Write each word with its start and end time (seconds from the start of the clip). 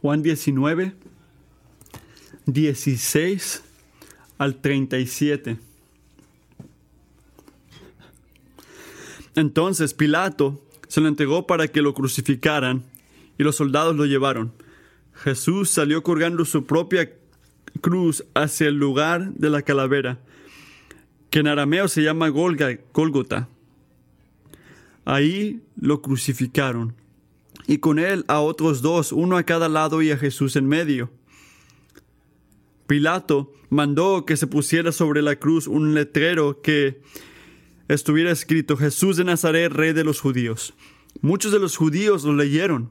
Juan 0.00 0.22
19, 0.22 0.94
16 2.46 3.62
al 4.38 4.60
37. 4.60 5.58
Entonces 9.34 9.94
Pilato 9.94 10.64
se 10.88 11.00
lo 11.00 11.08
entregó 11.08 11.46
para 11.46 11.68
que 11.68 11.82
lo 11.82 11.94
crucificaran 11.94 12.84
y 13.38 13.42
los 13.42 13.56
soldados 13.56 13.96
lo 13.96 14.04
llevaron. 14.06 14.52
Jesús 15.14 15.70
salió 15.70 16.02
colgando 16.02 16.44
su 16.44 16.64
propia 16.64 17.12
cruz 17.80 18.24
hacia 18.34 18.68
el 18.68 18.74
lugar 18.74 19.32
de 19.34 19.50
la 19.50 19.62
calavera, 19.62 20.18
que 21.30 21.40
en 21.40 21.48
arameo 21.48 21.88
se 21.88 22.02
llama 22.02 22.28
Gólgota. 22.28 23.48
Ahí 25.04 25.60
lo 25.80 26.02
crucificaron, 26.02 26.94
y 27.68 27.78
con 27.78 27.98
él 27.98 28.24
a 28.28 28.40
otros 28.40 28.80
dos, 28.80 29.12
uno 29.12 29.36
a 29.36 29.42
cada 29.42 29.68
lado 29.68 30.00
y 30.00 30.10
a 30.10 30.16
Jesús 30.16 30.56
en 30.56 30.66
medio. 30.66 31.10
Pilato 32.86 33.52
mandó 33.68 34.24
que 34.24 34.38
se 34.38 34.46
pusiera 34.46 34.90
sobre 34.90 35.20
la 35.20 35.36
cruz 35.36 35.66
un 35.66 35.94
letrero 35.94 36.62
que 36.62 37.02
estuviera 37.86 38.30
escrito 38.30 38.78
Jesús 38.78 39.18
de 39.18 39.24
Nazaret, 39.24 39.70
rey 39.70 39.92
de 39.92 40.02
los 40.02 40.18
judíos. 40.18 40.72
Muchos 41.20 41.52
de 41.52 41.58
los 41.58 41.76
judíos 41.76 42.24
lo 42.24 42.32
leyeron, 42.32 42.90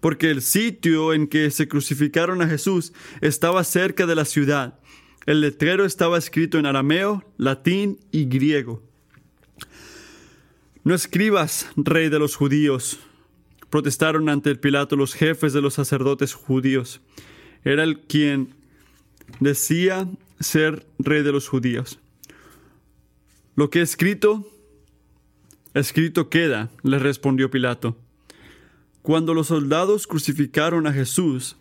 porque 0.00 0.30
el 0.30 0.42
sitio 0.42 1.14
en 1.14 1.26
que 1.26 1.50
se 1.50 1.66
crucificaron 1.66 2.42
a 2.42 2.46
Jesús 2.46 2.92
estaba 3.22 3.64
cerca 3.64 4.04
de 4.04 4.14
la 4.14 4.26
ciudad. 4.26 4.78
El 5.24 5.40
letrero 5.40 5.86
estaba 5.86 6.18
escrito 6.18 6.58
en 6.58 6.66
arameo, 6.66 7.24
latín 7.38 7.98
y 8.12 8.26
griego. 8.26 8.82
No 10.84 10.94
escribas, 10.94 11.70
rey 11.74 12.10
de 12.10 12.18
los 12.18 12.36
judíos, 12.36 12.98
protestaron 13.70 14.28
ante 14.28 14.50
el 14.50 14.58
Pilato 14.58 14.96
los 14.96 15.14
jefes 15.14 15.52
de 15.52 15.60
los 15.60 15.74
sacerdotes 15.74 16.34
judíos. 16.34 17.00
Era 17.64 17.84
el 17.84 18.00
quien 18.00 18.54
decía 19.40 20.08
ser 20.40 20.86
rey 20.98 21.22
de 21.22 21.32
los 21.32 21.48
judíos. 21.48 21.98
Lo 23.56 23.70
que 23.70 23.80
he 23.80 23.82
escrito, 23.82 24.48
escrito 25.74 26.30
queda, 26.30 26.70
le 26.82 26.98
respondió 26.98 27.50
Pilato. 27.50 27.96
Cuando 29.02 29.34
los 29.34 29.48
soldados 29.48 30.06
crucificaron 30.06 30.86
a 30.86 30.92
Jesús, 30.92 31.56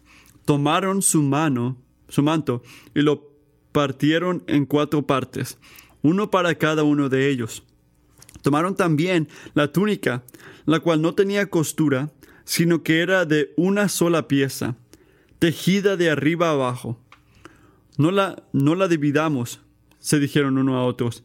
tomaron 0.45 1.02
su 1.02 1.23
mano, 1.23 1.78
su 2.08 2.23
manto, 2.23 2.61
y 2.94 3.02
lo 3.02 3.31
partieron 3.72 4.44
en 4.47 4.66
cuatro 4.66 5.05
partes, 5.05 5.58
uno 6.02 6.30
para 6.30 6.55
cada 6.55 6.83
uno 6.83 7.09
de 7.09 7.30
ellos. 7.30 7.63
Tomaron 8.41 8.75
también 8.75 9.28
la 9.53 9.72
túnica, 9.72 10.23
la 10.67 10.81
cual 10.81 11.01
no 11.01 11.15
tenía 11.15 11.49
costura, 11.49 12.11
sino 12.43 12.83
que 12.83 12.99
era 12.99 13.25
de 13.25 13.53
una 13.55 13.87
sola 13.87 14.27
pieza, 14.27 14.75
tejida 15.39 15.95
de 15.95 16.11
arriba 16.11 16.51
abajo. 16.51 17.01
No 17.97 18.11
la, 18.11 18.43
no 18.51 18.75
la 18.75 18.89
dividamos, 18.89 19.61
se 19.97 20.19
dijeron 20.19 20.57
uno 20.57 20.77
a 20.77 20.83
otros. 20.83 21.23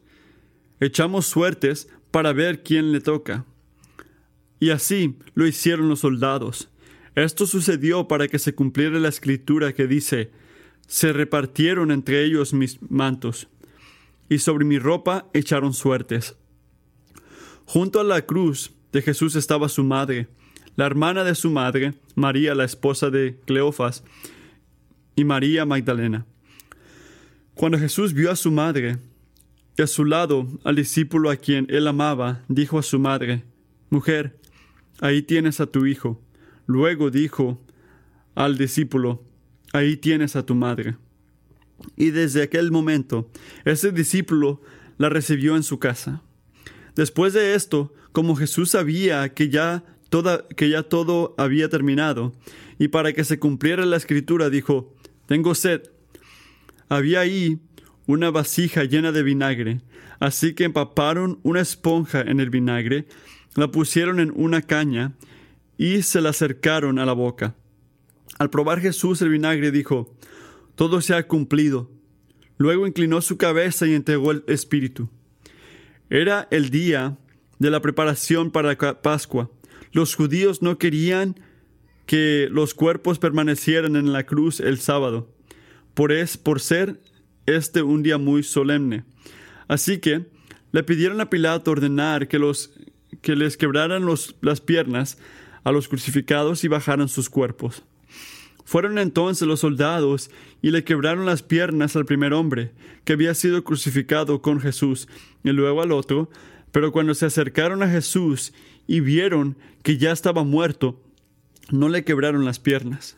Echamos 0.79 1.27
suertes 1.27 1.89
para 2.09 2.31
ver 2.31 2.63
quién 2.63 2.93
le 2.93 3.01
toca. 3.01 3.45
Y 4.61 4.69
así 4.69 5.17
lo 5.33 5.45
hicieron 5.45 5.89
los 5.89 5.99
soldados. 5.99 6.69
Esto 7.15 7.45
sucedió 7.45 8.07
para 8.07 8.29
que 8.29 8.39
se 8.39 8.55
cumpliera 8.55 8.97
la 8.97 9.09
escritura 9.09 9.73
que 9.73 9.87
dice, 9.87 10.31
se 10.87 11.11
repartieron 11.11 11.91
entre 11.91 12.23
ellos 12.23 12.53
mis 12.53 12.81
mantos, 12.81 13.49
y 14.29 14.39
sobre 14.39 14.63
mi 14.63 14.79
ropa 14.79 15.29
echaron 15.33 15.73
suertes. 15.73 16.37
Junto 17.65 17.99
a 17.99 18.05
la 18.05 18.25
cruz 18.25 18.71
de 18.93 19.01
Jesús 19.01 19.35
estaba 19.35 19.67
su 19.67 19.83
madre, 19.83 20.27
la 20.75 20.85
hermana 20.85 21.23
de 21.23 21.35
su 21.35 21.49
madre, 21.49 21.95
María, 22.15 22.55
la 22.55 22.63
esposa 22.63 23.09
de 23.09 23.37
Cleofas, 23.45 24.03
y 25.15 25.25
María 25.25 25.65
Magdalena. 25.65 26.25
Cuando 27.55 27.77
Jesús 27.77 28.13
vio 28.13 28.31
a 28.31 28.35
su 28.35 28.51
madre 28.51 28.97
y 29.77 29.81
a 29.81 29.87
su 29.87 30.05
lado 30.05 30.47
al 30.63 30.75
discípulo 30.75 31.29
a 31.29 31.35
quien 31.35 31.65
él 31.69 31.87
amaba, 31.87 32.43
dijo 32.47 32.79
a 32.79 32.83
su 32.83 32.99
madre, 32.99 33.43
Mujer, 33.89 34.39
ahí 35.01 35.21
tienes 35.21 35.59
a 35.59 35.67
tu 35.67 35.85
hijo. 35.85 36.21
Luego 36.65 37.11
dijo 37.11 37.61
al 38.35 38.57
discípulo, 38.57 39.23
Ahí 39.71 39.97
tienes 39.97 40.35
a 40.35 40.45
tu 40.45 40.53
madre. 40.53 40.97
Y 41.97 42.11
desde 42.11 42.43
aquel 42.43 42.71
momento, 42.71 43.29
ese 43.65 43.91
discípulo 43.91 44.61
la 44.97 45.09
recibió 45.09 45.55
en 45.55 45.63
su 45.63 45.79
casa. 45.79 46.21
Después 46.95 47.33
de 47.33 47.55
esto, 47.55 47.93
como 48.11 48.35
Jesús 48.35 48.71
sabía 48.71 49.29
que 49.33 49.49
ya, 49.49 49.83
todo 50.09 51.35
había 51.37 51.69
terminado, 51.69 52.33
y 52.77 52.89
para 52.89 53.13
que 53.13 53.23
se 53.23 53.39
cumpliera 53.39 53.85
la 53.85 53.97
escritura, 53.97 54.49
dijo, 54.49 54.93
Tengo 55.25 55.55
sed. 55.55 55.81
Había 56.89 57.21
ahí 57.21 57.59
una 58.05 58.29
vasija 58.29 58.83
llena 58.83 59.11
de 59.11 59.23
vinagre, 59.23 59.81
así 60.19 60.53
que 60.53 60.65
empaparon 60.65 61.39
una 61.43 61.61
esponja 61.61 62.21
en 62.21 62.39
el 62.39 62.49
vinagre, 62.49 63.07
la 63.55 63.69
pusieron 63.69 64.19
en 64.19 64.31
una 64.35 64.61
caña 64.61 65.13
y 65.77 66.03
se 66.03 66.21
la 66.21 66.29
acercaron 66.29 66.99
a 66.99 67.05
la 67.05 67.13
boca. 67.13 67.55
Al 68.37 68.49
probar 68.49 68.79
Jesús 68.79 69.21
el 69.21 69.29
vinagre 69.29 69.71
dijo, 69.71 70.15
Todo 70.75 71.01
se 71.01 71.15
ha 71.15 71.27
cumplido. 71.27 71.91
Luego 72.57 72.87
inclinó 72.87 73.21
su 73.21 73.37
cabeza 73.37 73.87
y 73.87 73.93
entregó 73.93 74.31
el 74.31 74.43
espíritu. 74.47 75.09
Era 76.09 76.47
el 76.51 76.69
día 76.69 77.17
de 77.59 77.71
la 77.71 77.81
preparación 77.81 78.51
para 78.51 78.75
la 78.75 79.01
Pascua. 79.01 79.49
Los 79.91 80.15
judíos 80.15 80.61
no 80.61 80.77
querían 80.77 81.35
que 82.05 82.47
los 82.51 82.73
cuerpos 82.73 83.19
permanecieran 83.19 83.95
en 83.95 84.11
la 84.11 84.25
cruz 84.25 84.59
el 84.59 84.79
sábado 84.79 85.33
por, 85.93 86.11
es, 86.11 86.37
por 86.37 86.59
ser 86.59 86.99
este 87.45 87.81
un 87.81 88.03
día 88.03 88.17
muy 88.17 88.43
solemne. 88.43 89.03
Así 89.67 89.99
que 89.99 90.25
le 90.71 90.83
pidieron 90.83 91.21
a 91.21 91.29
Pilato 91.29 91.71
ordenar 91.71 92.27
que, 92.27 92.39
los, 92.39 92.73
que 93.21 93.35
les 93.35 93.57
quebraran 93.57 94.05
los, 94.05 94.35
las 94.41 94.61
piernas 94.61 95.17
a 95.63 95.71
los 95.71 95.87
crucificados 95.87 96.63
y 96.63 96.67
bajaran 96.67 97.07
sus 97.07 97.29
cuerpos. 97.29 97.83
Fueron 98.65 98.97
entonces 98.97 99.47
los 99.47 99.61
soldados 99.61 100.29
y 100.61 100.71
le 100.71 100.83
quebraron 100.83 101.25
las 101.25 101.43
piernas 101.43 101.95
al 101.95 102.05
primer 102.05 102.33
hombre, 102.33 102.71
que 103.03 103.13
había 103.13 103.33
sido 103.33 103.63
crucificado 103.63 104.41
con 104.41 104.59
Jesús, 104.59 105.07
y 105.43 105.49
luego 105.49 105.81
al 105.81 105.91
otro, 105.91 106.29
pero 106.71 106.91
cuando 106.91 107.13
se 107.13 107.25
acercaron 107.25 107.83
a 107.83 107.89
Jesús 107.89 108.53
y 108.87 108.99
vieron 108.99 109.57
que 109.83 109.97
ya 109.97 110.11
estaba 110.11 110.43
muerto, 110.43 111.01
no 111.69 111.89
le 111.89 112.03
quebraron 112.03 112.45
las 112.45 112.59
piernas 112.59 113.17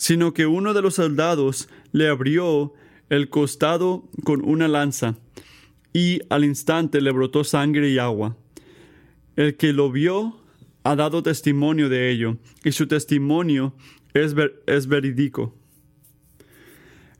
sino 0.00 0.32
que 0.32 0.46
uno 0.46 0.72
de 0.72 0.80
los 0.80 0.94
soldados 0.94 1.68
le 1.92 2.08
abrió 2.08 2.72
el 3.10 3.28
costado 3.28 4.08
con 4.24 4.42
una 4.42 4.66
lanza, 4.66 5.18
y 5.92 6.20
al 6.30 6.42
instante 6.42 7.02
le 7.02 7.10
brotó 7.10 7.44
sangre 7.44 7.90
y 7.90 7.98
agua. 7.98 8.34
El 9.36 9.58
que 9.58 9.74
lo 9.74 9.92
vio 9.92 10.40
ha 10.84 10.96
dado 10.96 11.22
testimonio 11.22 11.90
de 11.90 12.10
ello, 12.10 12.38
y 12.64 12.72
su 12.72 12.86
testimonio 12.86 13.74
es, 14.14 14.34
es 14.66 14.86
verídico. 14.86 15.54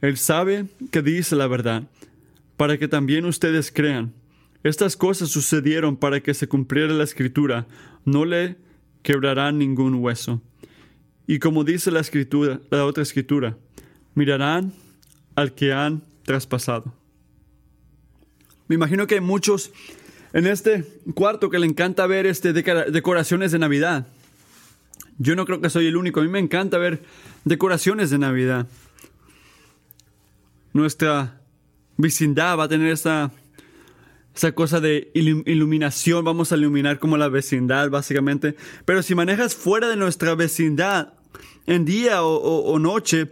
Él 0.00 0.16
sabe 0.16 0.66
que 0.90 1.02
dice 1.02 1.36
la 1.36 1.46
verdad, 1.46 1.84
para 2.56 2.78
que 2.78 2.88
también 2.88 3.24
ustedes 3.24 3.70
crean. 3.72 4.12
Estas 4.62 4.96
cosas 4.96 5.30
sucedieron 5.30 5.96
para 5.96 6.20
que 6.20 6.34
se 6.34 6.48
cumpliera 6.48 6.92
la 6.92 7.04
escritura, 7.04 7.66
no 8.04 8.24
le 8.24 8.56
quebrarán 9.02 9.58
ningún 9.58 9.94
hueso. 9.94 10.42
Y 11.26 11.38
como 11.38 11.64
dice 11.64 11.90
la 11.90 12.00
escritura, 12.00 12.60
la 12.70 12.84
otra 12.84 13.02
escritura, 13.02 13.56
mirarán 14.14 14.72
al 15.36 15.54
que 15.54 15.72
han 15.72 16.02
traspasado. 16.24 16.92
Me 18.68 18.74
imagino 18.74 19.06
que 19.06 19.16
hay 19.16 19.20
muchos 19.20 19.72
en 20.32 20.46
este 20.46 20.84
cuarto 21.14 21.50
que 21.50 21.58
le 21.58 21.66
encanta 21.66 22.06
ver 22.06 22.26
este 22.26 22.52
decoraciones 22.52 23.52
de 23.52 23.58
Navidad. 23.58 24.06
Yo 25.22 25.36
no 25.36 25.44
creo 25.44 25.60
que 25.60 25.68
soy 25.68 25.86
el 25.86 25.98
único. 25.98 26.20
A 26.20 26.22
mí 26.22 26.30
me 26.30 26.38
encanta 26.38 26.78
ver 26.78 27.02
decoraciones 27.44 28.08
de 28.08 28.16
Navidad. 28.16 28.66
Nuestra 30.72 31.42
vecindad 31.98 32.58
va 32.58 32.64
a 32.64 32.68
tener 32.68 32.90
esa, 32.90 33.30
esa 34.34 34.52
cosa 34.52 34.80
de 34.80 35.10
iluminación. 35.12 36.24
Vamos 36.24 36.52
a 36.52 36.56
iluminar 36.56 36.98
como 36.98 37.18
la 37.18 37.28
vecindad, 37.28 37.90
básicamente. 37.90 38.56
Pero 38.86 39.02
si 39.02 39.14
manejas 39.14 39.54
fuera 39.54 39.88
de 39.90 39.96
nuestra 39.96 40.34
vecindad, 40.34 41.12
en 41.66 41.84
día 41.84 42.22
o, 42.22 42.78
noche, 42.78 43.30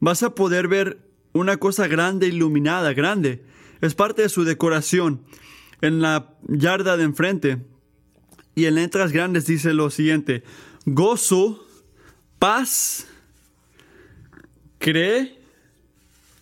vas 0.00 0.22
a 0.22 0.34
poder 0.34 0.68
ver 0.68 0.98
una 1.32 1.56
cosa 1.56 1.88
grande, 1.88 2.26
iluminada, 2.26 2.92
grande. 2.92 3.42
Es 3.80 3.94
parte 3.94 4.20
de 4.20 4.28
su 4.28 4.44
decoración. 4.44 5.22
En 5.80 6.02
la 6.02 6.34
yarda 6.46 6.98
de 6.98 7.04
enfrente 7.04 7.58
y 8.54 8.66
en 8.66 8.74
letras 8.74 9.12
grandes 9.12 9.46
dice 9.46 9.72
lo 9.72 9.88
siguiente, 9.88 10.44
gozo, 10.84 11.66
paz, 12.38 13.06
cree, 14.78 15.38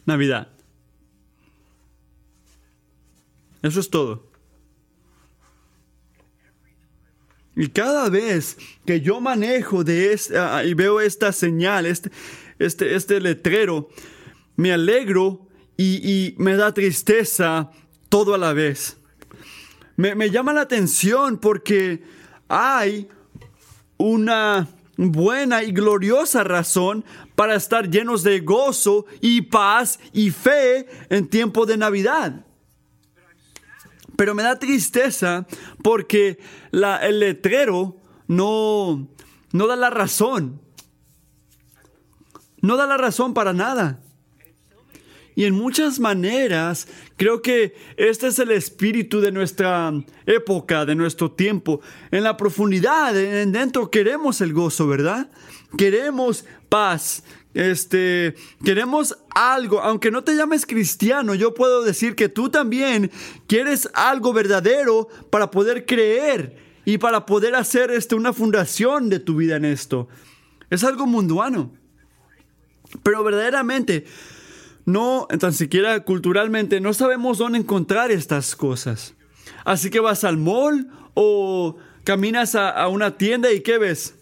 Navidad. 0.06 0.48
Eso 3.62 3.80
es 3.80 3.90
todo. 3.90 4.30
Y 7.54 7.68
cada 7.68 8.08
vez 8.08 8.56
que 8.86 9.00
yo 9.00 9.20
manejo 9.20 9.84
de 9.84 10.12
esta, 10.12 10.64
y 10.64 10.72
veo 10.74 11.00
esta 11.00 11.32
señal, 11.32 11.84
este, 11.84 12.10
este, 12.58 12.94
este 12.94 13.20
letrero, 13.20 13.90
me 14.56 14.72
alegro 14.72 15.46
y, 15.76 16.34
me 16.38 16.56
da 16.56 16.72
tristeza 16.72 17.70
todo 18.08 18.34
a 18.34 18.38
la 18.38 18.52
vez. 18.52 18.96
Me, 19.96 20.14
me 20.14 20.30
llama 20.30 20.52
la 20.52 20.62
atención 20.62 21.38
porque 21.38 22.02
hay 22.48 23.08
una 24.00 24.66
buena 24.96 25.62
y 25.62 25.72
gloriosa 25.72 26.42
razón 26.42 27.04
para 27.34 27.54
estar 27.54 27.90
llenos 27.90 28.22
de 28.22 28.40
gozo 28.40 29.04
y 29.20 29.42
paz 29.42 30.00
y 30.12 30.30
fe 30.30 30.88
en 31.10 31.28
tiempo 31.28 31.66
de 31.66 31.76
Navidad. 31.76 32.46
Pero 34.16 34.34
me 34.34 34.42
da 34.42 34.58
tristeza 34.58 35.46
porque 35.82 36.38
el 36.72 37.20
letrero 37.20 37.96
no, 38.26 39.08
no 39.52 39.66
da 39.66 39.76
la 39.76 39.90
razón. 39.90 40.60
No 42.62 42.76
da 42.76 42.86
la 42.86 42.96
razón 42.96 43.34
para 43.34 43.52
nada. 43.52 44.00
Y 45.40 45.46
en 45.46 45.54
muchas 45.54 46.00
maneras 46.00 46.86
creo 47.16 47.40
que 47.40 47.74
este 47.96 48.26
es 48.26 48.38
el 48.38 48.50
espíritu 48.50 49.22
de 49.22 49.32
nuestra 49.32 49.90
época, 50.26 50.84
de 50.84 50.94
nuestro 50.94 51.30
tiempo. 51.30 51.80
En 52.10 52.24
la 52.24 52.36
profundidad, 52.36 53.18
en 53.18 53.50
dentro 53.50 53.90
queremos 53.90 54.42
el 54.42 54.52
gozo, 54.52 54.86
¿verdad? 54.86 55.30
Queremos 55.78 56.44
paz. 56.68 57.22
Este, 57.54 58.34
queremos 58.62 59.16
algo, 59.34 59.80
aunque 59.80 60.10
no 60.10 60.22
te 60.24 60.36
llames 60.36 60.66
cristiano, 60.66 61.34
yo 61.34 61.54
puedo 61.54 61.84
decir 61.84 62.16
que 62.16 62.28
tú 62.28 62.50
también 62.50 63.10
quieres 63.46 63.88
algo 63.94 64.34
verdadero 64.34 65.08
para 65.30 65.50
poder 65.50 65.86
creer 65.86 66.54
y 66.84 66.98
para 66.98 67.24
poder 67.24 67.54
hacer 67.54 67.90
este, 67.90 68.14
una 68.14 68.34
fundación 68.34 69.08
de 69.08 69.20
tu 69.20 69.36
vida 69.36 69.56
en 69.56 69.64
esto. 69.64 70.06
Es 70.68 70.84
algo 70.84 71.06
munduano. 71.06 71.72
Pero 73.02 73.22
verdaderamente, 73.22 74.04
no, 74.92 75.26
tan 75.38 75.52
siquiera 75.52 76.00
culturalmente, 76.00 76.80
no 76.80 76.92
sabemos 76.94 77.38
dónde 77.38 77.58
encontrar 77.58 78.10
estas 78.10 78.56
cosas. 78.56 79.14
Así 79.64 79.90
que 79.90 80.00
vas 80.00 80.24
al 80.24 80.36
mall 80.36 80.88
o 81.14 81.76
caminas 82.04 82.54
a, 82.54 82.86
una 82.88 83.16
tienda 83.16 83.52
y 83.52 83.60
¿qué 83.60 83.78
ves? 83.78 84.14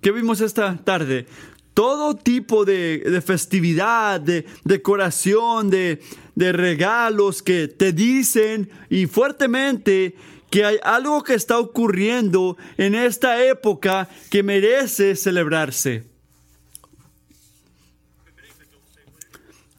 ¿Qué 0.00 0.12
vimos 0.12 0.40
esta 0.40 0.76
tarde? 0.76 1.26
Todo 1.74 2.14
tipo 2.14 2.64
de, 2.64 3.22
festividad, 3.24 4.20
de 4.20 4.46
decoración, 4.64 5.68
de, 5.68 6.00
de 6.34 6.52
regalos 6.52 7.42
que 7.42 7.68
te 7.68 7.92
dicen 7.92 8.70
y 8.88 9.06
fuertemente 9.06 10.14
que 10.50 10.64
hay 10.64 10.78
algo 10.82 11.22
que 11.22 11.34
está 11.34 11.58
ocurriendo 11.58 12.56
en 12.78 12.94
esta 12.94 13.44
época 13.44 14.08
que 14.30 14.42
merece 14.42 15.16
celebrarse. 15.16 16.15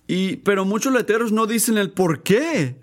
Y, 0.07 0.37
pero 0.37 0.65
muchos 0.65 0.93
letreros 0.93 1.31
no 1.31 1.45
dicen 1.45 1.77
el 1.77 1.91
por 1.91 2.23
qué. 2.23 2.75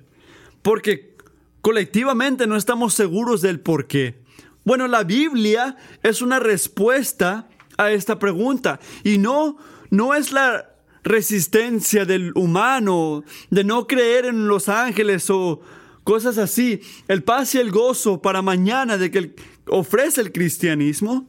Porque 0.62 1.16
colectivamente 1.60 2.46
no 2.46 2.56
estamos 2.56 2.94
seguros 2.94 3.40
del 3.40 3.60
por 3.60 3.86
qué. 3.86 4.22
Bueno, 4.64 4.88
la 4.88 5.04
Biblia 5.04 5.76
es 6.02 6.22
una 6.22 6.38
respuesta 6.38 7.48
a 7.76 7.90
esta 7.92 8.18
pregunta. 8.18 8.80
Y 9.02 9.18
no, 9.18 9.56
no 9.90 10.14
es 10.14 10.32
la 10.32 10.70
resistencia 11.02 12.06
del 12.06 12.32
humano 12.34 13.24
de 13.50 13.62
no 13.62 13.86
creer 13.86 14.24
en 14.24 14.48
los 14.48 14.68
ángeles 14.68 15.28
o 15.30 15.60
cosas 16.02 16.38
así. 16.38 16.80
El 17.08 17.22
paz 17.22 17.54
y 17.54 17.58
el 17.58 17.70
gozo 17.70 18.20
para 18.20 18.42
mañana 18.42 18.96
de 18.96 19.10
que 19.10 19.34
ofrece 19.66 20.20
el 20.20 20.32
cristianismo 20.32 21.28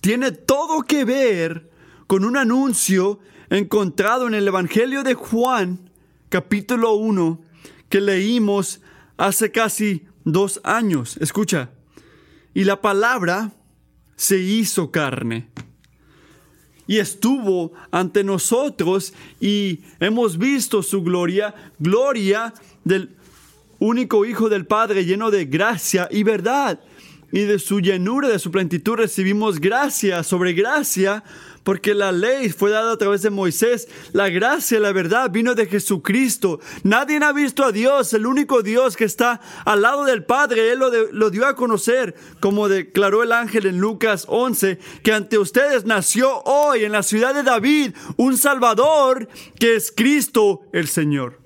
tiene 0.00 0.32
todo 0.32 0.82
que 0.82 1.04
ver 1.04 1.70
con 2.06 2.24
un 2.24 2.36
anuncio 2.36 3.20
encontrado 3.58 4.26
en 4.26 4.34
el 4.34 4.48
Evangelio 4.48 5.02
de 5.02 5.14
Juan, 5.14 5.90
capítulo 6.28 6.94
1, 6.94 7.40
que 7.88 8.00
leímos 8.00 8.80
hace 9.18 9.50
casi 9.52 10.06
dos 10.24 10.60
años. 10.64 11.18
Escucha, 11.18 11.70
y 12.54 12.64
la 12.64 12.80
palabra 12.80 13.52
se 14.16 14.38
hizo 14.38 14.90
carne 14.90 15.48
y 16.86 16.98
estuvo 16.98 17.72
ante 17.90 18.24
nosotros 18.24 19.12
y 19.40 19.80
hemos 20.00 20.38
visto 20.38 20.82
su 20.82 21.02
gloria, 21.02 21.54
gloria 21.78 22.54
del 22.84 23.16
único 23.78 24.24
Hijo 24.24 24.48
del 24.48 24.66
Padre 24.66 25.04
lleno 25.04 25.30
de 25.30 25.44
gracia 25.44 26.08
y 26.10 26.22
verdad. 26.22 26.80
Y 27.32 27.40
de 27.40 27.58
su 27.58 27.80
llenura, 27.80 28.28
de 28.28 28.38
su 28.38 28.50
plenitud 28.50 28.94
recibimos 28.94 29.58
gracia 29.58 30.22
sobre 30.22 30.52
gracia 30.52 31.24
porque 31.62 31.94
la 31.94 32.12
ley 32.12 32.50
fue 32.50 32.70
dada 32.70 32.92
a 32.92 32.96
través 32.96 33.22
de 33.22 33.30
Moisés, 33.30 33.88
la 34.12 34.28
gracia, 34.28 34.80
la 34.80 34.92
verdad 34.92 35.30
vino 35.30 35.54
de 35.54 35.66
Jesucristo. 35.66 36.60
Nadie 36.82 37.18
ha 37.22 37.32
visto 37.32 37.64
a 37.64 37.72
Dios, 37.72 38.12
el 38.14 38.26
único 38.26 38.62
Dios 38.62 38.96
que 38.96 39.04
está 39.04 39.40
al 39.64 39.82
lado 39.82 40.04
del 40.04 40.24
Padre, 40.24 40.72
Él 40.72 40.80
lo, 40.80 40.90
lo 41.12 41.30
dio 41.30 41.46
a 41.46 41.54
conocer, 41.54 42.14
como 42.40 42.68
declaró 42.68 43.22
el 43.22 43.32
ángel 43.32 43.66
en 43.66 43.78
Lucas 43.78 44.24
11, 44.28 44.78
que 45.02 45.12
ante 45.12 45.38
ustedes 45.38 45.84
nació 45.84 46.42
hoy 46.42 46.84
en 46.84 46.92
la 46.92 47.02
ciudad 47.02 47.34
de 47.34 47.42
David 47.42 47.94
un 48.16 48.36
Salvador 48.36 49.28
que 49.58 49.76
es 49.76 49.92
Cristo 49.94 50.62
el 50.72 50.88
Señor. 50.88 51.41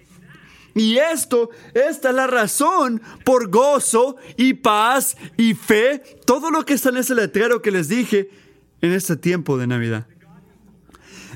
Y 0.76 0.98
esto, 0.98 1.48
esta 1.72 2.10
es 2.10 2.14
la 2.14 2.26
razón 2.26 3.00
por 3.24 3.48
gozo 3.48 4.16
y 4.36 4.52
paz 4.52 5.16
y 5.38 5.54
fe, 5.54 6.02
todo 6.26 6.50
lo 6.50 6.66
que 6.66 6.74
está 6.74 6.90
en 6.90 6.98
ese 6.98 7.14
letrero 7.14 7.62
que 7.62 7.70
les 7.70 7.88
dije, 7.88 8.28
en 8.82 8.92
este 8.92 9.16
tiempo 9.16 9.56
de 9.56 9.66
Navidad. 9.66 10.06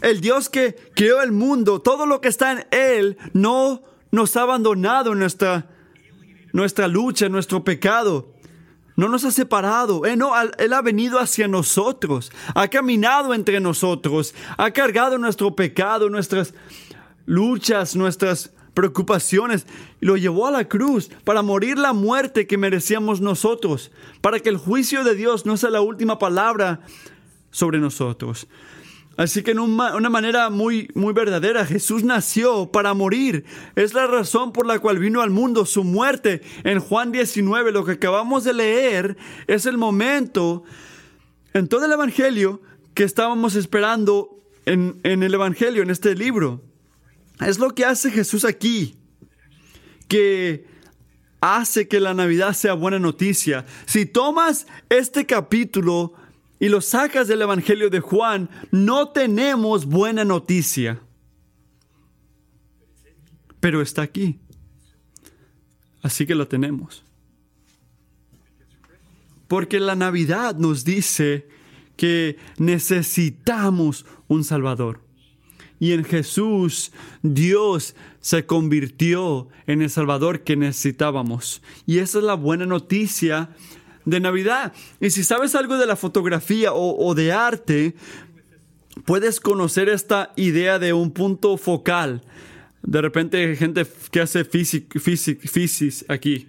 El 0.02 0.20
Dios 0.20 0.50
que 0.50 0.76
creó 0.94 1.22
el 1.22 1.32
mundo, 1.32 1.81
todo 1.81 2.04
lo 2.04 2.20
que 2.20 2.28
está 2.28 2.52
en 2.52 2.66
Él, 2.70 3.16
no 3.32 3.82
nos 4.10 4.37
ha 4.37 4.42
abandonado 4.42 5.12
en 5.12 5.20
nuestra, 5.20 5.70
nuestra 6.52 6.87
lucha, 6.87 7.25
en 7.25 7.32
nuestro 7.32 7.64
pecado. 7.64 8.34
No 8.94 9.08
nos 9.08 9.25
ha 9.25 9.31
separado. 9.31 10.04
Él, 10.04 10.19
no, 10.19 10.34
él 10.58 10.72
ha 10.75 10.82
venido 10.82 11.19
hacia 11.19 11.48
nosotros. 11.48 12.31
Ha 12.54 12.69
caminado 12.69 13.32
entre 13.32 13.58
nosotros. 13.58 14.34
Ha 14.58 14.70
cargado 14.72 15.16
nuestro 15.16 15.56
pecado, 15.56 16.10
nuestras 16.10 16.52
luchas, 17.25 17.96
nuestras 17.96 18.52
preocupaciones. 18.75 19.67
Y 20.00 20.06
lo 20.06 20.17
llevó 20.17 20.46
a 20.46 20.50
la 20.50 20.69
cruz 20.69 21.11
para 21.25 21.43
morir 21.43 21.78
la 21.78 21.93
muerte 21.93 22.46
que 22.46 22.58
merecíamos 22.58 23.20
nosotros. 23.20 23.90
Para 24.20 24.40
que 24.40 24.49
el 24.49 24.56
juicio 24.56 25.05
de 25.05 25.14
Dios 25.14 25.46
no 25.46 25.56
sea 25.56 25.70
la 25.70 25.81
última 25.81 26.19
palabra 26.19 26.81
sobre 27.50 27.78
nosotros. 27.78 28.46
Así 29.17 29.42
que 29.42 29.50
en 29.50 29.59
una 29.59 30.09
manera 30.09 30.49
muy, 30.49 30.88
muy 30.94 31.12
verdadera, 31.12 31.66
Jesús 31.66 32.04
nació 32.04 32.73
para 32.73 32.94
morir. 32.94 33.44
Es 33.76 33.92
la 33.92 34.06
razón 34.06 34.50
por 34.50 34.64
la 34.64 34.78
cual 34.78 34.99
vino 34.99 35.21
al 35.21 35.28
mundo 35.28 35.66
su 35.66 35.85
muerte. 35.85 36.40
En 36.64 36.80
Juan 36.80 37.12
19, 37.12 37.71
lo 37.71 37.85
que 37.85 37.92
acabamos 37.92 38.44
de 38.44 38.54
leer, 38.54 39.18
es 39.47 39.66
el 39.66 39.76
momento 39.76 40.62
en 41.52 41.68
todo 41.68 41.85
el 41.85 41.92
Evangelio 41.92 42.62
que 42.94 43.04
estábamos 43.04 43.56
esperando 43.56 44.40
en, 44.64 44.99
en 45.02 45.23
el 45.23 45.35
Evangelio, 45.35 45.83
en 45.83 45.90
este 45.90 46.14
libro. 46.14 46.62
Es 47.40 47.59
lo 47.59 47.75
que 47.75 47.85
hace 47.85 48.11
Jesús 48.11 48.44
aquí, 48.44 48.97
que 50.09 50.66
hace 51.40 51.88
que 51.88 52.00
la 52.00 52.14
Navidad 52.14 52.52
sea 52.52 52.75
buena 52.75 52.99
noticia. 52.99 53.64
Si 53.87 54.06
tomas 54.06 54.66
este 54.88 55.25
capítulo 55.26 56.12
y 56.59 56.68
lo 56.68 56.80
sacas 56.80 57.28
del 57.28 57.42
Evangelio 57.42 57.88
de 57.88 58.00
Juan, 58.00 58.50
no 58.70 59.09
tenemos 59.09 59.87
buena 59.87 60.25
noticia. 60.25 61.00
Pero 63.59 63.80
está 63.80 64.02
aquí. 64.02 64.38
Así 66.02 66.26
que 66.26 66.35
lo 66.35 66.49
tenemos. 66.49 67.04
Porque 69.49 69.80
la 69.80 69.97
Navidad 69.97 70.56
nos 70.56 70.85
dice 70.85 71.49
que 71.97 72.38
necesitamos 72.59 74.06
un 74.28 74.44
Salvador. 74.44 75.10
Y 75.80 75.94
en 75.94 76.04
Jesús 76.04 76.92
Dios 77.22 77.96
se 78.20 78.44
convirtió 78.46 79.49
en 79.66 79.82
el 79.82 79.90
Salvador 79.90 80.44
que 80.44 80.54
necesitábamos. 80.54 81.62
Y 81.87 81.99
esa 81.99 82.18
es 82.18 82.25
la 82.25 82.34
buena 82.34 82.66
noticia 82.66 83.49
de 84.04 84.20
Navidad. 84.20 84.75
Y 85.00 85.10
si 85.10 85.25
sabes 85.25 85.54
algo 85.54 85.78
de 85.78 85.87
la 85.87 85.96
fotografía 85.96 86.72
o, 86.75 87.14
de 87.14 87.32
arte, 87.32 87.94
puedes 89.06 89.40
conocer 89.40 89.88
esta 89.88 90.32
idea 90.37 90.78
de 90.78 90.92
un 90.92 91.12
punto 91.12 91.56
focal. 91.56 92.22
De 92.82 93.00
repente 93.00 93.56
gente 93.56 93.87
que 94.10 94.20
hace 94.20 94.44
física 94.44 94.99
aquí, 96.08 96.49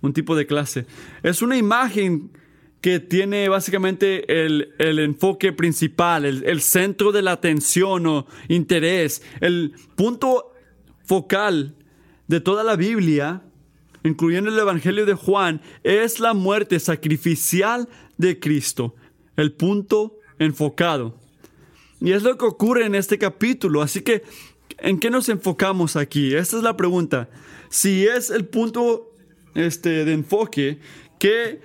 un 0.00 0.12
tipo 0.12 0.36
de 0.36 0.46
clase. 0.46 0.86
Es 1.24 1.42
una 1.42 1.56
imagen 1.56 2.30
que 2.80 3.00
tiene 3.00 3.48
básicamente 3.48 4.44
el, 4.44 4.74
enfoque 4.78 5.52
principal, 5.52 6.24
el, 6.24 6.44
el, 6.44 6.60
centro 6.60 7.10
de 7.12 7.22
la 7.22 7.32
atención 7.32 8.06
o 8.06 8.26
interés, 8.48 9.22
el 9.40 9.74
punto 9.96 10.52
focal 11.04 11.74
de 12.28 12.40
toda 12.40 12.62
la 12.62 12.76
Biblia 12.76 13.42
incluyendo 14.04 14.50
el 14.50 14.58
Evangelio 14.58 15.06
de 15.06 15.14
Juan, 15.14 15.60
es 15.82 16.20
la 16.20 16.34
muerte 16.34 16.80
sacrificial 16.80 17.88
de 18.16 18.38
Cristo, 18.38 18.94
el 19.36 19.52
punto 19.52 20.18
enfocado. 20.38 21.18
Y 22.00 22.12
es 22.12 22.22
lo 22.22 22.36
que 22.38 22.44
ocurre 22.44 22.86
en 22.86 22.94
este 22.94 23.18
capítulo. 23.18 23.82
Así 23.82 24.02
que, 24.02 24.22
¿en 24.78 24.98
qué 24.98 25.10
nos 25.10 25.28
enfocamos 25.28 25.96
aquí? 25.96 26.34
Esta 26.34 26.56
es 26.56 26.62
la 26.62 26.76
pregunta. 26.76 27.28
Si 27.68 28.06
es 28.06 28.30
el 28.30 28.46
punto 28.46 29.12
este, 29.54 30.04
de 30.04 30.12
enfoque, 30.12 30.78
¿qué, 31.18 31.60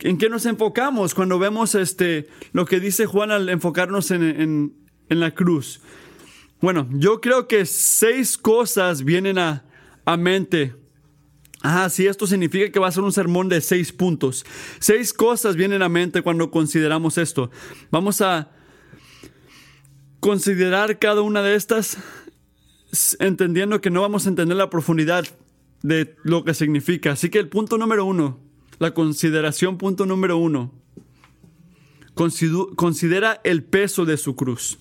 ¿en 0.00 0.18
qué 0.18 0.28
nos 0.28 0.46
enfocamos 0.46 1.14
cuando 1.14 1.38
vemos 1.38 1.74
este, 1.74 2.28
lo 2.52 2.64
que 2.66 2.80
dice 2.80 3.06
Juan 3.06 3.30
al 3.30 3.48
enfocarnos 3.48 4.10
en, 4.10 4.74
en 5.08 5.20
la 5.20 5.34
cruz? 5.34 5.80
Bueno, 6.60 6.88
yo 6.92 7.20
creo 7.20 7.48
que 7.48 7.64
seis 7.64 8.36
cosas 8.36 9.04
vienen 9.04 9.38
a, 9.38 9.64
a 10.04 10.16
mente. 10.16 10.74
Ah, 11.62 11.88
sí, 11.88 12.06
esto 12.06 12.26
significa 12.26 12.70
que 12.70 12.78
va 12.78 12.88
a 12.88 12.92
ser 12.92 13.02
un 13.02 13.12
sermón 13.12 13.48
de 13.48 13.60
seis 13.60 13.92
puntos. 13.92 14.44
Seis 14.78 15.12
cosas 15.12 15.56
vienen 15.56 15.82
a 15.82 15.88
mente 15.88 16.22
cuando 16.22 16.50
consideramos 16.50 17.18
esto. 17.18 17.50
Vamos 17.90 18.20
a 18.20 18.50
considerar 20.20 20.98
cada 20.98 21.22
una 21.22 21.42
de 21.42 21.54
estas 21.54 21.96
entendiendo 23.20 23.80
que 23.80 23.90
no 23.90 24.02
vamos 24.02 24.26
a 24.26 24.30
entender 24.30 24.56
la 24.56 24.68
profundidad 24.68 25.24
de 25.82 26.16
lo 26.24 26.44
que 26.44 26.54
significa. 26.54 27.12
Así 27.12 27.30
que 27.30 27.38
el 27.38 27.48
punto 27.48 27.78
número 27.78 28.04
uno, 28.04 28.38
la 28.80 28.94
consideración 28.94 29.76
punto 29.76 30.06
número 30.06 30.38
uno, 30.38 30.72
considera 32.14 33.40
el 33.44 33.62
peso 33.62 34.06
de 34.06 34.16
su 34.16 34.34
cruz. 34.34 34.78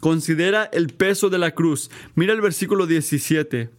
Considera 0.00 0.64
el 0.72 0.88
peso 0.88 1.30
de 1.30 1.38
la 1.38 1.50
cruz. 1.50 1.90
Mira 2.14 2.32
el 2.32 2.40
versículo 2.40 2.86
17. 2.86 3.70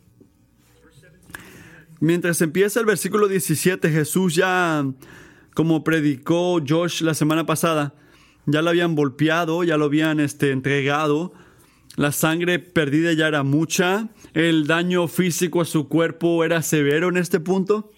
Mientras 2.02 2.42
empieza 2.42 2.82
el 2.82 2.86
versículo 2.86 3.30
17, 3.30 3.90
Jesús 3.90 4.36
ya, 4.36 4.86
como 5.54 5.86
predicó 5.86 6.62
Josh 6.68 7.02
la 7.02 7.14
semana 7.14 7.46
pasada, 7.46 7.96
ya 8.46 8.62
lo 8.62 8.72
habían 8.72 8.94
golpeado, 8.94 9.64
ya 9.64 9.78
lo 9.78 9.86
habían 9.86 10.20
este, 10.20 10.52
entregado. 10.52 11.32
La 11.96 12.12
sangre 12.12 12.60
perdida 12.60 13.14
ya 13.14 13.30
era 13.30 13.44
mucha. 13.44 14.10
El 14.34 14.68
daño 14.68 15.08
físico 15.08 15.62
a 15.62 15.66
su 15.66 15.88
cuerpo 15.88 16.44
era 16.44 16.62
severo 16.62 17.08
en 17.08 17.16
este 17.16 17.40
punto. 17.40 17.94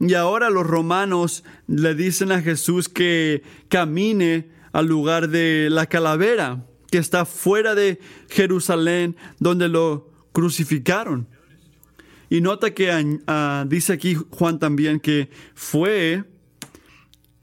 Y 0.00 0.14
ahora 0.14 0.50
los 0.50 0.66
romanos 0.66 1.44
le 1.66 1.94
dicen 1.94 2.32
a 2.32 2.42
Jesús 2.42 2.88
que 2.88 3.42
camine 3.68 4.50
al 4.72 4.86
lugar 4.86 5.28
de 5.28 5.68
la 5.70 5.86
calavera 5.86 6.66
que 6.90 6.98
está 6.98 7.24
fuera 7.24 7.74
de 7.74 7.98
Jerusalén, 8.28 9.16
donde 9.38 9.68
lo 9.68 10.10
crucificaron. 10.32 11.28
Y 12.28 12.40
nota 12.40 12.74
que 12.74 13.18
ah, 13.26 13.64
dice 13.68 13.92
aquí 13.92 14.14
Juan 14.14 14.58
también 14.58 15.00
que 15.00 15.30
fue 15.54 16.24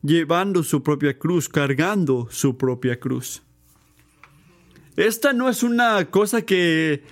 llevando 0.02 0.64
su 0.64 0.84
propia 0.84 1.18
cruz, 1.18 1.48
cargando 1.48 2.28
su 2.30 2.58
propia 2.58 3.00
cruz. 3.00 3.42
Esta 4.96 5.34
no 5.34 5.50
es 5.50 5.64
una 5.64 6.06
cosa 6.12 6.44
que 6.44 7.04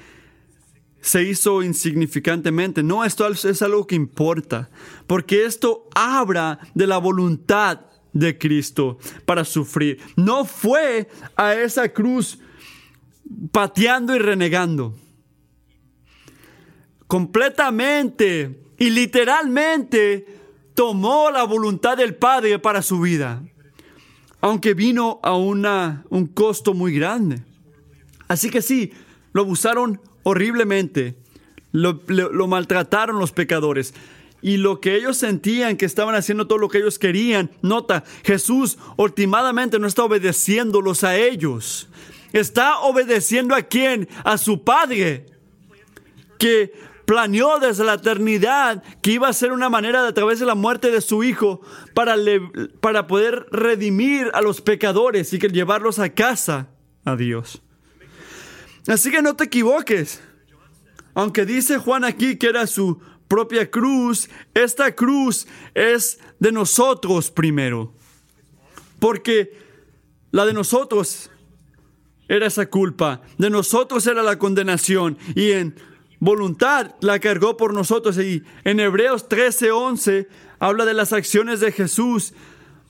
se 1.02 1.24
hizo 1.24 1.64
insignificantemente, 1.64 2.84
no, 2.84 3.04
esto 3.04 3.28
es 3.28 3.62
algo 3.62 3.88
que 3.88 3.96
importa, 3.96 4.70
porque 5.08 5.46
esto 5.46 5.90
habla 5.96 6.60
de 6.76 6.88
la 6.88 7.00
voluntad 7.00 7.82
de 8.14 8.38
Cristo 8.38 8.98
para 9.26 9.44
sufrir. 9.46 10.00
No 10.16 10.46
fue 10.46 11.10
a 11.36 11.56
esa 11.56 11.90
cruz 11.90 12.40
pateando 13.52 14.16
y 14.16 14.20
renegando. 14.20 14.96
Completamente 17.08 18.62
y 18.78 18.90
literalmente 18.90 20.26
tomó 20.74 21.30
la 21.30 21.44
voluntad 21.44 21.98
del 21.98 22.16
Padre 22.16 22.60
para 22.60 22.82
su 22.82 23.00
vida, 23.02 23.44
aunque 24.40 24.74
vino 24.74 25.20
a 25.24 25.36
una, 25.36 26.06
un 26.10 26.28
costo 26.28 26.74
muy 26.74 26.94
grande. 26.94 27.44
Así 28.28 28.50
que 28.50 28.62
sí, 28.62 28.94
lo 29.34 29.42
abusaron 29.42 30.00
horriblemente, 30.24 31.16
lo, 31.72 32.48
maltrataron 32.48 33.20
los 33.20 33.32
pecadores, 33.32 33.94
y 34.42 34.58
lo 34.58 34.82
que 34.82 34.96
ellos 34.96 35.18
sentían 35.18 35.78
que 35.78 35.86
estaban 35.86 36.16
haciendo 36.16 36.48
todo 36.48 36.58
lo 36.58 36.70
que 36.70 36.80
ellos 36.80 36.98
querían. 36.98 37.52
Nota, 37.62 38.04
Jesús 38.24 38.80
últimamente 38.98 39.78
no 39.78 39.86
está 39.86 40.04
obedeciéndolos 40.04 41.04
a 41.04 41.16
ellos. 41.16 41.88
Está 42.34 42.80
obedeciendo 42.80 43.54
a 43.54 43.62
quién? 43.62 44.10
A 44.24 44.40
su 44.40 44.64
Padre, 44.64 45.28
que 46.40 46.74
planeó 47.06 47.60
desde 47.60 47.84
la 47.84 47.96
eternidad 47.96 48.84
que 49.02 49.12
iba 49.12 49.28
a 49.28 49.34
ser 49.34 49.52
una 49.52 49.70
manera 49.70 50.02
de, 50.02 50.10
a 50.10 50.14
través 50.14 50.40
de 50.40 50.46
la 50.46 50.56
muerte 50.56 50.92
de 50.92 51.02
su 51.02 51.24
Hijo 51.24 51.62
para, 51.94 52.16
para 52.80 53.06
poder 53.06 53.48
redimir 53.52 54.32
a 54.34 54.42
los 54.42 54.62
pecadores 54.62 55.34
y 55.34 55.40
que 55.40 55.50
llevarlos 55.50 56.00
a 56.00 56.10
casa 56.10 56.70
a 57.04 57.16
Dios. 57.16 57.62
Así 58.88 59.12
que 59.12 59.22
no 59.22 59.36
te 59.36 59.46
equivoques. 59.46 60.22
Aunque 61.14 61.46
dice 61.46 61.78
Juan 61.78 62.04
aquí 62.04 62.38
que 62.38 62.48
era 62.48 62.68
su 62.68 63.00
propia 63.28 63.70
cruz, 63.70 64.30
esta 64.54 64.94
cruz 64.96 65.48
es 65.74 66.20
de 66.40 66.52
nosotros 66.52 67.32
primero. 67.32 67.94
Porque 69.00 69.58
la 70.32 70.46
de 70.46 70.54
nosotros 70.54 71.30
era 72.28 72.48
esa 72.48 72.68
culpa, 72.68 73.22
de 73.38 73.50
nosotros 73.50 74.08
era 74.08 74.24
la 74.24 74.40
condenación 74.40 75.18
y 75.36 75.52
en 75.52 75.76
voluntad 76.20 76.96
la 77.02 77.20
cargó 77.20 77.58
por 77.58 77.74
nosotros. 77.74 78.18
Y 78.18 78.44
en 78.64 78.80
Hebreos 78.80 79.28
13:11 79.28 80.28
habla 80.60 80.86
de 80.86 80.94
las 80.94 81.12
acciones 81.12 81.60
de 81.60 81.72
Jesús 81.72 82.34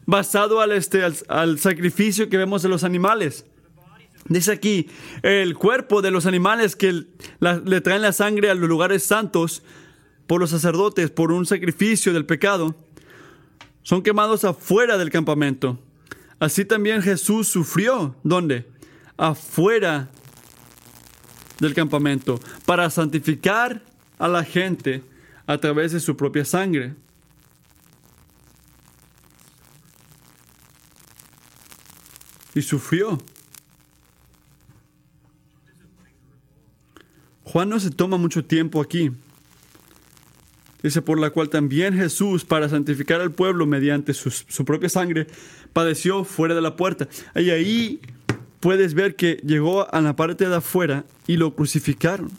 basado 0.06 0.62
al, 0.62 0.72
este, 0.74 1.04
al, 1.04 1.60
sacrificio 1.60 2.30
que 2.30 2.38
vemos 2.38 2.62
de 2.62 2.70
los 2.70 2.84
animales. 2.84 3.46
Dice 4.32 4.54
aquí, 4.54 4.90
el 5.24 5.56
cuerpo 5.58 6.02
de 6.02 6.10
los 6.10 6.26
animales 6.26 6.78
que 6.78 7.06
le 7.42 7.82
traen 7.82 8.02
la 8.02 8.14
sangre 8.14 8.50
a 8.50 8.56
los 8.56 8.70
lugares 8.70 9.04
santos 9.04 9.62
por 10.26 10.40
los 10.40 10.52
sacerdotes 10.52 11.12
por 11.12 11.34
un 11.34 11.46
sacrificio 11.46 12.14
del 12.14 12.26
pecado, 12.26 12.74
son 13.84 14.02
quemados 14.02 14.46
afuera 14.46 14.98
del 14.98 15.10
campamento. 15.10 15.80
Así 16.40 16.64
también 16.64 17.02
Jesús 17.02 17.50
sufrió, 17.50 18.16
¿dónde? 18.24 18.70
Afuera 19.18 20.10
del 21.60 21.74
campamento, 21.74 22.40
para 22.66 22.90
santificar 22.90 23.84
a 24.18 24.30
la 24.30 24.46
gente 24.46 25.04
a 25.46 25.58
través 25.58 25.92
de 25.92 26.00
su 26.00 26.16
propia 26.16 26.46
sangre. 26.46 26.96
Y 32.56 32.62
sufrió. 32.62 33.20
Juan 37.52 37.68
no 37.68 37.82
se 37.82 37.90
toma 37.92 38.16
mucho 38.16 38.46
tiempo 38.46 38.80
aquí. 38.80 39.12
Dice, 40.82 41.02
por 41.02 41.20
la 41.20 41.32
cual 41.32 41.50
también 41.50 41.94
Jesús, 41.94 42.46
para 42.46 42.70
santificar 42.70 43.20
al 43.20 43.34
pueblo 43.34 43.66
mediante 43.66 44.14
su, 44.14 44.64
propia 44.64 44.88
sangre, 44.88 45.28
padeció 45.74 46.24
fuera 46.24 46.56
de 46.56 46.62
la 46.62 46.78
puerta. 46.78 47.10
Y 47.36 47.50
ahí 47.50 48.00
puedes 48.62 48.94
ver 48.94 49.18
que 49.18 49.42
llegó 49.44 49.94
a 49.94 50.00
la 50.00 50.16
parte 50.16 50.48
de 50.48 50.56
afuera 50.56 51.04
y 51.28 51.36
lo 51.36 51.54
crucificaron. 51.54 52.32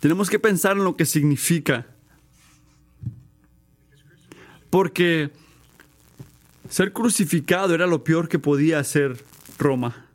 Tenemos 0.00 0.30
que 0.30 0.38
pensar 0.38 0.78
en 0.78 0.84
lo 0.84 0.96
que 0.96 1.04
significa. 1.04 1.86
Porque 4.70 5.30
ser 6.70 6.94
crucificado 6.94 7.74
era 7.74 7.86
lo 7.86 8.04
peor 8.04 8.30
que 8.30 8.38
podía 8.38 8.78
hacer 8.78 9.22
Roma. 9.58 10.06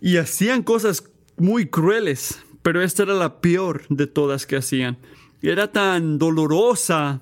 Y 0.00 0.16
hacían 0.16 0.62
cosas 0.62 1.04
muy 1.36 1.66
crueles 1.66 2.44
pero 2.64 2.80
esta 2.80 3.02
era 3.02 3.12
la 3.12 3.42
peor 3.42 3.84
de 3.90 4.06
todas 4.06 4.46
que 4.46 4.56
hacían. 4.56 4.96
Era 5.42 5.70
tan 5.70 6.18
dolorosa 6.18 7.20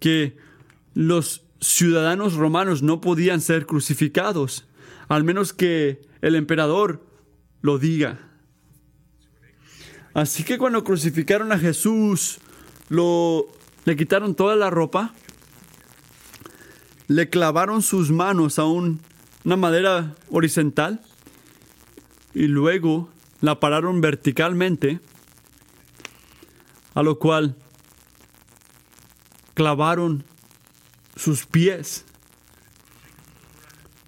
que 0.00 0.36
los 0.94 1.44
ciudadanos 1.60 2.34
romanos 2.34 2.82
no 2.82 3.00
podían 3.00 3.40
ser 3.40 3.66
crucificados, 3.66 4.66
al 5.06 5.22
menos 5.22 5.52
que 5.52 6.00
el 6.22 6.34
emperador 6.34 7.06
lo 7.60 7.78
diga. 7.78 8.18
Así 10.12 10.42
que 10.42 10.58
cuando 10.58 10.82
crucificaron 10.82 11.52
a 11.52 11.58
Jesús, 11.60 12.40
lo, 12.88 13.46
le 13.84 13.94
quitaron 13.94 14.34
toda 14.34 14.56
la 14.56 14.70
ropa, 14.70 15.14
le 17.06 17.30
clavaron 17.30 17.80
sus 17.80 18.10
manos 18.10 18.58
a 18.58 18.64
una 18.64 19.56
madera 19.56 20.16
horizontal 20.30 21.00
y 22.34 22.46
luego 22.46 23.08
la 23.40 23.60
pararon 23.60 24.00
verticalmente, 24.00 25.00
a 26.94 27.02
lo 27.02 27.18
cual 27.18 27.56
clavaron 29.54 30.24
sus 31.16 31.46
pies. 31.46 32.04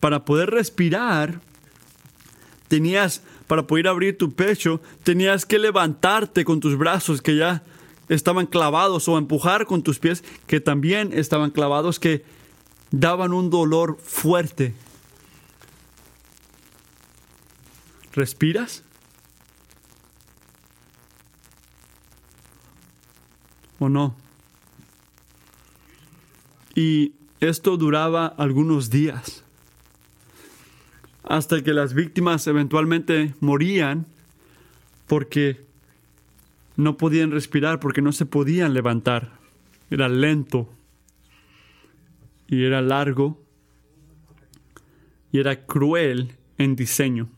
Para 0.00 0.24
poder 0.24 0.50
respirar, 0.50 1.40
tenías 2.68 3.22
para 3.46 3.66
poder 3.66 3.88
abrir 3.88 4.16
tu 4.16 4.32
pecho, 4.32 4.80
tenías 5.02 5.44
que 5.44 5.58
levantarte 5.58 6.44
con 6.44 6.60
tus 6.60 6.76
brazos 6.76 7.20
que 7.20 7.36
ya 7.36 7.62
estaban 8.08 8.46
clavados 8.46 9.08
o 9.08 9.18
empujar 9.18 9.66
con 9.66 9.82
tus 9.82 9.98
pies 9.98 10.24
que 10.46 10.60
también 10.60 11.10
estaban 11.12 11.50
clavados, 11.50 11.98
que 11.98 12.24
daban 12.90 13.32
un 13.32 13.50
dolor 13.50 13.98
fuerte. 14.02 14.74
¿Respiras? 18.14 18.84
¿O 23.80 23.88
no? 23.88 24.16
Y 26.76 27.14
esto 27.40 27.76
duraba 27.76 28.26
algunos 28.26 28.88
días, 28.88 29.44
hasta 31.24 31.62
que 31.62 31.72
las 31.72 31.94
víctimas 31.94 32.46
eventualmente 32.46 33.34
morían 33.40 34.06
porque 35.06 35.64
no 36.76 36.96
podían 36.96 37.32
respirar, 37.32 37.80
porque 37.80 38.02
no 38.02 38.12
se 38.12 38.26
podían 38.26 38.74
levantar. 38.74 39.38
Era 39.90 40.08
lento 40.08 40.68
y 42.48 42.64
era 42.64 42.80
largo 42.80 43.40
y 45.32 45.40
era 45.40 45.66
cruel 45.66 46.36
en 46.58 46.76
diseño. 46.76 47.28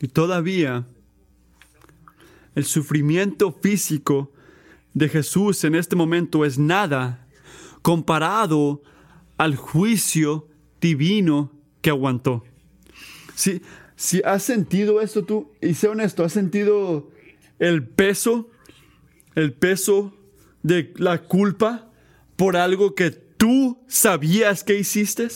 Y 0.00 0.08
todavía 0.08 0.86
el 2.54 2.64
sufrimiento 2.64 3.52
físico 3.52 4.32
de 4.94 5.08
Jesús 5.08 5.62
en 5.64 5.74
este 5.74 5.94
momento 5.94 6.44
es 6.44 6.58
nada 6.58 7.26
comparado 7.82 8.82
al 9.36 9.56
juicio 9.56 10.48
divino 10.80 11.52
que 11.80 11.90
aguantó. 11.90 12.44
Si, 13.34 13.62
si 13.94 14.20
has 14.24 14.42
sentido 14.42 15.00
esto 15.00 15.24
tú, 15.24 15.52
y 15.60 15.74
sé 15.74 15.88
honesto, 15.88 16.24
has 16.24 16.32
sentido 16.32 17.10
el 17.58 17.86
peso, 17.86 18.50
el 19.34 19.52
peso 19.52 20.14
de 20.62 20.92
la 20.96 21.22
culpa 21.22 21.90
por 22.36 22.56
algo 22.56 22.94
que 22.94 23.10
tú 23.10 23.78
sabías 23.86 24.64
que 24.64 24.78
hiciste. 24.78 25.28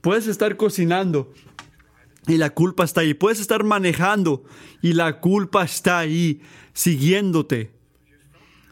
Puedes 0.00 0.26
estar 0.26 0.56
cocinando 0.56 1.32
y 2.26 2.36
la 2.36 2.50
culpa 2.50 2.84
está 2.84 3.00
ahí. 3.00 3.14
Puedes 3.14 3.40
estar 3.40 3.64
manejando 3.64 4.44
y 4.80 4.92
la 4.92 5.20
culpa 5.20 5.64
está 5.64 5.98
ahí, 5.98 6.40
siguiéndote. 6.72 7.72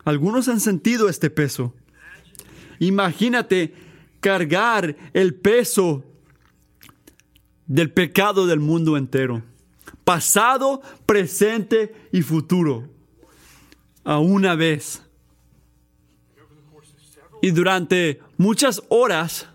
Algunos 0.04 0.48
han 0.48 0.60
sentido 0.60 1.08
este 1.08 1.30
peso. 1.30 1.74
Imagínate 2.78 3.74
cargar 4.20 4.96
el 5.12 5.34
peso 5.34 6.04
del 7.66 7.92
pecado 7.92 8.46
del 8.46 8.60
mundo 8.60 8.96
entero. 8.96 9.42
Pasado, 10.04 10.80
presente 11.06 11.94
y 12.12 12.22
futuro. 12.22 12.88
A 14.04 14.18
una 14.18 14.54
vez. 14.54 15.02
Y 17.42 17.50
durante 17.50 18.20
muchas 18.36 18.82
horas, 18.88 19.48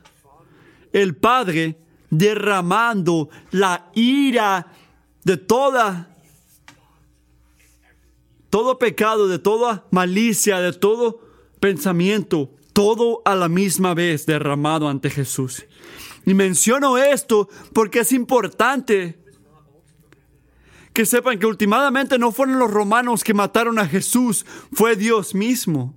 el 0.93 1.15
Padre 1.15 1.77
derramando 2.09 3.29
la 3.51 3.89
ira 3.93 4.67
de 5.23 5.37
toda 5.37 6.11
todo 8.55 8.79
pecado, 8.79 9.27
de 9.27 9.37
toda 9.37 9.85
malicia, 9.91 10.61
de 10.61 10.71
todo 10.71 11.19
pensamiento, 11.59 12.55
todo 12.71 13.21
a 13.25 13.35
la 13.35 13.49
misma 13.49 13.93
vez 13.93 14.25
derramado 14.25 14.87
ante 14.87 15.09
Jesús. 15.09 15.65
Y 16.25 16.33
menciono 16.33 16.97
esto 16.97 17.49
porque 17.73 17.99
es 17.99 18.13
importante 18.13 19.19
que 20.93 21.05
sepan 21.05 21.37
que 21.37 21.45
últimamente 21.45 22.17
no 22.17 22.31
fueron 22.31 22.57
los 22.57 22.71
romanos 22.71 23.25
que 23.25 23.33
mataron 23.33 23.77
a 23.77 23.89
Jesús, 23.89 24.45
fue 24.71 24.95
Dios 24.95 25.35
mismo. 25.35 25.93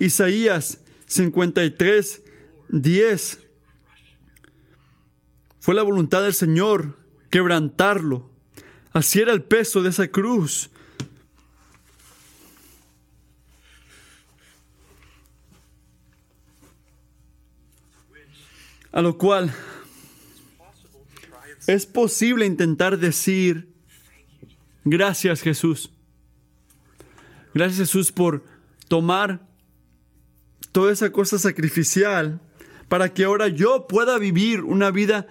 Isaías 0.00 0.80
53, 1.06 2.22
10 2.68 3.41
fue 5.62 5.76
la 5.76 5.82
voluntad 5.84 6.24
del 6.24 6.34
Señor 6.34 6.98
quebrantarlo. 7.30 8.28
Así 8.92 9.20
era 9.20 9.32
el 9.32 9.44
peso 9.44 9.80
de 9.80 9.90
esa 9.90 10.08
cruz. 10.08 10.70
A 18.90 19.00
lo 19.02 19.16
cual 19.16 19.54
es 21.68 21.86
posible 21.86 22.44
intentar 22.44 22.98
decir, 22.98 23.72
gracias 24.84 25.42
Jesús. 25.42 25.92
Gracias 27.54 27.78
Jesús 27.78 28.10
por 28.10 28.44
tomar 28.88 29.46
toda 30.72 30.92
esa 30.92 31.12
cosa 31.12 31.38
sacrificial 31.38 32.40
para 32.88 33.14
que 33.14 33.22
ahora 33.22 33.46
yo 33.46 33.86
pueda 33.86 34.18
vivir 34.18 34.62
una 34.62 34.90
vida 34.90 35.28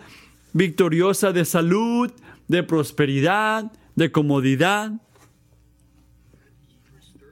victoriosa 0.53 1.31
de 1.31 1.45
salud, 1.45 2.11
de 2.47 2.63
prosperidad, 2.63 3.71
de 3.95 4.11
comodidad. 4.11 4.91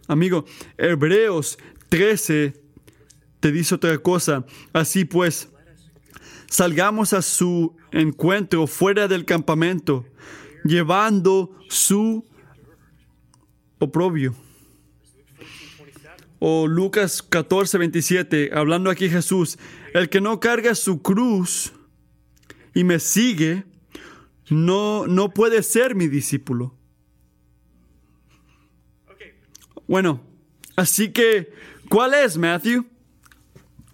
Amigo, 0.08 0.46
Hebreos 0.78 1.58
13 1.90 2.54
te 3.40 3.52
dice 3.52 3.76
otra 3.76 3.98
cosa. 3.98 4.46
Así 4.74 5.06
pues, 5.06 5.50
salgamos 6.50 7.14
a 7.14 7.22
su 7.22 7.76
encuentro 7.92 8.68
fuera 8.68 9.08
del 9.08 9.26
campamento, 9.26 10.06
llevando 10.64 11.56
su 11.70 12.26
oprobio. 13.80 14.36
O 16.40 16.68
Lucas 16.68 17.22
14, 17.22 17.78
27, 17.78 18.52
hablando 18.54 18.90
aquí 18.90 19.10
Jesús, 19.10 19.60
el 19.94 20.08
que 20.10 20.22
no 20.22 20.40
carga 20.40 20.74
su 20.74 21.02
cruz 21.02 21.74
y 22.74 22.84
me 22.84 23.00
sigue, 23.00 23.66
no, 24.50 25.08
no 25.08 25.34
puede 25.34 25.64
ser 25.64 25.96
mi 25.96 26.08
discípulo. 26.08 26.76
Bueno, 29.88 30.22
así 30.76 31.12
que, 31.12 31.52
¿cuál 31.90 32.14
es, 32.14 32.38
Matthew? 32.38 32.86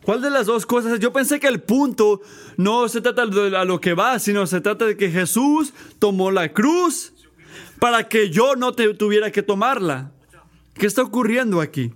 ¿Cuál 0.04 0.22
de 0.22 0.30
las 0.30 0.46
dos 0.46 0.66
cosas? 0.66 1.00
Yo 1.00 1.12
pensé 1.12 1.40
que 1.40 1.48
el 1.48 1.62
punto 1.62 2.22
no 2.58 2.88
se 2.90 3.02
trata 3.02 3.26
de 3.26 3.66
lo 3.66 3.82
que 3.82 3.94
va, 3.94 4.20
sino 4.20 4.46
se 4.46 4.62
trata 4.62 4.86
de 4.86 4.98
que 4.98 5.10
Jesús 5.10 5.74
tomó 5.98 6.32
la 6.32 6.54
cruz 6.54 7.14
para 7.80 8.08
que 8.08 8.30
yo 8.30 8.56
no 8.56 8.74
te, 8.74 8.94
tuviera 8.94 9.32
que 9.32 9.42
tomarla. 9.42 10.12
¿Qué 10.76 10.86
está 10.86 11.02
ocurriendo 11.02 11.62
aquí? 11.62 11.94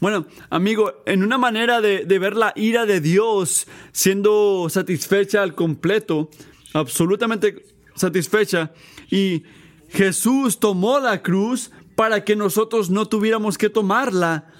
Bueno, 0.00 0.26
amigo, 0.48 1.02
en 1.04 1.22
una 1.22 1.36
manera 1.36 1.82
de, 1.82 2.04
ver 2.18 2.34
la 2.34 2.54
ira 2.56 2.86
de 2.86 3.02
Dios 3.02 3.66
siendo 3.92 4.68
satisfecha 4.70 5.42
al 5.42 5.54
completo, 5.54 6.30
absolutamente 6.72 7.66
satisfecha, 7.94 8.72
y 9.10 9.42
Jesús 9.90 10.58
tomó 10.58 11.00
la 11.00 11.22
cruz 11.22 11.70
para 11.96 12.24
que 12.24 12.34
nosotros 12.34 12.88
no 12.88 13.06
tuviéramos 13.06 13.58
que 13.58 13.68
tomarla 13.68 14.50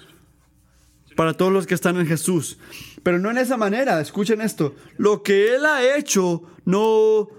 para 1.15 1.33
todos 1.33 1.51
los 1.51 1.65
que 1.65 1.73
están 1.73 1.97
en 1.97 2.05
Jesús. 2.05 2.59
Pero 3.01 3.17
no 3.17 3.31
en 3.31 3.39
esa 3.39 3.57
manera, 3.57 3.99
escuchen 3.99 4.41
esto, 4.41 4.75
lo 4.97 5.23
que 5.23 5.55
Él 5.55 5.65
ha 5.65 5.97
hecho 5.97 6.43
no 6.65 7.29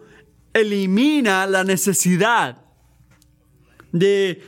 elimina 0.53 1.47
la 1.47 1.63
necesidad 1.63 2.63
de 3.93 4.43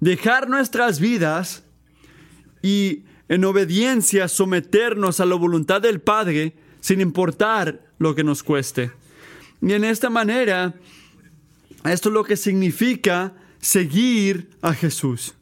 dejar 0.00 0.48
nuestras 0.48 0.98
vidas 0.98 1.62
y 2.66 3.04
en 3.28 3.44
obediencia 3.44 4.26
someternos 4.26 5.20
a 5.20 5.24
la 5.24 5.36
voluntad 5.36 5.80
del 5.80 6.00
Padre 6.00 6.56
sin 6.80 7.00
importar 7.00 7.80
lo 8.00 8.16
que 8.16 8.24
nos 8.24 8.42
cueste. 8.42 8.90
Y 9.62 9.72
en 9.72 9.84
esta 9.84 10.10
manera, 10.10 10.74
esto 11.84 12.08
es 12.08 12.12
lo 12.12 12.24
que 12.24 12.36
significa 12.36 13.34
seguir 13.60 14.50
a 14.62 14.74
Jesús. 14.74 15.34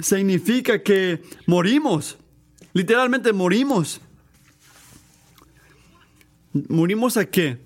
Significa 0.00 0.82
que 0.82 1.22
morimos, 1.46 2.18
literalmente 2.74 3.32
morimos. 3.32 4.02
¿Morimos 6.68 7.16
a 7.16 7.24
qué? 7.24 7.58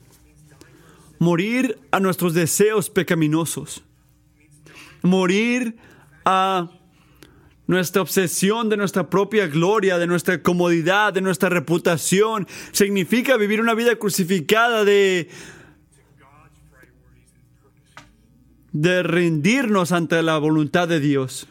Morir 1.19 1.81
a 1.91 1.99
nuestros 1.99 2.33
deseos 2.33 2.89
pecaminosos. 2.89 3.83
Morir 5.03 5.77
a 6.25 6.78
nuestra 7.69 8.03
obsesión 8.03 8.69
de 8.69 8.77
nuestra 8.77 9.09
propia 9.09 9.47
gloria, 9.47 9.99
de 9.99 10.09
nuestra 10.09 10.43
comodidad, 10.43 11.13
de 11.13 11.21
nuestra 11.21 11.51
reputación, 11.51 12.49
significa 12.73 13.37
vivir 13.37 13.61
una 13.61 13.75
vida 13.75 13.95
crucificada 13.95 14.85
de 14.85 15.29
de 18.73 19.03
rendirnos 19.03 19.93
ante 19.93 20.23
la 20.23 20.39
voluntad 20.39 20.89
de 20.89 21.01
Dios. 21.01 21.49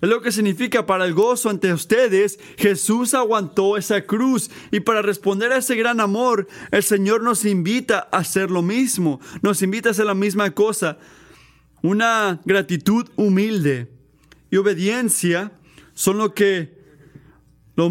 Es 0.00 0.08
lo 0.08 0.20
que 0.20 0.32
significa 0.32 0.86
para 0.86 1.06
el 1.06 1.14
gozo 1.14 1.48
ante 1.48 1.72
ustedes, 1.72 2.38
Jesús 2.58 3.14
aguantó 3.14 3.78
esa 3.78 4.02
cruz. 4.02 4.50
Y 4.70 4.80
para 4.80 5.00
responder 5.00 5.50
a 5.50 5.56
ese 5.56 5.76
gran 5.76 5.98
amor, 5.98 6.46
el 6.70 6.82
Señor 6.82 7.22
nos 7.22 7.46
invita 7.46 8.08
a 8.12 8.18
hacer 8.18 8.50
lo 8.50 8.60
mismo. 8.60 9.18
Nos 9.40 9.62
invita 9.62 9.88
a 9.88 9.92
hacer 9.92 10.04
la 10.04 10.14
misma 10.14 10.50
cosa. 10.50 10.98
Una 11.80 12.40
gratitud 12.44 13.08
humilde 13.16 13.93
y 14.54 14.56
obediencia 14.56 15.50
son 15.94 16.18
lo 16.18 16.32
que 16.32 16.78
la 17.74 17.86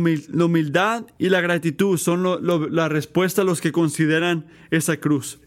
humildad 0.46 1.06
y 1.18 1.28
la 1.28 1.42
gratitud 1.42 1.98
son 1.98 2.24
la 2.74 2.88
respuesta 2.88 3.42
a 3.42 3.46
los 3.46 3.60
que 3.60 3.74
consideran 3.74 4.48
esa 4.72 4.96
cruz. 4.96 5.42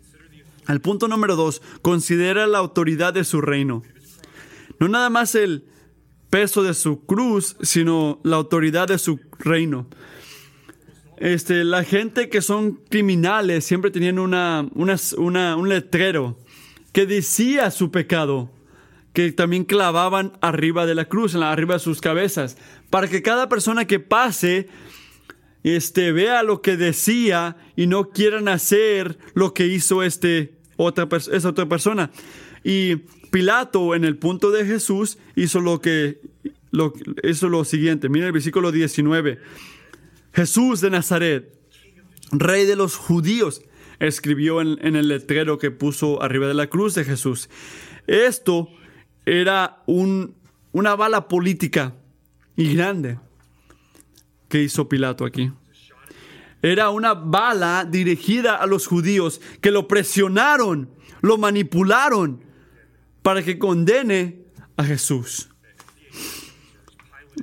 Al 0.67 0.83
punto 0.83 1.09
número 1.09 1.35
dos, 1.35 1.63
considera 1.81 2.47
la 2.47 2.59
autoridad 2.59 3.15
de 3.15 3.25
su 3.25 3.41
reino. 3.41 3.83
No 4.79 4.89
nada 4.89 5.09
más 5.09 5.35
el 5.35 5.65
peso 6.29 6.63
de 6.63 6.75
su 6.75 7.07
cruz, 7.07 7.57
sino 7.63 8.21
la 8.23 8.37
autoridad 8.37 8.87
de 8.87 8.99
su 8.99 9.19
reino. 9.39 9.89
Este, 11.17 11.65
la 11.65 11.83
gente 11.83 12.29
que 12.29 12.43
son 12.43 12.73
criminales 12.91 13.65
siempre 13.65 13.91
tenían 13.91 14.19
una, 14.19 14.69
un 14.75 15.69
letrero 15.71 16.37
que 16.93 17.07
decía 17.07 17.71
su 17.71 17.91
pecado, 17.91 18.51
que 19.17 19.33
también 19.33 19.65
clavaban 19.65 20.37
arriba 20.43 20.85
de 20.85 20.95
la 20.95 21.07
cruz, 21.07 21.35
arriba 21.37 21.77
de 21.77 21.81
sus 21.81 22.03
cabezas, 22.03 22.59
para 22.91 23.09
que 23.09 23.23
cada 23.23 23.49
persona 23.49 23.87
que 23.87 23.99
pase 23.99 24.69
este, 25.65 26.13
vea 26.13 26.43
lo 26.43 26.61
que 26.61 26.77
decía 26.77 27.57
y 27.77 27.87
no 27.87 28.11
quieran 28.11 28.47
hacer 28.47 29.17
lo 29.33 29.55
que 29.55 29.69
hizo 29.69 30.03
este, 30.03 30.53
otra, 30.77 31.09
esa 31.33 31.49
otra 31.49 31.67
persona. 31.67 32.11
Y 32.63 32.97
Pilato, 33.31 33.95
en 33.95 34.05
el 34.05 34.19
punto 34.19 34.51
de 34.51 34.67
Jesús, 34.67 35.17
hizo 35.35 35.63
lo 35.63 35.81
que 35.81 36.21
lo, 36.71 36.93
hizo 37.23 37.49
lo 37.49 37.65
siguiente. 37.65 38.11
Mira 38.11 38.27
el 38.27 38.33
versículo 38.33 38.71
19. 38.71 39.39
Jesús 40.35 40.83
de 40.83 40.91
Nazaret, 40.91 41.59
rey 42.33 42.67
de 42.67 42.77
los 42.77 42.97
judíos, 42.97 43.63
escribió 43.99 44.61
en, 44.61 44.77
en 44.83 44.95
el 44.95 45.09
letrero 45.09 45.57
que 45.57 45.71
puso 45.71 46.23
arriba 46.23 46.49
de 46.49 46.53
la 46.53 46.67
cruz 46.67 46.95
de 46.95 47.05
Jesús. 47.05 47.49
Esto 48.07 48.69
era 49.27 49.83
un, 49.87 50.35
una 50.73 50.95
bala 50.95 51.29
política 51.29 51.95
y 52.57 52.75
grande 52.75 53.19
que 54.49 54.63
hizo 54.63 54.89
Pilato 54.89 55.25
aquí. 55.25 55.53
Era 56.63 56.91
una 56.91 57.15
bala 57.15 57.85
dirigida 57.85 58.55
a 58.55 58.67
los 58.67 58.87
judíos 58.87 59.41
que 59.61 59.71
lo 59.71 59.89
presionaron, 59.89 60.89
lo 61.21 61.37
manipularon 61.37 62.43
para 63.23 63.43
que 63.43 63.59
condene 63.59 64.45
a 64.77 64.85
Jesús. 64.85 65.51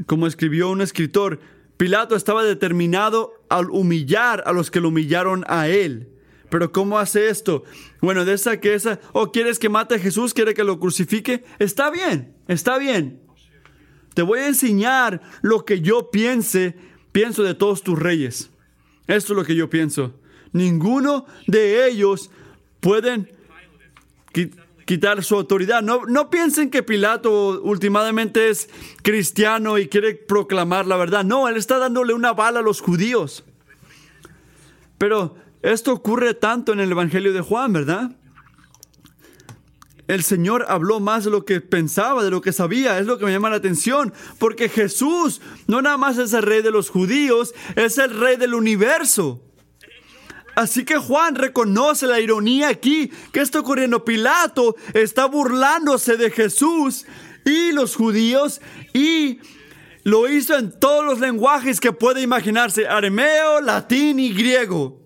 Como 0.05 0.25
escribió 0.25 0.69
un 0.69 0.81
escritor, 0.81 1.39
Pilato 1.77 2.15
estaba 2.15 2.43
determinado 2.43 3.33
al 3.49 3.69
humillar 3.69 4.43
a 4.45 4.53
los 4.53 4.71
que 4.71 4.79
lo 4.79 4.87
humillaron 4.87 5.43
a 5.47 5.67
él. 5.67 6.12
Pero 6.53 6.71
¿cómo 6.71 6.99
hace 6.99 7.29
esto? 7.29 7.63
Bueno, 7.99 8.25
de 8.25 8.33
esa 8.35 8.59
que 8.59 8.75
esa, 8.75 8.99
o 9.11 9.21
oh, 9.23 9.31
quieres 9.31 9.57
que 9.57 9.69
mate 9.69 9.95
a 9.95 9.99
Jesús, 9.99 10.35
quiere 10.35 10.53
que 10.53 10.63
lo 10.63 10.79
crucifique, 10.79 11.43
está 11.57 11.89
bien, 11.89 12.35
está 12.47 12.77
bien. 12.77 13.19
Te 14.13 14.21
voy 14.21 14.37
a 14.37 14.47
enseñar 14.49 15.19
lo 15.41 15.65
que 15.65 15.81
yo 15.81 16.11
piense, 16.11 16.75
pienso 17.11 17.41
de 17.41 17.55
todos 17.55 17.81
tus 17.81 17.97
reyes. 17.97 18.51
Esto 19.07 19.33
es 19.33 19.37
lo 19.37 19.43
que 19.45 19.55
yo 19.55 19.67
pienso. 19.67 20.13
Ninguno 20.51 21.25
de 21.47 21.87
ellos 21.87 22.29
pueden 22.81 23.31
quitar 24.85 25.23
su 25.23 25.33
autoridad. 25.33 25.81
No, 25.81 26.05
no 26.05 26.29
piensen 26.29 26.69
que 26.69 26.83
Pilato 26.83 27.63
últimamente 27.63 28.49
es 28.49 28.69
cristiano 29.01 29.79
y 29.79 29.87
quiere 29.87 30.13
proclamar 30.13 30.85
la 30.85 30.97
verdad. 30.97 31.23
No, 31.23 31.47
él 31.47 31.57
está 31.57 31.79
dándole 31.79 32.13
una 32.13 32.33
bala 32.33 32.59
a 32.59 32.63
los 32.63 32.79
judíos. 32.79 33.43
Pero 34.99 35.41
esto 35.63 35.93
ocurre 35.93 36.33
tanto 36.33 36.73
en 36.73 36.81
el 36.81 36.91
Evangelio 36.91 37.33
de 37.33 37.41
Juan, 37.41 37.71
¿verdad? 37.71 38.11
El 40.07 40.23
Señor 40.23 40.65
habló 40.67 40.99
más 40.99 41.23
de 41.23 41.31
lo 41.31 41.45
que 41.45 41.61
pensaba, 41.61 42.23
de 42.23 42.29
lo 42.29 42.41
que 42.41 42.51
sabía. 42.51 42.99
Es 42.99 43.05
lo 43.05 43.17
que 43.17 43.25
me 43.25 43.31
llama 43.31 43.49
la 43.49 43.55
atención. 43.55 44.13
Porque 44.37 44.67
Jesús 44.67 45.41
no 45.67 45.81
nada 45.81 45.95
más 45.95 46.17
es 46.17 46.33
el 46.33 46.43
rey 46.43 46.61
de 46.61 46.71
los 46.71 46.89
judíos, 46.89 47.53
es 47.77 47.97
el 47.97 48.19
rey 48.19 48.35
del 48.35 48.53
universo. 48.53 49.41
Así 50.55 50.83
que 50.83 50.97
Juan 50.97 51.35
reconoce 51.35 52.07
la 52.07 52.19
ironía 52.19 52.67
aquí. 52.67 53.09
¿Qué 53.31 53.39
está 53.39 53.61
ocurriendo? 53.61 54.03
Pilato 54.03 54.75
está 54.93 55.25
burlándose 55.25 56.17
de 56.17 56.29
Jesús 56.29 57.05
y 57.45 57.71
los 57.71 57.95
judíos 57.95 58.59
y 58.93 59.39
lo 60.03 60.29
hizo 60.29 60.57
en 60.57 60.77
todos 60.77 61.05
los 61.05 61.21
lenguajes 61.21 61.79
que 61.79 61.93
puede 61.93 62.21
imaginarse, 62.21 62.87
arameo, 62.87 63.61
latín 63.61 64.19
y 64.19 64.33
griego. 64.33 65.02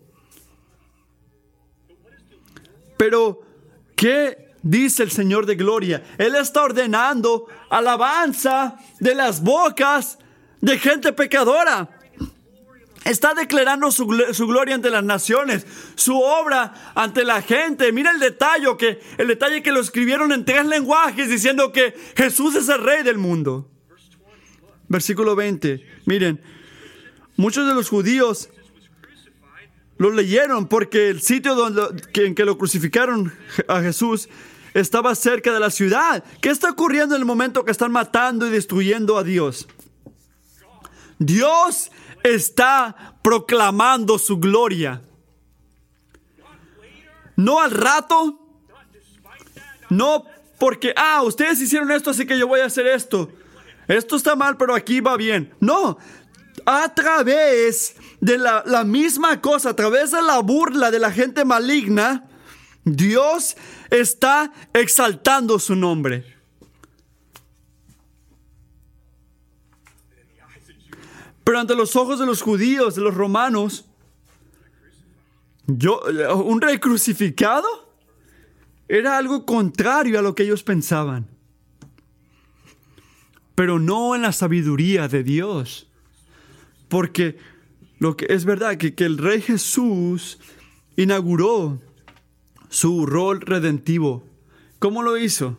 Pero, 2.98 3.42
¿qué 3.96 4.48
dice 4.70 5.04
el 5.04 5.12
Señor 5.12 5.46
de 5.46 5.56
Gloria. 5.56 6.04
Él 6.18 6.36
está 6.36 6.64
ordenando 6.64 7.46
alabanza 7.70 8.78
de 9.00 9.16
las 9.16 9.42
bocas 9.42 10.20
de 10.62 10.78
gente 10.78 11.14
pecadora. 11.14 11.90
Está 13.06 13.34
declarando 13.34 13.90
su, 13.90 14.06
gloria 14.06 14.76
ante 14.76 14.90
las 14.90 15.04
naciones, 15.04 15.66
su 15.96 16.20
obra 16.20 16.92
ante 16.94 17.24
la 17.24 17.42
gente. 17.42 17.94
Mira 17.94 18.12
el 18.12 18.20
detalle 18.20 18.76
que 18.78 19.00
el 19.18 19.28
detalle 19.28 19.64
que 19.64 19.72
lo 19.72 19.80
escribieron 19.80 20.34
en 20.34 20.44
tres 20.44 20.66
lenguajes 20.66 21.30
diciendo 21.30 21.72
que 21.72 21.96
Jesús 22.18 22.56
es 22.56 22.68
el 22.68 22.84
rey 22.84 23.04
del 23.04 23.18
mundo. 23.18 23.70
Versículo 24.90 25.38
20. 25.38 25.86
Miren, 26.06 26.42
muchos 27.38 27.66
de 27.66 27.74
los 27.74 27.88
judíos 27.88 28.50
lo 29.98 30.12
leyeron 30.12 30.68
porque 30.68 31.10
el 31.10 31.22
sitio 31.22 31.56
donde, 31.56 31.82
en 32.14 32.36
que 32.36 32.46
lo 32.46 32.58
crucificaron 32.58 33.34
a 33.68 33.82
Jesús 33.82 34.30
estaba 34.74 35.16
cerca 35.16 35.54
de 35.54 35.60
la 35.60 35.72
ciudad. 35.72 36.24
¿Qué 36.42 36.50
está 36.50 36.70
ocurriendo 36.70 37.16
en 37.16 37.22
el 37.22 37.26
momento 37.26 37.66
que 37.66 37.72
están 37.72 37.92
matando 37.92 38.48
y 38.48 38.52
destruyendo 38.52 39.18
a 39.18 39.24
Dios? 39.24 39.68
Dios 41.20 41.92
está 42.24 43.18
proclamando 43.24 44.20
su 44.20 44.38
gloria. 44.38 45.02
No 47.36 47.60
al 47.60 47.72
rato, 47.72 48.40
no 49.90 50.26
porque, 50.58 50.94
ah, 50.96 51.22
ustedes 51.24 51.62
hicieron 51.62 51.92
esto, 51.92 52.10
así 52.10 52.26
que 52.26 52.38
yo 52.38 52.48
voy 52.48 52.62
a 52.62 52.66
hacer 52.66 52.88
esto. 52.88 53.30
Esto 53.88 54.16
está 54.16 54.36
mal, 54.36 54.58
pero 54.58 54.74
aquí 54.74 55.02
va 55.02 55.16
bien. 55.18 55.54
No, 55.60 55.98
a 56.66 56.94
través 56.94 57.96
de 58.28 58.38
la, 58.38 58.84
misma 58.84 59.40
cosa, 59.40 59.70
a 59.70 59.76
través 59.76 60.12
de 60.12 60.22
la 60.22 60.40
burla 60.40 60.92
de 60.92 61.00
la 61.00 61.14
gente 61.14 61.46
maligna, 61.46 62.28
Dios 62.84 63.56
está 63.90 64.52
exaltando 64.74 65.58
su 65.60 65.78
nombre. 65.78 66.36
Pero 71.46 71.60
ante 71.60 71.74
los 71.74 71.96
ojos 71.96 72.20
de 72.20 72.26
los 72.26 72.42
judíos, 72.42 72.96
de 72.96 73.02
los 73.02 73.16
romanos, 73.16 73.86
yo, 75.66 76.02
un 76.44 76.60
rey 76.60 76.80
crucificado 76.80 77.66
era 78.90 79.18
algo 79.18 79.46
contrario 79.46 80.20
a 80.20 80.22
lo 80.22 80.36
que 80.36 80.44
ellos 80.44 80.64
pensaban. 80.64 81.30
Pero 83.56 83.80
no 83.80 84.16
en 84.16 84.24
la 84.24 84.34
sabiduría 84.34 85.08
de 85.08 85.24
Dios. 85.24 85.88
Porque 86.90 87.38
lo 88.00 88.16
que 88.16 88.28
es 88.30 88.46
verdad 88.46 88.78
que, 88.78 88.94
que 88.94 89.06
el 89.06 89.18
rey 89.18 89.42
Jesús 89.42 90.40
inauguró 90.96 91.80
su 92.70 93.06
rol 93.06 93.42
redentivo. 93.42 94.28
¿Cómo 94.80 95.02
lo 95.04 95.18
hizo? 95.18 95.58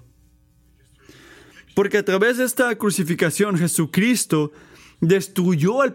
Porque 1.75 1.99
a 1.99 2.05
través 2.05 2.39
de 2.39 2.45
esta 2.45 2.77
crucificación 2.77 3.57
Jesucristo 3.57 4.53
destruyó 5.01 5.85
el, 5.85 5.95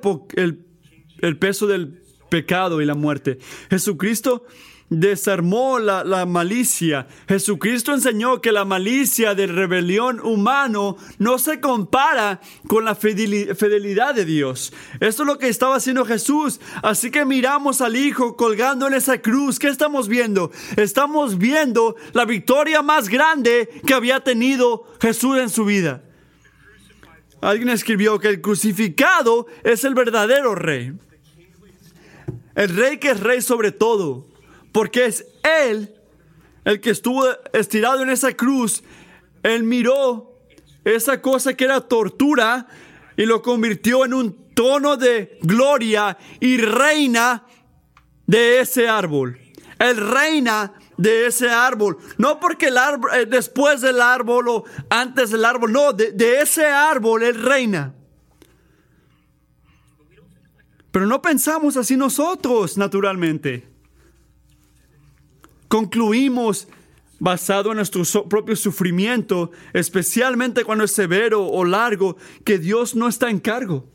el, 1.20 1.38
peso 1.38 1.68
del 1.68 2.02
pecado 2.30 2.82
y 2.82 2.86
la 2.86 2.96
muerte. 2.96 3.38
Jesucristo 3.70 4.46
desarmó 4.90 5.80
la, 5.80 6.26
malicia. 6.26 7.08
Jesucristo 7.28 7.94
enseñó 7.94 8.42
que 8.42 8.52
la 8.52 8.66
malicia 8.66 9.36
de 9.36 9.48
rebelión 9.48 10.20
humano 10.20 10.98
no 11.20 11.38
se 11.38 11.60
compara 11.60 12.40
con 12.68 12.86
la 12.86 12.96
fidelidad 12.96 14.16
de 14.16 14.26
Dios. 14.26 14.74
Esto 15.00 15.24
es 15.24 15.28
lo 15.28 15.38
que 15.38 15.50
estaba 15.50 15.76
haciendo 15.76 16.06
Jesús. 16.06 16.60
Así 16.82 17.12
que 17.12 17.26
miramos 17.26 17.82
al 17.82 17.96
Hijo 17.96 18.36
colgando 18.36 18.88
en 18.88 18.94
esa 18.94 19.22
cruz. 19.22 19.60
¿Qué 19.60 19.68
estamos 19.68 20.08
viendo? 20.08 20.52
Estamos 20.76 21.38
viendo 21.38 21.96
la 22.14 22.26
victoria 22.26 22.82
más 22.82 23.10
grande 23.10 23.70
que 23.86 23.94
había 23.94 24.20
tenido 24.20 24.86
Jesús 25.02 25.38
en 25.40 25.50
su 25.50 25.66
vida. 25.66 26.04
Alguien 27.42 27.70
escribió 27.70 28.20
que 28.20 28.30
el 28.30 28.42
crucificado 28.42 29.48
es 29.64 29.84
el 29.84 29.96
verdadero 29.96 30.56
rey. 30.56 30.94
El 32.56 32.76
rey 32.76 32.98
que 32.98 33.10
es 33.12 33.20
rey 33.20 33.42
sobre 33.42 33.72
todo 33.72 34.33
porque 34.74 35.06
es 35.06 35.26
Él 35.44 35.96
el 36.66 36.82
que 36.82 36.90
estuvo 36.90 37.26
estirado 37.54 38.02
en 38.02 38.10
esa 38.10 38.34
cruz. 38.34 38.84
Él 39.44 39.64
miró 39.64 40.40
esa 40.84 41.22
cosa 41.22 41.54
que 41.54 41.64
era 41.64 41.80
tortura 41.80 42.68
y 43.16 43.26
lo 43.26 43.42
convirtió 43.42 44.04
en 44.04 44.14
un 44.14 44.54
trono 44.54 44.98
de 44.98 45.38
gloria 45.42 46.18
y 46.40 46.58
reina 46.58 47.46
de 48.26 48.60
ese 48.60 48.90
árbol. 48.90 49.40
Él 49.80 49.98
reina 49.98 50.74
de 50.98 51.28
ese 51.28 51.50
árbol. 51.50 51.98
No 52.18 52.40
porque 52.40 52.68
el 52.68 52.78
árbol, 52.78 53.12
eh, 53.14 53.26
después 53.26 53.82
del 53.82 54.02
árbol 54.02 54.48
o 54.48 54.64
antes 54.90 55.32
del 55.32 55.46
árbol, 55.46 55.72
no, 55.72 55.94
de, 55.94 56.12
de 56.12 56.42
ese 56.42 56.66
árbol 56.66 57.24
Él 57.24 57.42
reina. 57.42 57.94
Pero 60.92 61.08
no 61.08 61.22
pensamos 61.22 61.76
así 61.76 61.98
nosotros, 61.98 62.78
naturalmente. 62.78 63.73
Concluimos 65.74 66.68
basado 67.18 67.72
en 67.72 67.78
nuestro 67.78 68.04
propio 68.30 68.56
sufrimiento, 68.56 69.50
especialmente 69.74 70.64
cuando 70.66 70.84
es 70.84 70.92
severo 70.92 71.48
o 71.48 71.66
largo, 71.66 72.16
que 72.46 72.60
Dios 72.60 72.94
no 72.96 73.08
está 73.08 73.32
en 73.32 73.40
cargo. 73.40 73.90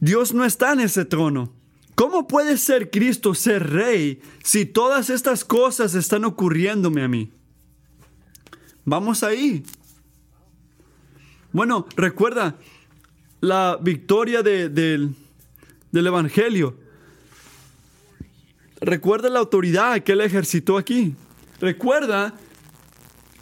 Dios 0.00 0.34
no 0.34 0.44
está 0.44 0.74
en 0.74 0.80
ese 0.80 1.06
trono. 1.06 1.54
¿Cómo 1.94 2.26
puede 2.26 2.58
ser 2.58 2.90
Cristo 2.90 3.34
ser 3.34 3.70
rey 3.70 4.20
si 4.42 4.66
todas 4.66 5.08
estas 5.08 5.46
cosas 5.46 5.94
están 5.94 6.26
ocurriéndome 6.26 7.02
a 7.02 7.08
mí? 7.08 7.32
Vamos 8.84 9.22
ahí. 9.22 9.64
Bueno, 11.52 11.86
recuerda 11.96 12.58
la 13.40 13.78
victoria 13.80 14.42
del 14.42 15.16
Evangelio. 15.90 16.83
Recuerda 18.84 19.30
la 19.30 19.38
autoridad 19.38 20.02
que 20.02 20.12
Él 20.12 20.20
ejercitó 20.20 20.76
aquí. 20.76 21.14
Recuerda 21.58 22.34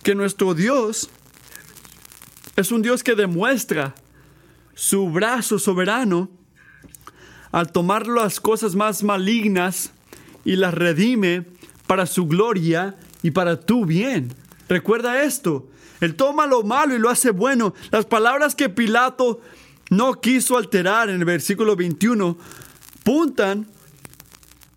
que 0.05 0.15
nuestro 0.15 0.55
Dios 0.55 1.11
es 2.55 2.71
un 2.71 2.81
Dios 2.81 3.03
que 3.03 3.17
demuestra 3.17 3.93
su 4.75 5.11
brazo 5.11 5.59
soberano 5.59 6.31
al 7.51 7.73
tomar 7.73 8.07
las 8.07 8.39
cosas 8.39 8.77
más 8.77 9.03
malignas 9.03 9.91
y 10.45 10.55
las 10.55 10.75
redime 10.75 11.45
para 11.89 12.07
su 12.07 12.27
gloria 12.27 12.95
y 13.23 13.33
para 13.33 13.59
tu 13.61 13.85
bien. 13.85 14.33
Recuerda 14.69 15.25
esto. 15.25 15.69
Él 16.01 16.15
toma 16.15 16.47
lo 16.47 16.63
malo 16.63 16.95
y 16.95 17.01
lo 17.01 17.11
hace 17.11 17.33
bueno. 17.33 17.75
Las 17.91 18.07
palabras 18.07 18.55
que 18.55 18.69
Pilato 18.69 19.41
no 19.91 20.21
quiso 20.21 20.57
alterar 20.57 21.11
en 21.11 21.17
el 21.17 21.25
versículo 21.25 21.75
21 21.75 22.39
puntan 23.03 23.67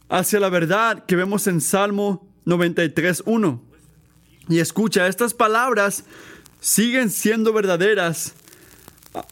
hacia 0.09 0.39
la 0.39 0.49
verdad 0.49 1.05
que 1.05 1.15
vemos 1.15 1.47
en 1.47 1.61
Salmo 1.61 2.27
93.1. 2.45 3.61
Y 4.47 4.59
escucha, 4.59 5.07
estas 5.07 5.33
palabras 5.33 6.05
siguen 6.59 7.09
siendo 7.09 7.53
verdaderas 7.53 8.35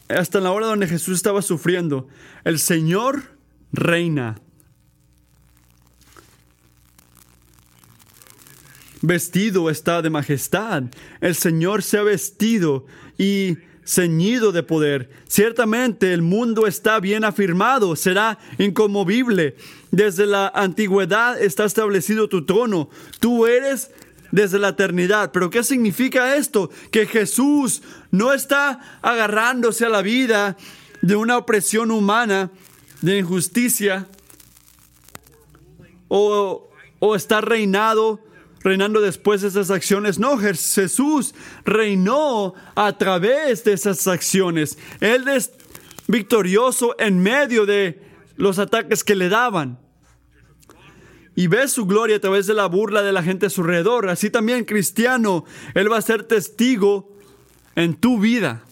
hasta 0.08 0.40
la 0.40 0.50
hora 0.50 0.66
donde 0.66 0.86
Jesús 0.86 1.16
estaba 1.16 1.42
sufriendo. 1.42 2.08
El 2.44 2.58
Señor 2.58 3.36
reina. 3.72 4.36
Vestido 9.02 9.68
está 9.68 10.00
de 10.00 10.10
majestad. 10.10 10.84
El 11.20 11.34
Señor 11.34 11.82
se 11.82 11.98
ha 11.98 12.02
vestido 12.02 12.86
y 13.18 13.58
ceñido 13.84 14.52
de 14.52 14.62
poder. 14.62 15.10
Ciertamente 15.28 16.12
el 16.12 16.22
mundo 16.22 16.66
está 16.66 17.00
bien 17.00 17.24
afirmado, 17.24 17.96
será 17.96 18.38
inconmovible. 18.58 19.56
Desde 19.90 20.26
la 20.26 20.48
antigüedad 20.48 21.40
está 21.40 21.64
establecido 21.64 22.28
tu 22.28 22.44
trono. 22.44 22.88
Tú 23.20 23.46
eres 23.46 23.90
desde 24.34 24.58
la 24.58 24.70
eternidad. 24.70 25.30
Pero 25.30 25.48
¿qué 25.48 25.62
significa 25.62 26.34
esto? 26.34 26.68
Que 26.90 27.06
Jesús 27.06 27.82
no 28.10 28.32
está 28.32 28.80
agarrándose 29.00 29.86
a 29.86 29.90
la 29.90 30.02
vida 30.02 30.56
de 31.02 31.14
una 31.14 31.36
opresión 31.36 31.92
humana, 31.92 32.50
de 33.00 33.18
injusticia, 33.18 34.08
o, 36.08 36.68
o 36.98 37.14
está 37.14 37.40
reinado 37.40 38.23
reinando 38.64 39.02
después 39.02 39.42
de 39.42 39.48
esas 39.48 39.70
acciones. 39.70 40.18
No, 40.18 40.38
Jesús 40.38 41.34
reinó 41.64 42.54
a 42.74 42.96
través 42.96 43.62
de 43.62 43.74
esas 43.74 44.08
acciones. 44.08 44.78
Él 45.00 45.28
es 45.28 45.52
victorioso 46.08 46.96
en 46.98 47.22
medio 47.22 47.66
de 47.66 48.02
los 48.36 48.58
ataques 48.58 49.04
que 49.04 49.14
le 49.14 49.28
daban. 49.28 49.78
Y 51.36 51.46
ve 51.48 51.68
su 51.68 51.84
gloria 51.84 52.16
a 52.16 52.20
través 52.20 52.46
de 52.46 52.54
la 52.54 52.66
burla 52.66 53.02
de 53.02 53.12
la 53.12 53.22
gente 53.22 53.46
a 53.46 53.50
su 53.50 53.60
alrededor. 53.60 54.08
Así 54.08 54.30
también, 54.30 54.64
cristiano, 54.64 55.44
Él 55.74 55.92
va 55.92 55.98
a 55.98 56.02
ser 56.02 56.24
testigo 56.24 57.12
en 57.74 57.94
tu 57.94 58.18
vida. 58.18 58.64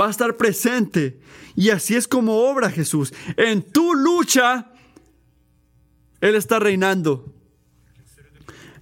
Va 0.00 0.06
a 0.06 0.10
estar 0.10 0.36
presente. 0.36 1.20
Y 1.56 1.70
así 1.70 1.94
es 1.94 2.08
como 2.08 2.48
obra 2.48 2.70
Jesús. 2.70 3.12
En 3.36 3.62
tu 3.62 3.94
lucha, 3.94 4.70
Él 6.20 6.36
está 6.36 6.58
reinando. 6.58 7.34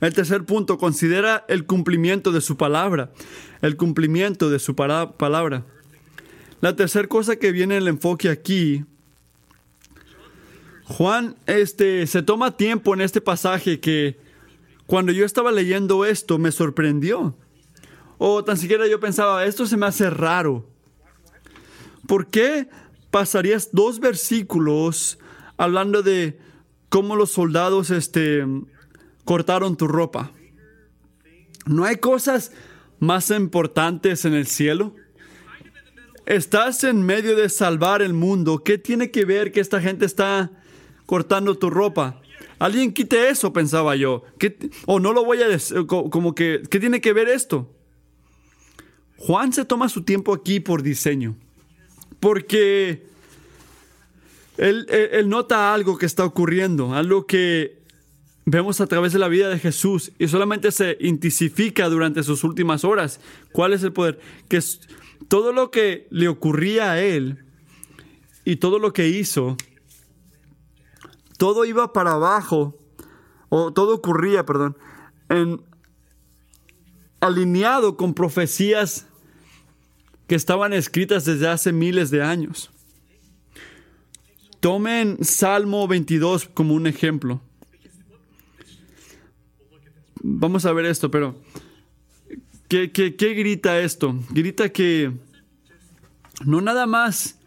El 0.03 0.13
tercer 0.15 0.45
punto, 0.45 0.79
considera 0.79 1.45
el 1.47 1.65
cumplimiento 1.65 2.33
de 2.33 2.41
su 2.41 2.57
palabra. 2.57 3.13
El 3.61 3.77
cumplimiento 3.77 4.51
de 4.51 4.59
su 4.59 4.75
palabra. 4.75 5.65
La 6.61 6.75
tercera 6.75 7.07
cosa 7.07 7.37
que 7.37 7.53
viene 7.53 7.77
el 7.77 7.87
enfoque 7.87 8.29
aquí, 8.29 8.85
Juan 10.87 11.37
este, 11.47 12.09
se 12.09 12.23
toma 12.23 12.57
tiempo 12.57 12.95
en 12.95 13.01
este 13.01 13.21
pasaje 13.21 13.79
que 13.79 14.19
cuando 14.87 15.13
yo 15.13 15.25
estaba 15.25 15.53
leyendo 15.53 16.05
esto 16.05 16.37
me 16.37 16.51
sorprendió. 16.51 17.37
O 18.19 18.43
tan 18.43 18.57
siquiera 18.57 18.89
yo 18.89 18.99
pensaba, 18.99 19.45
esto 19.45 19.67
se 19.67 19.77
me 19.77 19.87
hace 19.87 20.11
raro. 20.11 20.67
¿Por 22.09 22.27
qué 22.27 22.69
pasarías 23.13 23.69
dos 23.71 24.01
versículos 24.01 25.21
hablando 25.57 26.03
de 26.03 26.41
cómo 26.89 27.15
los 27.15 27.31
soldados 27.31 27.91
este, 27.91 28.45
cortaron 29.25 29.77
tu 29.77 29.89
ropa. 29.89 30.33
¿No 31.67 31.85
hay 31.85 31.97
cosas 31.97 32.53
más 32.99 33.31
importantes 33.31 34.25
en 34.25 34.35
el 34.35 34.47
cielo? 34.47 34.95
Estás 36.27 36.85
en 36.85 37.03
medio 37.03 37.37
de 37.37 37.49
salvar 37.49 38.03
el 38.03 38.15
mundo. 38.15 38.63
¿Qué 38.65 38.79
tiene 38.79 39.11
que 39.11 39.25
ver 39.25 39.53
que 39.53 39.61
esta 39.61 39.81
gente 39.81 40.05
está 40.05 40.51
cortando 41.07 41.57
tu 41.59 41.69
ropa? 41.71 42.21
Alguien 42.59 42.93
quite 42.93 43.29
eso, 43.29 43.53
pensaba 43.53 43.97
yo. 43.97 44.23
o 44.87 45.01
no 45.01 45.13
lo 45.13 45.25
voy 45.25 45.43
a 45.43 45.49
decir, 45.49 45.85
como 45.87 46.35
que, 46.35 46.63
¿qué 46.71 46.79
tiene 46.79 47.01
que 47.01 47.13
ver 47.13 47.29
esto? 47.29 47.75
Juan 49.19 49.53
se 49.53 49.65
toma 49.65 49.89
su 49.89 50.03
tiempo 50.03 50.33
aquí 50.33 50.61
por 50.61 50.83
diseño. 50.83 51.37
Porque 52.21 53.05
él, 54.59 54.87
él 54.89 55.29
nota 55.29 55.75
algo 55.75 55.99
que 55.99 56.07
está 56.07 56.25
ocurriendo, 56.25 56.95
algo 56.95 57.27
que 57.27 57.82
vemos 58.45 58.81
a 58.81 58.87
través 58.87 59.13
de 59.13 59.19
la 59.19 59.29
vida 59.29 59.49
de 59.49 59.59
Jesús 59.59 60.13
y 60.19 60.29
solamente 60.29 60.73
se 60.73 60.97
intensifica 61.01 61.89
durante 61.89 62.23
sus 62.23 62.45
últimas 62.45 62.85
horas. 62.85 63.21
¿Cuál 63.53 63.73
es 63.73 63.83
el 63.83 63.93
poder? 63.93 64.21
Que 64.49 64.61
todo 65.29 65.53
lo 65.53 65.71
que 65.71 66.07
le 66.11 66.29
ocurría 66.29 66.93
a 66.93 67.01
él 67.01 67.45
y 68.45 68.57
todo 68.57 68.79
lo 68.79 68.93
que 68.93 69.09
hizo, 69.09 69.57
todo 71.39 71.65
iba 71.65 71.93
para 71.93 72.13
abajo, 72.13 72.79
o 73.49 73.73
todo 73.73 73.95
ocurría, 73.95 74.45
perdón, 74.45 74.77
en, 75.29 75.61
alineado 77.21 77.97
con 77.97 78.15
profecías 78.15 79.07
que 80.27 80.35
estaban 80.35 80.73
escritas 80.73 81.25
desde 81.25 81.49
hace 81.49 81.73
miles 81.73 82.11
de 82.11 82.23
años. 82.23 82.71
Tomen 84.61 85.23
Salmo 85.25 85.87
22 85.87 86.49
como 86.55 86.75
un 86.75 86.87
ejemplo 86.87 87.41
vamos 90.23 90.65
a 90.65 90.73
ver 90.73 90.87
esto, 90.87 91.11
pero 91.11 91.35
¿qué, 92.69 92.89
grita 93.19 93.81
esto? 93.81 94.15
Grita 94.31 94.71
que 94.71 95.13
no 96.45 96.61
nada 96.61 96.87
más 96.87 97.39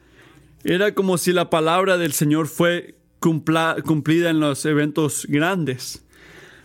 era 0.64 0.94
como 0.94 1.18
si 1.18 1.32
la 1.32 1.50
palabra 1.50 1.98
del 1.98 2.14
Señor 2.14 2.48
fue 2.48 2.96
cumplida 3.20 4.30
en 4.30 4.40
los 4.40 4.66
eventos 4.66 5.26
grandes. 5.28 6.04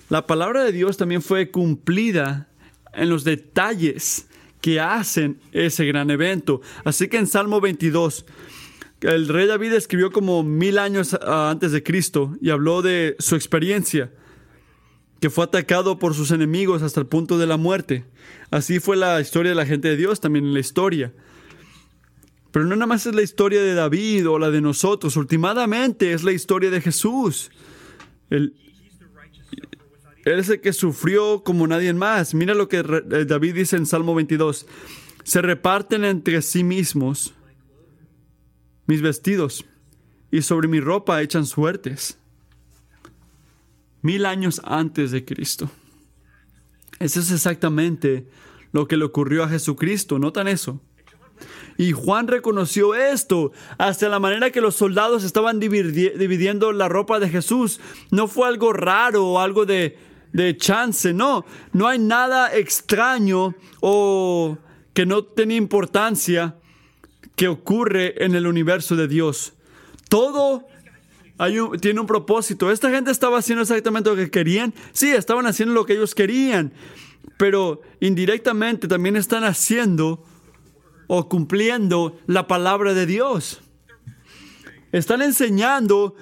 La 0.09 0.27
palabra 0.27 0.65
de 0.65 0.73
Dios 0.73 0.97
también 0.97 1.23
fue 1.23 1.51
cumplida 1.51 2.49
en 2.93 3.09
los 3.09 3.25
detalles 3.25 4.27
que 4.61 4.81
hacen 4.81 5.41
ese 5.53 5.87
gran 5.87 6.11
evento. 6.11 6.61
Así 6.85 7.09
que 7.09 7.17
en 7.17 7.27
Salmo 7.27 7.61
22, 7.61 8.27
el 9.03 9.29
rey 9.29 9.47
David 9.47 9.73
escribió 9.73 10.11
como 10.11 10.43
mil 10.43 10.79
años 10.79 11.15
antes 11.15 11.73
de 11.73 11.83
Cristo 11.83 12.37
y 12.43 12.51
habló 12.51 12.83
de 12.83 13.17
su 13.19 13.37
experiencia 13.37 14.11
que 15.21 15.31
fue 15.31 15.45
atacado 15.45 15.99
por 15.99 16.15
sus 16.15 16.31
enemigos 16.31 16.83
hasta 16.83 17.01
el 17.01 17.07
punto 17.07 17.39
de 17.39 17.47
la 17.47 17.57
muerte. 17.57 18.05
Así 18.51 18.81
fue 18.81 18.97
la 18.97 19.21
historia 19.21 19.51
de 19.51 19.57
la 19.57 19.67
gente 19.67 19.89
de 19.89 19.97
Dios 19.97 20.21
también 20.21 20.47
en 20.47 20.55
la 20.55 20.61
historia. 20.61 21.13
Pero 22.51 22.65
no 22.65 22.75
nada 22.75 22.87
más 22.87 23.07
es 23.07 23.15
la 23.15 23.23
historia 23.23 23.63
de 23.63 23.75
David 23.75 24.29
o 24.29 24.39
la 24.39 24.51
de 24.51 24.61
nosotros, 24.61 25.17
últimamente 25.17 26.13
es 26.13 26.25
la 26.25 26.33
historia 26.33 26.71
de 26.71 26.81
Jesús. 26.81 27.51
Él 28.31 28.55
es 30.25 30.49
el 30.49 30.61
que 30.61 30.73
sufrió 30.73 31.43
como 31.43 31.67
nadie 31.67 31.93
más. 31.93 32.35
Mira 32.35 32.55
lo 32.55 32.69
que 32.69 32.79
eh, 32.79 33.25
David 33.25 33.55
dice 33.55 33.77
en 33.77 33.87
Salmo 33.87 34.15
22. 34.15 34.67
Se 35.25 35.43
reparten 35.43 36.05
entre 36.05 36.43
sí 36.43 36.65
mismos 36.65 37.35
mis 38.87 39.03
vestidos 39.03 39.65
y 40.31 40.43
sobre 40.43 40.69
mi 40.69 40.81
ropa 40.81 41.23
echan 41.23 41.47
suertes. 41.47 42.20
Mil 44.03 44.27
años 44.27 44.61
antes 44.65 45.11
de 45.11 45.25
Cristo. 45.25 45.71
Eso 46.99 47.21
es 47.21 47.31
exactamente 47.31 48.27
lo 48.73 48.87
que 48.87 48.97
le 48.97 49.05
ocurrió 49.05 49.45
a 49.45 49.49
Jesucristo. 49.49 50.19
¿Notan 50.19 50.49
eso? 50.49 50.81
Y 51.79 51.93
Juan 51.93 52.29
reconoció 52.29 52.95
esto, 52.95 53.53
hasta 53.79 54.11
la 54.11 54.19
manera 54.19 54.51
que 54.51 54.61
los 54.61 54.75
soldados 54.75 55.25
estaban 55.25 55.59
dividiendo 55.59 56.73
la 56.73 56.89
ropa 56.89 57.19
de 57.21 57.31
Jesús. 57.31 57.81
No 58.11 58.29
fue 58.29 58.49
algo 58.49 58.75
raro 58.75 59.27
o 59.27 59.41
algo 59.41 59.65
de, 59.65 59.97
de 60.33 60.57
chance, 60.57 61.15
no. 61.15 61.47
No 61.73 61.89
hay 61.89 61.99
nada 61.99 62.55
extraño 62.55 63.55
o 63.81 64.59
que 64.93 65.07
no 65.07 65.25
tiene 65.25 65.57
importancia 65.57 66.57
que 67.35 67.49
ocurre 67.49 68.23
en 68.23 68.35
el 68.35 68.47
universo 68.47 68.97
de 68.97 69.09
Dios. 69.09 69.55
Todo 70.11 70.67
tiene 71.81 72.01
un 72.01 72.07
propósito. 72.07 72.71
Esta 72.71 72.91
gente 72.91 73.11
estaba 73.11 73.39
haciendo 73.39 73.63
exactamente 73.63 74.11
lo 74.11 74.17
que 74.17 74.31
querían. 74.31 74.75
Sí, 74.93 75.11
estaban 75.11 75.47
haciendo 75.47 75.75
lo 75.75 75.87
que 75.87 75.95
ellos 75.95 76.15
querían, 76.15 76.73
pero 77.39 77.81
indirectamente 78.01 78.89
también 78.89 79.17
están 79.17 79.45
haciendo 79.45 80.23
o 81.07 81.29
cumpliendo 81.29 82.19
la 82.27 82.47
palabra 82.47 82.95
de 82.95 83.07
Dios. 83.07 83.61
Están 84.93 85.23
enseñando 85.23 86.15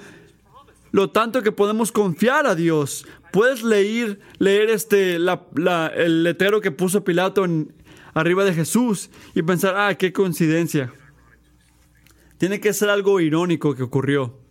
lo 0.92 1.10
tanto 1.10 1.42
que 1.42 1.52
podemos 1.52 1.92
confiar 1.92 2.46
a 2.46 2.54
Dios. 2.54 3.06
Puedes 3.32 3.62
leer, 3.62 4.20
leer 4.38 4.70
este, 4.70 5.16
el 5.16 6.22
letrero 6.22 6.60
que 6.60 6.70
puso 6.70 7.04
Pilato 7.04 7.44
en, 7.44 7.74
arriba 8.14 8.44
de 8.44 8.54
Jesús 8.54 9.10
y 9.34 9.42
pensar, 9.42 9.74
ah, 9.76 9.94
qué 9.94 10.12
coincidencia. 10.12 10.92
Tiene 12.38 12.60
que 12.60 12.72
ser 12.72 12.88
algo 12.88 13.20
irónico 13.20 13.74
que 13.74 13.82
ocurrió. 13.82 14.47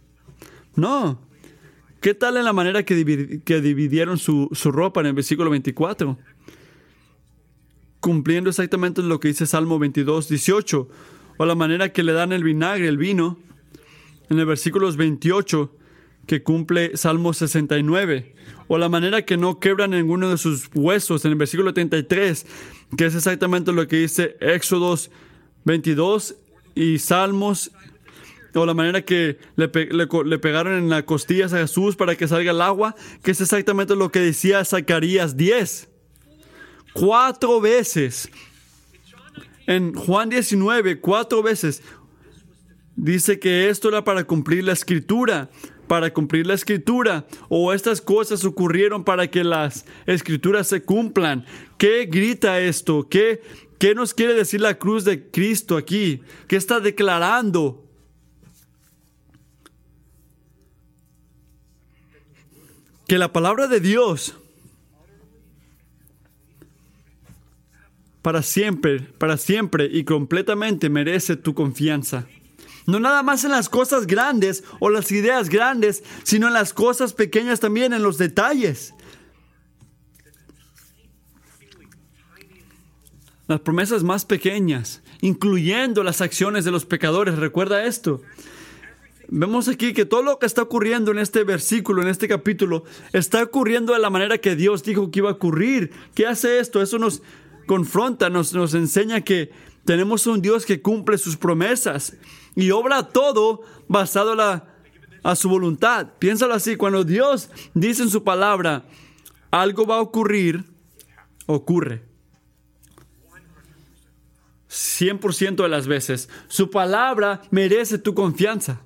No. 0.77 1.19
¿Qué 1.99 2.13
tal 2.13 2.37
en 2.37 2.45
la 2.45 2.53
manera 2.53 2.83
que, 2.83 2.95
dividieron 2.95 4.17
su, 4.17 4.47
su 4.53 4.71
ropa 4.71 5.01
en 5.01 5.07
el 5.07 5.13
versículo 5.13 5.49
24? 5.49 6.17
Cumpliendo 7.99 8.49
exactamente 8.49 9.01
lo 9.01 9.19
que 9.19 9.27
dice 9.27 9.47
Salmo 9.47 9.79
22, 9.79 10.29
18. 10.29 10.89
O 11.37 11.45
la 11.45 11.55
manera 11.55 11.91
que 11.91 12.03
le 12.03 12.13
dan 12.13 12.31
el 12.31 12.43
vinagre, 12.43 12.87
el 12.87 12.97
vino, 12.97 13.39
en 14.29 14.39
el 14.39 14.45
versículo 14.45 14.91
28, 14.91 15.75
que 16.27 16.43
cumple 16.43 16.95
Salmo 16.95 17.33
69. 17.33 18.35
O 18.67 18.77
la 18.77 18.87
manera 18.87 19.23
que 19.23 19.35
no 19.35 19.59
quebran 19.59 19.91
ninguno 19.91 20.29
de 20.29 20.37
sus 20.37 20.69
huesos, 20.75 21.25
en 21.25 21.31
el 21.31 21.37
versículo 21.37 21.73
33, 21.73 22.45
que 22.95 23.05
es 23.07 23.15
exactamente 23.15 23.71
lo 23.71 23.87
que 23.87 23.97
dice 23.97 24.37
Éxodos 24.39 25.09
22 25.65 26.35
y 26.75 26.99
Salmos, 26.99 27.71
o 28.53 28.65
la 28.65 28.73
manera 28.73 29.01
que 29.03 29.37
le, 29.55 29.67
pegaron 29.67 30.77
en 30.77 30.89
las 30.89 31.03
costillas 31.03 31.53
a 31.53 31.59
Jesús 31.59 31.95
para 31.95 32.15
que 32.15 32.27
salga 32.27 32.51
el 32.51 32.61
agua, 32.61 32.95
que 33.23 33.31
es 33.31 33.41
exactamente 33.41 33.95
lo 33.95 34.11
que 34.11 34.19
decía 34.19 34.63
Zacarías 34.65 35.37
10. 35.37 35.89
Cuatro 36.93 37.61
veces. 37.61 38.29
En 39.67 39.93
Juan 39.93 40.29
19, 40.29 41.01
cuatro 41.01 41.43
veces, 41.43 41.83
dice 42.95 43.39
que 43.39 43.69
esto 43.69 43.89
era 43.89 44.03
para 44.03 44.23
cumplir 44.23 44.63
la 44.63 44.71
escritura, 44.71 45.49
para 45.87 46.13
cumplir 46.13 46.47
la 46.47 46.53
escritura, 46.53 47.25
o 47.49 47.73
estas 47.73 48.01
cosas 48.01 48.45
ocurrieron 48.45 49.03
para 49.03 49.27
que 49.27 49.43
las 49.43 49.85
escrituras 50.05 50.67
se 50.67 50.81
cumplan. 50.81 51.45
¿Qué 51.77 52.07
grita 52.09 52.59
esto? 52.61 53.07
¿Qué, 53.09 53.41
¿Qué 53.77 53.93
nos 53.93 54.13
quiere 54.13 54.33
decir 54.33 54.61
la 54.61 54.79
cruz 54.79 55.03
de 55.03 55.29
Cristo 55.29 55.77
aquí? 55.77 56.21
¿Qué 56.47 56.55
está 56.55 56.79
declarando? 56.79 57.86
Que 63.07 63.17
la 63.17 63.31
palabra 63.31 63.67
de 63.67 63.79
Dios 63.79 64.35
para 68.21 68.43
siempre, 68.43 68.99
para 68.99 69.37
siempre 69.37 69.89
y 69.91 70.03
completamente 70.03 70.89
merece 70.89 71.37
tu 71.37 71.53
confianza. 71.53 72.27
No 72.85 72.99
nada 72.99 73.23
más 73.23 73.45
en 73.45 73.51
las 73.51 73.69
cosas 73.69 74.07
grandes 74.07 74.63
o 74.79 74.89
las 74.89 75.11
ideas 75.11 75.49
grandes, 75.49 76.03
sino 76.23 76.47
en 76.47 76.53
las 76.53 76.73
cosas 76.73 77.13
pequeñas 77.13 77.59
también, 77.59 77.93
en 77.93 78.03
los 78.03 78.17
detalles. 78.17 78.93
las 83.47 83.61
promesas 83.61 84.03
más 84.03 84.25
pequeñas, 84.25 85.01
incluyendo 85.21 86.03
las 86.03 86.21
acciones 86.21 86.65
de 86.65 86.71
los 86.71 86.85
pecadores. 86.85 87.37
Recuerda 87.37 87.85
esto. 87.85 88.21
Vemos 89.29 89.67
aquí 89.67 89.93
que 89.93 90.05
todo 90.05 90.23
lo 90.23 90.39
que 90.39 90.45
está 90.45 90.61
ocurriendo 90.61 91.11
en 91.11 91.19
este 91.19 91.43
versículo, 91.43 92.01
en 92.01 92.07
este 92.07 92.29
capítulo, 92.29 92.85
está 93.11 93.43
ocurriendo 93.43 93.93
de 93.93 93.99
la 93.99 94.09
manera 94.09 94.37
que 94.37 94.55
Dios 94.55 94.83
dijo 94.83 95.11
que 95.11 95.19
iba 95.19 95.29
a 95.29 95.33
ocurrir. 95.33 95.91
¿Qué 96.15 96.25
hace 96.25 96.59
esto? 96.59 96.81
Eso 96.81 96.97
nos 96.97 97.21
confronta, 97.65 98.29
nos, 98.29 98.53
nos 98.53 98.73
enseña 98.73 99.21
que 99.21 99.51
tenemos 99.83 100.27
un 100.27 100.41
Dios 100.41 100.65
que 100.65 100.81
cumple 100.81 101.17
sus 101.17 101.35
promesas 101.35 102.15
y 102.55 102.71
obra 102.71 103.09
todo 103.09 103.61
basado 103.89 104.41
a 105.23 105.35
su 105.35 105.49
voluntad. 105.49 106.07
Piénsalo 106.19 106.53
así, 106.53 106.77
cuando 106.77 107.03
Dios 107.03 107.49
dice 107.73 108.03
en 108.03 108.09
su 108.09 108.23
palabra, 108.23 108.85
algo 109.51 109.85
va 109.85 109.97
a 109.97 110.01
ocurrir, 110.01 110.63
ocurre. 111.47 112.03
100% 114.69 115.63
de 115.63 115.69
las 115.69 115.87
veces. 115.87 116.29
Su 116.47 116.69
palabra 116.69 117.41
merece 117.51 117.97
tu 117.97 118.13
confianza. 118.13 118.81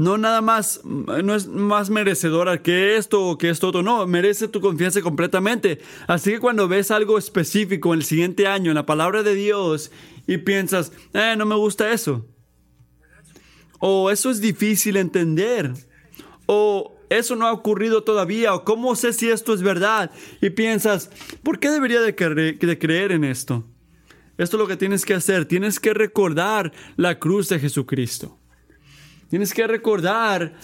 No 0.00 0.16
nada 0.16 0.40
más, 0.40 0.80
no 0.82 1.34
es 1.34 1.46
más 1.46 1.90
merecedora 1.90 2.62
que 2.62 2.96
esto 2.96 3.22
o 3.22 3.36
que 3.36 3.50
esto 3.50 3.68
otro, 3.68 3.82
no, 3.82 4.06
merece 4.06 4.48
tu 4.48 4.62
confianza 4.62 5.02
completamente. 5.02 5.78
Así 6.06 6.30
que 6.30 6.40
cuando 6.40 6.68
ves 6.68 6.90
algo 6.90 7.18
específico 7.18 7.92
en 7.92 7.98
el 7.98 8.06
siguiente 8.06 8.46
año 8.46 8.70
en 8.70 8.76
la 8.76 8.86
palabra 8.86 9.22
de 9.22 9.34
Dios 9.34 9.90
y 10.26 10.38
piensas, 10.38 10.90
eh, 11.12 11.34
no 11.36 11.44
me 11.44 11.54
gusta 11.54 11.92
eso. 11.92 12.24
O 13.78 14.10
eso 14.10 14.30
es 14.30 14.40
difícil 14.40 14.96
entender. 14.96 15.74
O 16.46 16.96
eso 17.10 17.36
no 17.36 17.46
ha 17.46 17.52
ocurrido 17.52 18.02
todavía, 18.02 18.54
o 18.54 18.64
cómo 18.64 18.96
sé 18.96 19.12
si 19.12 19.28
esto 19.28 19.52
es 19.52 19.60
verdad. 19.60 20.10
Y 20.40 20.48
piensas, 20.48 21.10
¿por 21.42 21.58
qué 21.58 21.68
debería 21.68 22.00
de, 22.00 22.14
creer 22.14 23.12
en 23.12 23.24
esto? 23.24 23.66
Esto 24.38 24.56
es 24.56 24.60
lo 24.62 24.66
que 24.66 24.78
tienes 24.78 25.04
que 25.04 25.12
hacer, 25.12 25.44
tienes 25.44 25.78
que 25.78 25.92
recordar 25.92 26.72
la 26.96 27.18
cruz 27.18 27.50
de 27.50 27.58
Jesucristo. 27.58 28.39
Tienes 29.30 29.54
que 29.54 29.64
recordar 29.68 30.54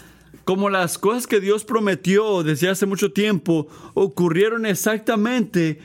cómo 0.44 0.68
las 0.70 0.98
cosas 0.98 1.28
que 1.28 1.40
Dios 1.40 1.64
prometió 1.64 2.42
desde 2.42 2.68
hace 2.68 2.84
mucho 2.84 3.12
tiempo 3.12 3.68
ocurrieron 3.94 4.66
exactamente 4.66 5.78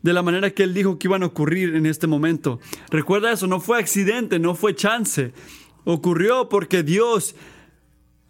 de 0.00 0.12
la 0.14 0.22
manera 0.22 0.50
que 0.50 0.62
Él 0.62 0.72
dijo 0.72 0.98
que 0.98 1.08
iban 1.08 1.22
a 1.22 1.26
ocurrir 1.26 1.76
en 1.76 1.84
este 1.84 2.06
momento. 2.06 2.58
Recuerda 2.90 3.32
eso, 3.32 3.46
no 3.46 3.60
fue 3.60 3.78
accidente, 3.78 4.38
no 4.38 4.54
fue 4.54 4.74
chance. 4.74 5.34
Ocurrió 5.84 6.48
porque 6.48 6.82
Dios 6.82 7.34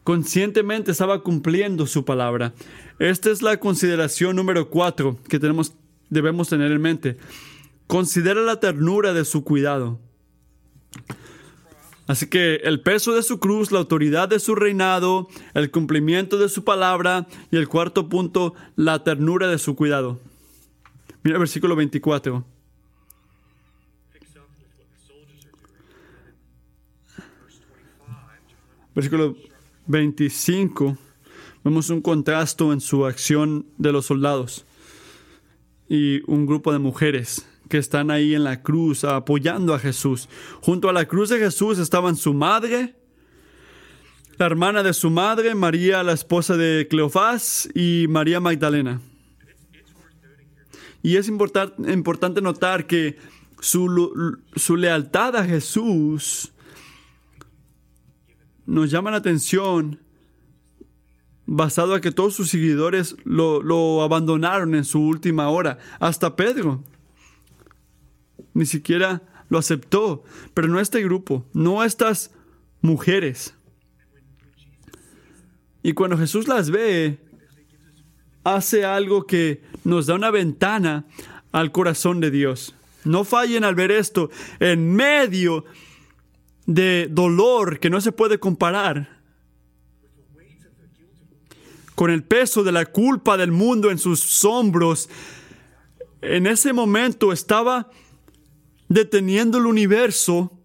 conscientemente 0.03 0.91
estaba 0.91 1.23
cumpliendo 1.23 1.87
su 1.87 2.05
palabra. 2.05 2.55
Esta 2.99 3.31
es 3.31 3.41
la 3.41 3.59
consideración 3.59 4.35
número 4.35 4.69
cuatro 4.69 5.17
que 5.29 5.39
tenemos, 5.39 5.75
debemos 6.11 6.49
tener 6.49 6.73
en 6.73 6.81
mente. 6.81 7.19
Considera 7.87 8.41
la 8.43 8.59
ternura 8.59 9.13
de 9.13 9.25
su 9.25 9.45
cuidado. 9.45 10.01
Así 12.07 12.29
que 12.29 12.57
el 12.57 12.81
peso 12.81 13.15
de 13.15 13.23
su 13.23 13.39
cruz, 13.39 13.71
la 13.71 13.79
autoridad 13.79 14.29
de 14.29 14.41
su 14.41 14.55
reinado, 14.55 15.29
el 15.55 15.71
cumplimiento 15.71 16.37
de 16.37 16.49
su 16.49 16.65
palabra 16.65 17.29
y 17.51 17.57
el 17.57 17.69
cuarto 17.69 18.09
punto, 18.09 18.55
la 18.75 19.05
ternura 19.05 19.49
de 19.49 19.59
su 19.59 19.77
cuidado. 19.77 20.19
Mira 21.23 21.37
el 21.37 21.41
versículo 21.41 21.77
24. 21.77 22.45
Versículo 28.95 29.37
25 29.87 30.99
vemos 31.65 31.89
un 31.91 32.03
contraste 32.03 32.65
en 32.65 32.81
su 32.81 33.07
acción 33.07 33.65
de 33.79 33.93
los 33.93 34.07
soldados 34.07 34.67
y 35.89 36.21
un 36.31 36.45
grupo 36.47 36.73
de 36.73 36.79
mujeres 36.79 37.47
que 37.73 37.79
están 37.79 38.11
ahí 38.11 38.35
en 38.35 38.45
la 38.45 38.63
cruz 38.63 39.03
apoyando 39.03 39.73
a 39.73 39.79
Jesús. 39.79 40.29
Junto 40.61 40.91
a 40.91 40.93
la 40.93 41.07
cruz 41.07 41.31
de 41.31 41.39
Jesús 41.39 41.79
estaban 41.79 42.17
su 42.17 42.35
madre, 42.35 42.95
la 44.37 44.45
hermana 44.45 44.83
de 44.83 44.93
su 44.93 45.09
madre, 45.09 45.55
María, 45.55 46.03
la 46.03 46.13
esposa 46.13 46.59
de 46.59 46.87
Cleofás, 46.91 47.71
y 47.75 48.09
María 48.11 48.41
Magdalena. 48.41 49.01
Y 51.03 51.17
es 51.17 51.29
importante 51.29 52.43
notar 52.43 52.87
que 52.87 53.17
su, 53.59 54.37
su 54.55 54.77
lealtad 54.77 55.35
a 55.37 55.45
Jesús 55.47 56.53
nos 58.67 58.91
llama 58.91 59.13
la 59.13 59.17
atención 59.17 59.99
basado 61.47 61.95
a 61.95 62.03
que 62.03 62.13
todos 62.13 62.35
sus 62.35 62.51
seguidores 62.51 63.17
lo, 63.25 63.63
lo 63.63 64.03
abandonaron 64.03 64.75
en 64.75 64.85
su 64.85 65.01
última 65.01 65.49
hora. 65.49 65.79
Hasta 66.01 66.37
Pedro. 66.37 66.85
Ni 68.55 68.67
siquiera 68.67 69.23
lo 69.49 69.59
aceptó. 69.59 70.25
Pero 70.55 70.69
no 70.69 70.81
este 70.81 71.03
grupo, 71.03 71.47
no 71.53 71.85
estas 71.85 72.31
mujeres. 72.81 73.55
Y 75.83 75.95
cuando 75.95 76.17
Jesús 76.17 76.49
las 76.49 76.71
ve, 76.71 77.19
hace 78.45 78.85
algo 78.85 79.27
que 79.27 79.63
nos 79.85 80.07
da 80.07 80.15
una 80.15 80.31
ventana 80.31 81.07
al 81.51 81.73
corazón 81.73 82.21
de 82.21 82.31
Dios. 82.31 82.75
No 83.05 83.25
fallen 83.25 83.65
al 83.65 83.75
ver 83.75 83.91
esto 83.91 84.31
en 84.61 84.95
medio 84.95 85.65
de 86.67 87.09
dolor 87.11 87.81
que 87.81 87.91
no 87.91 88.01
se 88.01 88.13
puede 88.13 88.39
comparar 88.39 89.23
con 91.95 92.11
el 92.11 92.23
peso 92.23 92.63
de 92.65 92.73
la 92.73 92.87
culpa 92.87 93.37
del 93.37 93.53
mundo 93.53 93.91
en 93.91 93.99
sus 93.99 94.45
hombros. 94.45 95.09
En 96.21 96.47
ese 96.47 96.73
momento 96.73 97.33
estaba 97.33 97.91
deteniendo 98.93 99.59
el 99.59 99.67
universo. 99.67 100.59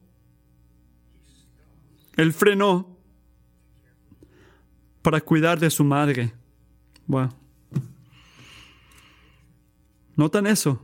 Él 2.16 2.34
frenó 2.34 2.98
para 5.02 5.22
cuidar 5.22 5.60
de 5.60 5.70
su 5.70 5.84
madre. 5.84 6.34
Bueno. 7.06 7.34
¿Notan 10.16 10.48
eso? 10.48 10.84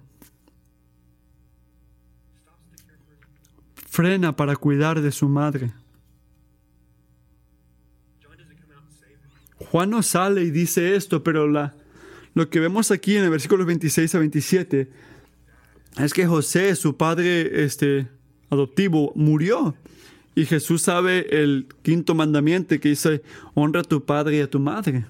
Frena 3.87 4.35
para 4.35 4.55
cuidar 4.55 5.01
de 5.01 5.11
su 5.11 5.27
madre. 5.27 5.73
Juan 9.57 9.89
no 9.89 10.03
sale 10.03 10.43
y 10.43 10.51
dice 10.51 10.95
esto, 10.95 11.23
pero 11.23 11.47
la, 11.47 11.75
lo 12.35 12.49
que 12.49 12.59
vemos 12.59 12.91
aquí 12.91 13.17
en 13.17 13.23
el 13.23 13.29
versículo 13.31 13.65
26 13.65 14.13
a 14.13 14.19
27 14.19 14.91
es 15.97 16.13
que 16.13 16.25
José, 16.25 16.75
su 16.75 16.97
padre 16.97 17.63
este, 17.63 18.07
adoptivo, 18.49 19.11
murió. 19.15 19.75
Y 20.35 20.45
Jesús 20.45 20.81
sabe 20.81 21.43
el 21.43 21.67
quinto 21.83 22.15
mandamiento 22.15 22.79
que 22.79 22.89
dice, 22.89 23.21
honra 23.53 23.81
a 23.81 23.83
tu 23.83 24.03
padre 24.03 24.37
y 24.37 24.41
a 24.41 24.49
tu 24.49 24.59
madre. 24.59 25.05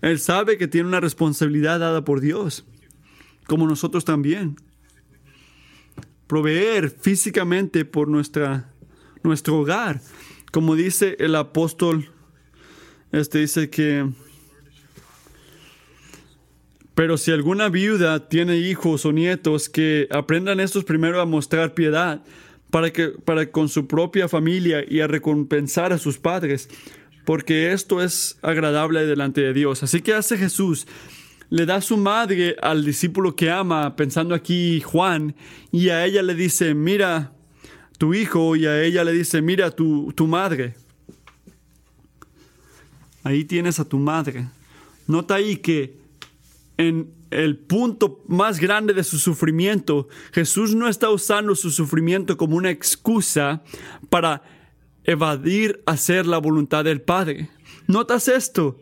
Él 0.00 0.18
sabe 0.18 0.56
que 0.56 0.68
tiene 0.68 0.88
una 0.88 1.00
responsabilidad 1.00 1.80
dada 1.80 2.04
por 2.04 2.20
Dios, 2.20 2.64
como 3.46 3.66
nosotros 3.66 4.04
también. 4.04 4.56
Proveer 6.26 6.90
físicamente 6.90 7.84
por 7.84 8.08
nuestra, 8.08 8.72
nuestro 9.22 9.58
hogar. 9.58 10.00
Como 10.50 10.76
dice 10.76 11.16
el 11.18 11.34
apóstol 11.34 12.10
este 13.12 13.38
dice 13.38 13.70
que, 13.70 14.06
pero 16.98 17.16
si 17.16 17.30
alguna 17.30 17.68
viuda 17.68 18.28
tiene 18.28 18.56
hijos 18.56 19.06
o 19.06 19.12
nietos, 19.12 19.68
que 19.68 20.08
aprendan 20.10 20.58
estos 20.58 20.82
primero 20.82 21.20
a 21.20 21.26
mostrar 21.26 21.72
piedad 21.72 22.24
para 22.72 22.92
que 22.92 23.10
para 23.10 23.52
con 23.52 23.68
su 23.68 23.86
propia 23.86 24.26
familia 24.28 24.84
y 24.84 24.98
a 24.98 25.06
recompensar 25.06 25.92
a 25.92 25.98
sus 25.98 26.18
padres, 26.18 26.68
porque 27.24 27.70
esto 27.70 28.02
es 28.02 28.36
agradable 28.42 29.06
delante 29.06 29.42
de 29.42 29.52
Dios. 29.52 29.84
Así 29.84 30.00
que 30.00 30.12
hace 30.12 30.36
Jesús, 30.36 30.88
le 31.50 31.66
da 31.66 31.80
su 31.82 31.96
madre 31.96 32.56
al 32.60 32.84
discípulo 32.84 33.36
que 33.36 33.48
ama, 33.48 33.94
pensando 33.94 34.34
aquí 34.34 34.80
Juan, 34.80 35.36
y 35.70 35.90
a 35.90 36.04
ella 36.04 36.24
le 36.24 36.34
dice, 36.34 36.74
mira 36.74 37.32
tu 37.96 38.12
hijo, 38.12 38.56
y 38.56 38.66
a 38.66 38.82
ella 38.82 39.04
le 39.04 39.12
dice, 39.12 39.40
mira 39.40 39.70
tu, 39.70 40.12
tu 40.16 40.26
madre. 40.26 40.74
Ahí 43.22 43.44
tienes 43.44 43.78
a 43.78 43.88
tu 43.88 44.00
madre. 44.00 44.48
Nota 45.06 45.36
ahí 45.36 45.58
que 45.58 45.97
en 46.78 47.12
el 47.30 47.58
punto 47.58 48.24
más 48.26 48.58
grande 48.58 48.94
de 48.94 49.04
su 49.04 49.18
sufrimiento, 49.18 50.08
Jesús 50.32 50.74
no 50.74 50.88
está 50.88 51.10
usando 51.10 51.54
su 51.54 51.70
sufrimiento 51.70 52.36
como 52.36 52.56
una 52.56 52.70
excusa 52.70 53.62
para 54.08 54.42
evadir 55.04 55.82
hacer 55.84 56.26
la 56.26 56.38
voluntad 56.38 56.84
del 56.84 57.02
Padre. 57.02 57.50
¿Notas 57.86 58.28
esto? 58.28 58.78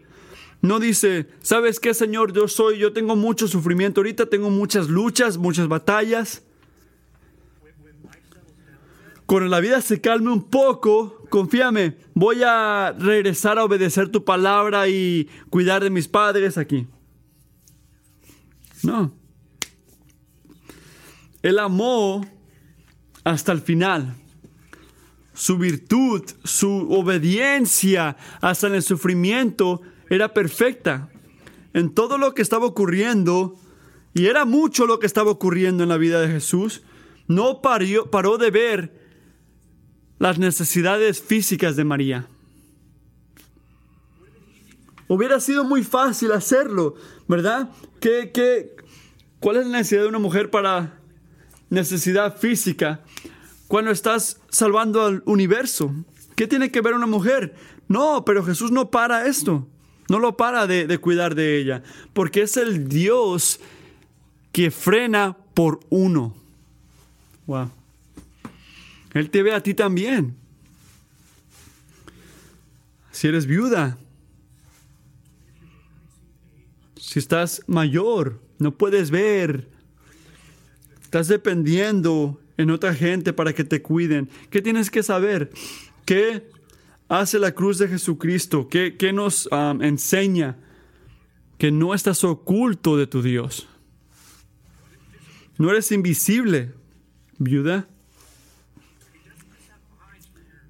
No 0.62 0.78
dice, 0.78 1.26
¿sabes 1.42 1.80
qué, 1.80 1.94
Señor? 1.94 2.32
Yo 2.32 2.49
soy, 2.49 2.78
yo 2.78 2.92
tengo 2.92 3.16
mucho 3.16 3.49
sufrimiento 3.49 4.01
ahorita, 4.01 4.26
tengo 4.26 4.51
muchas 4.51 4.88
luchas, 4.88 5.36
muchas 5.36 5.68
batallas. 5.68 6.42
Cuando 9.26 9.49
la 9.49 9.61
vida 9.61 9.80
se 9.80 10.01
calme 10.01 10.30
un 10.30 10.44
poco, 10.44 11.24
confíame, 11.30 11.97
voy 12.14 12.42
a 12.44 12.94
regresar 12.97 13.59
a 13.59 13.64
obedecer 13.64 14.09
tu 14.09 14.24
palabra 14.24 14.88
y 14.88 15.28
cuidar 15.51 15.82
de 15.82 15.90
mis 15.90 16.07
padres 16.07 16.59
aquí. 16.59 16.86
No. 18.87 19.12
Él 21.43 21.59
amó 21.59 22.24
hasta 23.24 23.53
el 23.53 23.61
final. 23.61 24.14
Su 25.34 25.59
virtud, 25.59 26.22
su 26.45 26.91
obediencia 26.91 28.16
hasta 28.41 28.68
el 28.68 28.82
sufrimiento 28.82 29.82
era 30.09 30.32
perfecta. 30.32 31.11
En 31.74 31.93
todo 31.93 32.16
lo 32.16 32.34
que 32.34 32.43
estaba 32.43 32.66
ocurriendo, 32.66 33.57
y 34.14 34.26
era 34.26 34.45
mucho 34.45 34.87
lo 34.87 34.99
que 34.99 35.07
estaba 35.07 35.30
ocurriendo 35.30 35.82
en 35.82 35.89
la 35.89 35.99
vida 35.99 36.20
de 36.20 36.28
Jesús, 36.28 36.82
no 37.26 37.61
paró 37.61 38.39
de 38.39 38.51
ver 38.51 39.07
las 40.18 40.39
necesidades 40.39 41.20
físicas 41.20 41.76
de 41.76 41.84
María. 41.84 42.28
Hubiera 45.09 45.39
sido 45.41 45.64
muy 45.64 45.84
fácil 45.84 46.32
hacerlo, 46.32 46.95
¿verdad? 47.28 47.70
¿Qué, 48.01 48.30
qué, 48.32 48.75
cuál 49.47 49.59
es 49.59 49.66
la 49.66 49.78
necesidad 49.78 50.03
de 50.03 50.09
una 50.09 50.18
mujer 50.18 50.51
para 50.51 50.99
necesidad 51.70 52.36
física 52.36 53.05
cuando 53.68 53.92
estás 53.92 54.40
salvando 54.49 55.05
al 55.05 55.22
universo? 55.24 55.94
¿Qué 56.34 56.49
tiene 56.49 56.72
que 56.72 56.80
ver 56.80 56.94
una 56.94 57.07
mujer? 57.07 57.55
No, 57.86 58.24
pero 58.24 58.42
Jesús 58.42 58.72
no 58.72 58.90
para 58.90 59.28
esto. 59.28 59.68
No 60.09 60.18
lo 60.18 60.36
para 60.36 60.66
de, 60.66 60.88
de 60.88 60.99
cuidar 60.99 61.36
de 61.36 61.61
ella. 61.61 61.84
Porque 62.12 62.42
es 62.42 62.57
el 62.57 62.88
Dios 62.88 63.61
que 64.51 64.72
frena 64.72 65.36
por 65.55 65.78
uno. 65.90 66.34
Wow. 67.47 67.70
Él 69.12 69.30
te 69.30 69.44
ve 69.44 69.55
a 69.55 69.62
ti 69.62 69.74
también. 69.74 70.34
Si 73.12 73.28
eres 73.28 73.47
viuda, 73.47 73.97
si 76.97 77.20
estás 77.20 77.62
mayor, 77.68 78.44
no 78.59 78.76
puedes 78.76 79.11
ver, 79.11 79.68
estás 81.02 81.28
dependiendo 81.28 82.40
en 82.57 82.70
otra 82.70 82.94
gente 82.94 83.32
para 83.32 83.52
que 83.52 83.64
te 83.64 83.82
cuiden. 83.82 84.30
¿Qué 84.50 84.62
tienes 84.62 84.90
que 84.90 85.02
saber? 85.02 85.50
¿Qué 86.04 86.48
hace 87.09 87.38
la 87.38 87.52
cruz 87.52 87.78
de 87.78 87.88
Jesucristo? 87.88 88.68
¿Qué, 88.68 89.12
nos 89.12 89.48
um, 89.52 89.82
enseña? 89.82 90.57
Que 91.59 91.70
no 91.70 91.94
estás 91.94 92.22
oculto 92.24 92.96
de 92.96 93.07
tu 93.07 93.22
Dios. 93.22 93.68
No 95.59 95.70
eres 95.70 95.90
invisible, 95.92 96.72
viuda. 97.38 97.88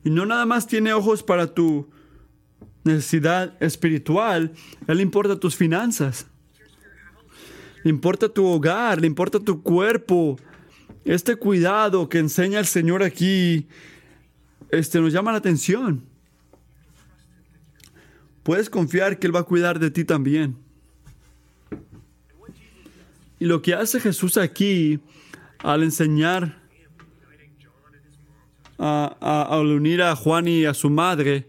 Y 0.04 0.10
no 0.10 0.26
nada 0.26 0.46
más 0.46 0.68
tiene 0.68 0.92
ojos 0.92 1.24
para 1.24 1.52
tu 1.52 1.88
necesidad 2.84 3.60
espiritual, 3.60 4.52
Él 4.86 5.00
importa 5.00 5.40
tus 5.40 5.56
finanzas. 5.56 6.28
Le 7.86 7.90
importa 7.90 8.28
tu 8.28 8.44
hogar, 8.44 9.00
le 9.00 9.06
importa 9.06 9.38
tu 9.38 9.62
cuerpo. 9.62 10.36
Este 11.04 11.36
cuidado 11.36 12.08
que 12.08 12.18
enseña 12.18 12.58
el 12.58 12.66
Señor 12.66 13.00
aquí, 13.04 13.68
este, 14.70 15.00
nos 15.00 15.12
llama 15.12 15.30
la 15.30 15.38
atención. 15.38 16.02
Puedes 18.42 18.68
confiar 18.68 19.20
que 19.20 19.28
Él 19.28 19.36
va 19.36 19.38
a 19.38 19.44
cuidar 19.44 19.78
de 19.78 19.92
ti 19.92 20.04
también. 20.04 20.56
Y 23.38 23.44
lo 23.44 23.62
que 23.62 23.74
hace 23.74 24.00
Jesús 24.00 24.36
aquí 24.36 24.98
al 25.58 25.84
enseñar 25.84 26.60
al 28.78 29.66
unir 29.68 30.02
a 30.02 30.16
Juan 30.16 30.48
y 30.48 30.64
a 30.64 30.74
su 30.74 30.90
madre, 30.90 31.46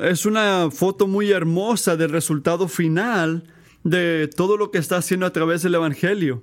es 0.00 0.24
una 0.24 0.70
foto 0.70 1.06
muy 1.06 1.30
hermosa 1.30 1.98
del 1.98 2.08
resultado 2.08 2.66
final 2.66 3.46
de 3.84 4.28
todo 4.28 4.56
lo 4.56 4.70
que 4.70 4.78
está 4.78 4.96
haciendo 4.98 5.26
a 5.26 5.32
través 5.32 5.62
del 5.62 5.74
Evangelio. 5.74 6.42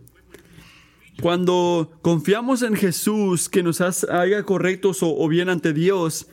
Cuando 1.22 1.92
confiamos 2.02 2.62
en 2.62 2.76
Jesús 2.76 3.50
que 3.50 3.64
nos 3.64 3.82
haga 3.82 4.44
correctos 4.44 5.00
o, 5.02 5.28
bien 5.28 5.50
ante 5.50 5.74
Dios, 5.74 6.28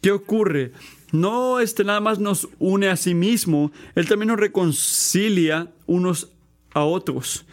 ¿qué 0.00 0.10
ocurre? 0.10 0.72
No 1.12 1.60
este 1.60 1.84
nada 1.84 2.00
más 2.00 2.18
nos 2.18 2.48
une 2.58 2.88
a 2.88 2.96
sí 2.96 3.14
mismo, 3.14 3.72
Él 3.94 4.08
también 4.08 4.28
nos 4.28 4.40
reconcilia 4.40 5.70
unos 5.86 6.30
a 6.72 6.84
otros 6.84 7.44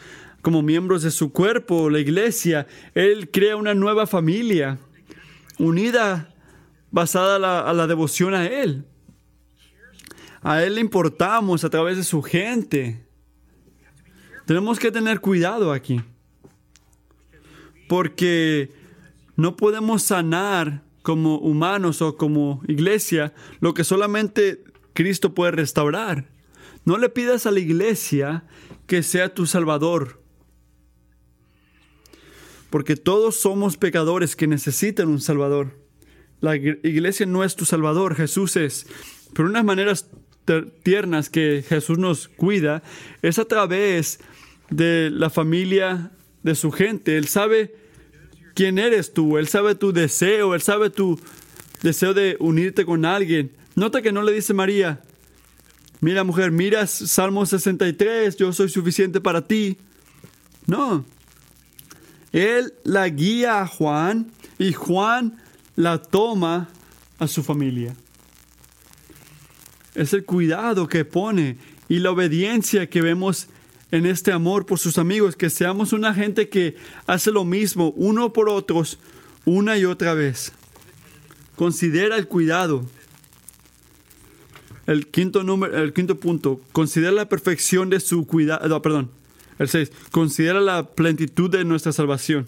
como 0.47 0.61
miembros 0.61 1.03
de 1.03 1.11
su 1.11 1.33
cuerpo, 1.33 1.89
la 1.89 1.99
iglesia. 1.99 2.67
Él 2.95 3.29
crea 3.31 3.57
una 3.57 3.73
nueva 3.73 4.07
familia, 4.07 4.77
unida, 5.59 6.33
basada 6.89 7.35
a 7.69 7.73
la, 7.73 7.87
devoción 7.87 8.33
a 8.33 8.45
Él. 8.45 8.85
A 10.41 10.63
Él 10.63 10.75
le 10.75 10.81
importamos 10.81 11.63
a 11.63 11.69
través 11.69 11.97
de 11.97 12.03
su 12.03 12.21
gente. 12.21 13.05
Tenemos 14.45 14.79
que 14.79 14.91
tener 14.91 15.19
cuidado 15.19 15.71
aquí. 15.71 16.01
Porque 17.87 18.71
no 19.35 19.55
podemos 19.55 20.03
sanar 20.03 20.83
como 21.01 21.37
humanos 21.37 22.01
o 22.01 22.17
como 22.17 22.61
iglesia 22.67 23.33
lo 23.59 23.73
que 23.73 23.83
solamente 23.83 24.63
Cristo 24.93 25.33
puede 25.33 25.51
restaurar. 25.51 26.29
No 26.85 26.97
le 26.97 27.09
pidas 27.09 27.45
a 27.45 27.51
la 27.51 27.59
iglesia 27.59 28.45
que 28.87 29.03
sea 29.03 29.33
tu 29.33 29.45
salvador. 29.45 30.21
Porque 32.69 32.95
todos 32.95 33.35
somos 33.35 33.77
pecadores 33.77 34.35
que 34.35 34.47
necesitan 34.47 35.07
un 35.07 35.21
salvador. 35.21 35.77
La 36.39 36.55
iglesia 36.55 37.25
no 37.25 37.43
es 37.43 37.55
tu 37.55 37.65
salvador, 37.65 38.15
Jesús 38.15 38.55
es. 38.55 38.87
Pero 39.33 39.49
unas 39.49 39.65
maneras 39.65 40.09
tiernas 40.83 41.29
que 41.29 41.63
Jesús 41.67 41.97
nos 41.97 42.27
cuida 42.27 42.83
es 43.21 43.39
a 43.39 43.45
través 43.45 44.19
de 44.69 45.09
la 45.11 45.29
familia 45.29 46.11
de 46.43 46.55
su 46.55 46.71
gente. 46.71 47.17
Él 47.17 47.27
sabe 47.27 47.75
quién 48.53 48.79
eres 48.79 49.13
tú, 49.13 49.37
Él 49.37 49.47
sabe 49.47 49.75
tu 49.75 49.93
deseo, 49.93 50.55
Él 50.55 50.61
sabe 50.61 50.89
tu 50.89 51.19
deseo 51.81 52.13
de 52.13 52.37
unirte 52.39 52.85
con 52.85 53.05
alguien. 53.05 53.51
Nota 53.75 54.01
que 54.01 54.11
no 54.11 54.23
le 54.23 54.31
dice 54.31 54.53
María, 54.53 55.01
mira 55.99 56.23
mujer, 56.23 56.51
mira 56.51 56.87
Salmo 56.87 57.45
63, 57.45 58.35
yo 58.37 58.51
soy 58.53 58.69
suficiente 58.69 59.21
para 59.21 59.41
ti. 59.41 59.77
No. 60.65 61.05
Él 62.31 62.73
la 62.83 63.07
guía 63.09 63.61
a 63.61 63.67
Juan 63.67 64.31
y 64.57 64.73
Juan 64.73 65.37
la 65.75 66.01
toma 66.01 66.69
a 67.19 67.27
su 67.27 67.43
familia. 67.43 67.95
Es 69.97 70.13
el 70.13 70.25
cuidado 70.25 70.87
que 70.87 71.05
pone 71.05 71.57
y 71.89 71.97
la 71.97 72.11
obediencia 72.11 72.87
que 72.87 73.01
vemos 73.01 73.47
en 73.89 74.05
este 74.05 74.31
amor 74.31 74.67
por 74.67 74.77
sus 74.77 74.99
amigos, 74.99 75.35
que 75.35 75.49
seamos 75.49 75.91
una 75.91 76.13
gente 76.13 76.49
que 76.49 76.75
hace 77.07 77.31
lo 77.31 77.43
mismo 77.43 77.93
uno 77.95 78.31
por 78.31 78.47
otros 78.47 78.99
una 79.43 79.75
y 79.75 79.85
otra 79.85 80.13
vez. 80.13 80.51
Considera 81.55 82.15
el 82.15 82.27
cuidado. 82.27 82.85
El 84.85 85.07
quinto, 85.07 85.43
número, 85.43 85.81
el 85.83 85.93
quinto 85.93 86.19
punto, 86.19 86.61
considera 86.73 87.11
la 87.11 87.27
perfección 87.27 87.89
de 87.89 87.99
su 87.99 88.27
cuidado, 88.27 88.81
perdón, 88.83 89.09
el 89.57 89.67
6, 89.67 89.91
considera 90.11 90.61
la 90.61 90.85
plenitud 90.85 91.49
de 91.49 91.65
nuestra 91.65 91.91
salvación. 91.91 92.47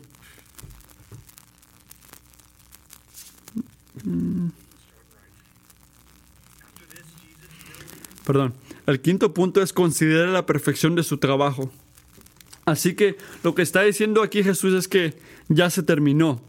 Perdón. 8.29 8.53
El 8.85 9.01
quinto 9.01 9.33
punto 9.33 9.59
es 9.59 9.73
considerar 9.73 10.27
la 10.27 10.45
perfección 10.45 10.93
de 10.93 11.01
su 11.01 11.17
trabajo. 11.17 11.71
Así 12.63 12.93
que 12.93 13.17
lo 13.41 13.55
que 13.55 13.63
está 13.63 13.81
diciendo 13.81 14.21
aquí 14.21 14.43
Jesús 14.43 14.75
es 14.75 14.87
que 14.87 15.15
ya 15.47 15.71
se 15.71 15.81
terminó. 15.81 16.39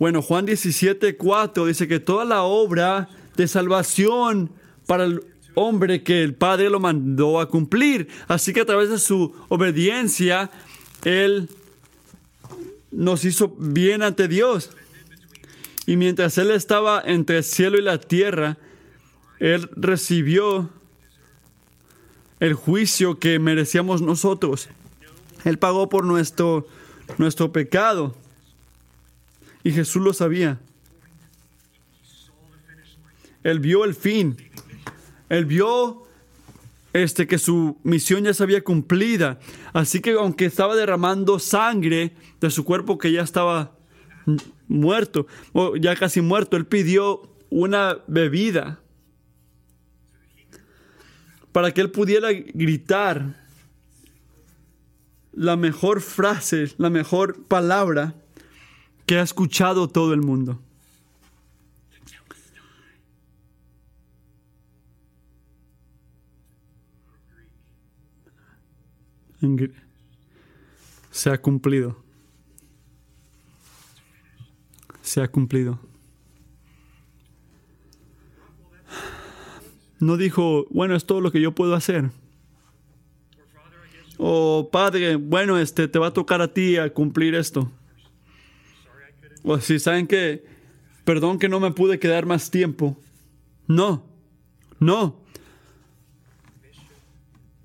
Bueno, 0.00 0.20
Juan 0.20 0.46
17, 0.46 1.16
4 1.16 1.66
dice 1.66 1.86
que 1.86 2.00
toda 2.00 2.24
la 2.24 2.42
obra 2.42 3.08
de 3.36 3.46
salvación 3.46 4.50
para 4.88 5.04
el 5.04 5.22
hombre 5.54 6.02
que 6.02 6.24
el 6.24 6.34
Padre 6.34 6.70
lo 6.70 6.80
mandó 6.80 7.38
a 7.38 7.48
cumplir. 7.48 8.08
Así 8.26 8.52
que 8.52 8.62
a 8.62 8.66
través 8.66 8.90
de 8.90 8.98
su 8.98 9.32
obediencia, 9.48 10.50
Él 11.04 11.50
nos 12.90 13.24
hizo 13.24 13.54
bien 13.60 14.02
ante 14.02 14.26
Dios. 14.26 14.70
Y 15.86 15.96
mientras 15.96 16.36
Él 16.36 16.50
estaba 16.50 17.00
entre 17.06 17.36
el 17.36 17.44
cielo 17.44 17.78
y 17.78 17.82
la 17.82 18.00
tierra, 18.00 18.58
Él 19.38 19.68
recibió 19.76 20.70
el 22.40 22.54
juicio 22.54 23.18
que 23.18 23.38
merecíamos 23.38 24.02
nosotros. 24.02 24.68
Él 25.44 25.58
pagó 25.58 25.88
por 25.88 26.04
nuestro, 26.04 26.66
nuestro 27.18 27.52
pecado. 27.52 28.14
Y 29.62 29.72
Jesús 29.72 30.02
lo 30.02 30.12
sabía. 30.12 30.60
Él 33.42 33.60
vio 33.60 33.84
el 33.84 33.94
fin. 33.94 34.36
Él 35.28 35.44
vio 35.46 36.06
este, 36.92 37.26
que 37.26 37.38
su 37.38 37.78
misión 37.82 38.24
ya 38.24 38.34
se 38.34 38.42
había 38.42 38.62
cumplida. 38.62 39.38
Así 39.72 40.00
que 40.00 40.12
aunque 40.12 40.46
estaba 40.46 40.76
derramando 40.76 41.38
sangre 41.38 42.14
de 42.40 42.50
su 42.50 42.64
cuerpo 42.64 42.98
que 42.98 43.12
ya 43.12 43.22
estaba 43.22 43.76
muerto, 44.68 45.26
o 45.52 45.76
ya 45.76 45.96
casi 45.96 46.20
muerto, 46.20 46.56
él 46.56 46.66
pidió 46.66 47.22
una 47.50 47.98
bebida 48.06 48.80
para 51.54 51.72
que 51.72 51.80
él 51.80 51.92
pudiera 51.92 52.32
gritar 52.32 53.36
la 55.30 55.54
mejor 55.54 56.00
frase, 56.00 56.74
la 56.78 56.90
mejor 56.90 57.44
palabra 57.44 58.16
que 59.06 59.18
ha 59.18 59.22
escuchado 59.22 59.86
todo 59.86 60.14
el 60.14 60.20
mundo. 60.20 60.60
Se 71.12 71.30
ha 71.30 71.40
cumplido 71.40 72.04
se 75.04 75.22
ha 75.22 75.30
cumplido. 75.30 75.78
No 80.04 80.18
dijo, 80.18 80.66
bueno, 80.68 80.94
es 80.94 81.06
todo 81.06 81.22
lo 81.22 81.32
que 81.32 81.40
yo 81.40 81.52
puedo 81.54 81.74
hacer. 81.74 82.10
O 84.18 84.68
padre, 84.70 85.16
bueno, 85.16 85.58
este 85.58 85.88
te 85.88 85.98
va 85.98 86.08
a 86.08 86.12
tocar 86.12 86.42
a 86.42 86.52
ti 86.52 86.76
a 86.76 86.92
cumplir 86.92 87.34
esto. 87.34 87.72
O 89.42 89.58
si 89.60 89.78
saben 89.78 90.06
que, 90.06 90.44
perdón 91.06 91.38
que 91.38 91.48
no 91.48 91.58
me 91.58 91.70
pude 91.70 91.98
quedar 91.98 92.26
más 92.26 92.50
tiempo. 92.50 92.98
No, 93.66 94.04
no. 94.78 95.22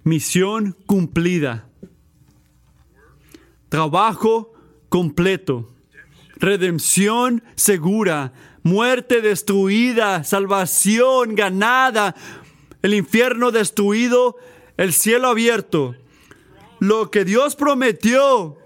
Misión 0.06 0.78
cumplida. 0.86 1.68
Trabajo 3.68 4.54
completo 4.88 5.68
redención 6.40 7.44
segura, 7.56 8.34
muerte 8.70 9.22
destruida, 9.22 10.24
salvación 10.24 11.36
ganada, 11.36 12.16
el 12.82 12.94
infierno 12.94 13.52
destruido, 13.52 14.38
el 14.78 14.94
cielo 14.94 15.28
abierto. 15.28 15.96
Lo 16.80 17.12
que 17.12 17.26
Dios 17.26 17.56
prometió, 17.56 18.58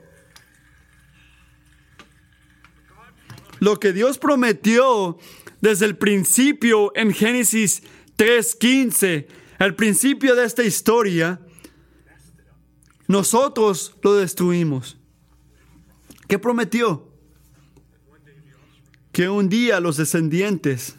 lo 3.59 3.79
que 3.79 3.93
Dios 3.93 4.17
prometió 4.17 5.17
desde 5.61 5.85
el 5.85 5.97
principio 5.97 6.91
en 6.95 7.13
Génesis 7.13 7.81
3.15, 8.17 9.27
el 9.59 9.75
principio 9.75 10.35
de 10.35 10.45
esta 10.45 10.63
historia, 10.63 11.39
nosotros 13.07 13.95
lo 14.01 14.15
destruimos. 14.15 14.97
¿Qué 16.27 16.37
prometió? 16.37 17.12
Que 19.14 19.30
un 19.30 19.47
día 19.47 19.80
los 19.80 19.95
descendientes 19.95 20.95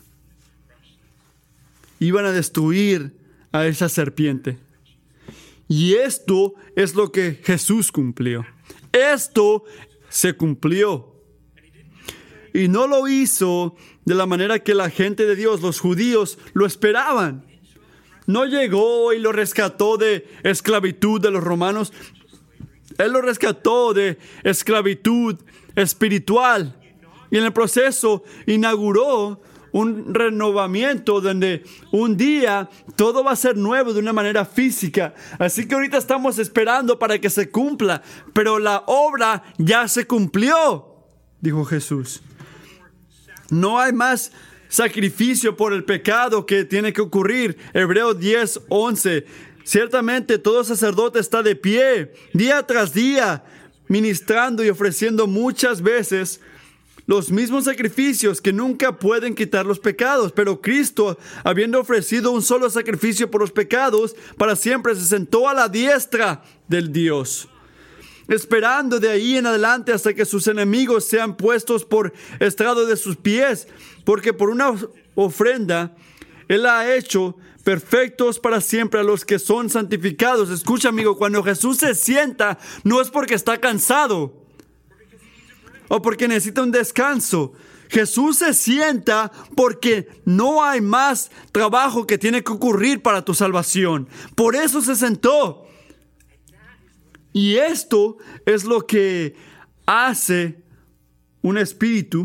iban 1.99 2.25
a 2.25 2.33
destruir 2.33 3.12
a 3.53 3.67
esa 3.67 3.89
serpiente. 3.89 4.57
Y 5.69 5.95
esto 5.95 6.55
es 6.77 6.95
lo 6.95 7.11
que 7.11 7.41
Jesús 7.43 7.91
cumplió. 7.91 8.47
Esto 8.93 9.65
se 10.09 10.35
cumplió. 10.35 11.12
Y 12.53 12.69
no 12.69 12.87
lo 12.87 13.09
hizo 13.09 13.75
de 14.05 14.15
la 14.15 14.27
manera 14.27 14.61
que 14.61 14.75
la 14.75 14.91
gente 14.91 15.27
de 15.27 15.35
Dios, 15.35 15.61
los 15.61 15.81
judíos, 15.81 16.39
lo 16.53 16.67
esperaban. 16.67 17.45
No 18.27 18.45
llegó 18.45 19.12
y 19.12 19.19
lo 19.19 19.33
rescató 19.33 19.97
de 19.97 20.29
esclavitud 20.45 21.21
de 21.21 21.33
los 21.33 21.43
romanos. 21.43 21.93
Él 22.97 23.12
lo 23.12 23.23
rescató 23.23 23.93
de 23.93 24.19
esclavitud 24.45 25.37
espiritual. 25.75 26.81
Y 27.35 27.39
en 27.39 27.43
el 27.47 27.53
proceso 27.53 28.22
inauguró 28.47 29.43
un 29.72 30.14
renovamiento 30.14 31.20
donde 31.20 31.64
un 31.91 32.16
día 32.16 32.70
todo 32.95 33.24
va 33.24 33.32
a 33.32 33.37
ser 33.37 33.57
nuevo 33.57 33.93
de 33.93 33.99
una 33.99 34.12
manera 34.12 34.45
física. 34.45 35.14
Así 35.41 35.66
que 35.66 35.74
ahorita 35.74 35.99
estamos 35.99 36.39
esperando 36.39 36.97
para 36.97 37.18
que 37.18 37.28
se 37.28 37.51
cumpla, 37.51 38.03
pero 38.32 38.61
la 38.61 38.85
obra 38.87 39.43
ya 39.59 39.89
se 39.89 40.07
cumplió, 40.07 40.95
dijo 41.41 41.64
Jesús. 41.64 42.22
No 43.51 43.80
hay 43.80 43.93
más 43.93 44.30
sacrificio 44.68 45.57
por 45.57 45.72
el 45.72 45.82
pecado 45.82 46.47
que 46.47 46.64
tiene 46.64 46.93
que 46.93 47.01
ocurrir. 47.01 47.59
Hebreos 47.72 48.16
10, 48.20 48.61
11. 48.68 49.26
Ciertamente 49.64 50.39
todo 50.39 50.62
sacerdote 50.62 51.18
está 51.18 51.43
de 51.43 51.57
pie 51.57 52.12
día 52.32 52.64
tras 52.64 52.95
día, 52.95 53.43
ministrando 53.89 54.62
y 54.62 54.68
ofreciendo 54.68 55.26
muchas 55.26 55.82
veces 55.82 56.41
los 57.07 57.30
mismos 57.30 57.64
sacrificios 57.64 58.40
que 58.40 58.52
nunca 58.52 58.98
pueden 58.98 59.34
quitar 59.34 59.66
los 59.66 59.78
pecados, 59.78 60.32
pero 60.32 60.61
Cristo, 60.61 61.18
habiendo 61.42 61.80
ofrecido 61.80 62.30
un 62.30 62.42
solo 62.42 62.70
sacrificio 62.70 63.30
por 63.30 63.40
los 63.40 63.52
pecados, 63.52 64.16
para 64.38 64.57
siempre 64.57 64.94
se 64.94 65.05
sentó 65.05 65.48
a 65.48 65.55
la 65.55 65.68
diestra 65.68 66.42
del 66.66 66.92
Dios, 66.92 67.48
esperando 68.28 69.00
de 69.00 69.11
ahí 69.11 69.36
en 69.36 69.46
adelante 69.46 69.92
hasta 69.92 70.14
que 70.14 70.24
sus 70.24 70.46
enemigos 70.46 71.05
sean 71.05 71.36
puestos 71.36 71.84
por 71.84 72.12
estrado 72.40 72.86
de 72.86 72.96
sus 72.96 73.16
pies, 73.16 73.68
porque 74.05 74.32
por 74.32 74.48
una 74.48 74.74
ofrenda 75.14 75.94
Él 76.48 76.64
ha 76.64 76.94
hecho 76.94 77.36
perfectos 77.64 78.38
para 78.38 78.61
siempre 78.61 79.00
a 79.00 79.05
los 79.05 79.24
que 79.24 79.38
son 79.38 79.70
santificados. 79.70 80.50
Escucha 80.50 80.90
amigo, 80.90 81.16
cuando 81.16 81.42
Jesús 81.42 81.78
se 81.78 81.94
sienta, 81.94 82.59
no 82.82 83.00
es 83.00 83.11
porque 83.11 83.34
está 83.34 83.59
cansado 83.59 84.43
o 85.95 86.03
porque 86.03 86.26
necesita 86.26 86.62
un 86.62 86.72
descanso. 86.72 87.53
Jesús 87.88 88.38
se 88.38 88.53
sienta 88.53 89.30
porque 89.55 90.09
no 90.24 90.64
hay 90.64 90.80
más 90.80 91.30
trabajo 91.53 92.05
que 92.05 92.18
tiene 92.18 92.42
que 92.42 92.51
ocurrir 92.51 93.01
para 93.01 93.24
tu 93.24 93.32
salvación. 93.32 94.09
Por 94.34 94.57
eso 94.57 94.80
se 94.80 94.97
sentó. 94.97 95.68
Y 97.32 97.57
esto 97.57 98.16
es 98.45 98.64
lo 98.64 98.84
que 98.86 99.36
hace 99.86 100.64
un 101.42 101.59
espíritu 101.59 102.24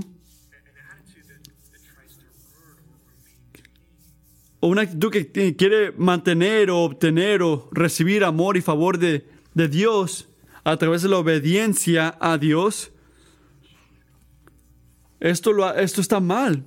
o 4.61 4.67
una 4.67 4.81
actitud 4.81 5.11
que 5.11 5.55
quiere 5.55 5.91
mantener 5.91 6.71
o 6.71 6.79
obtener 6.79 7.43
o 7.43 7.69
recibir 7.71 8.23
amor 8.23 8.57
y 8.57 8.61
favor 8.61 8.97
de, 8.97 9.27
de 9.53 9.67
Dios 9.67 10.27
a 10.63 10.75
través 10.77 11.03
de 11.03 11.09
la 11.09 11.17
obediencia 11.17 12.17
a 12.19 12.39
Dios 12.39 12.91
esto, 15.19 15.53
lo, 15.53 15.73
esto 15.75 16.01
está 16.01 16.19
mal. 16.19 16.63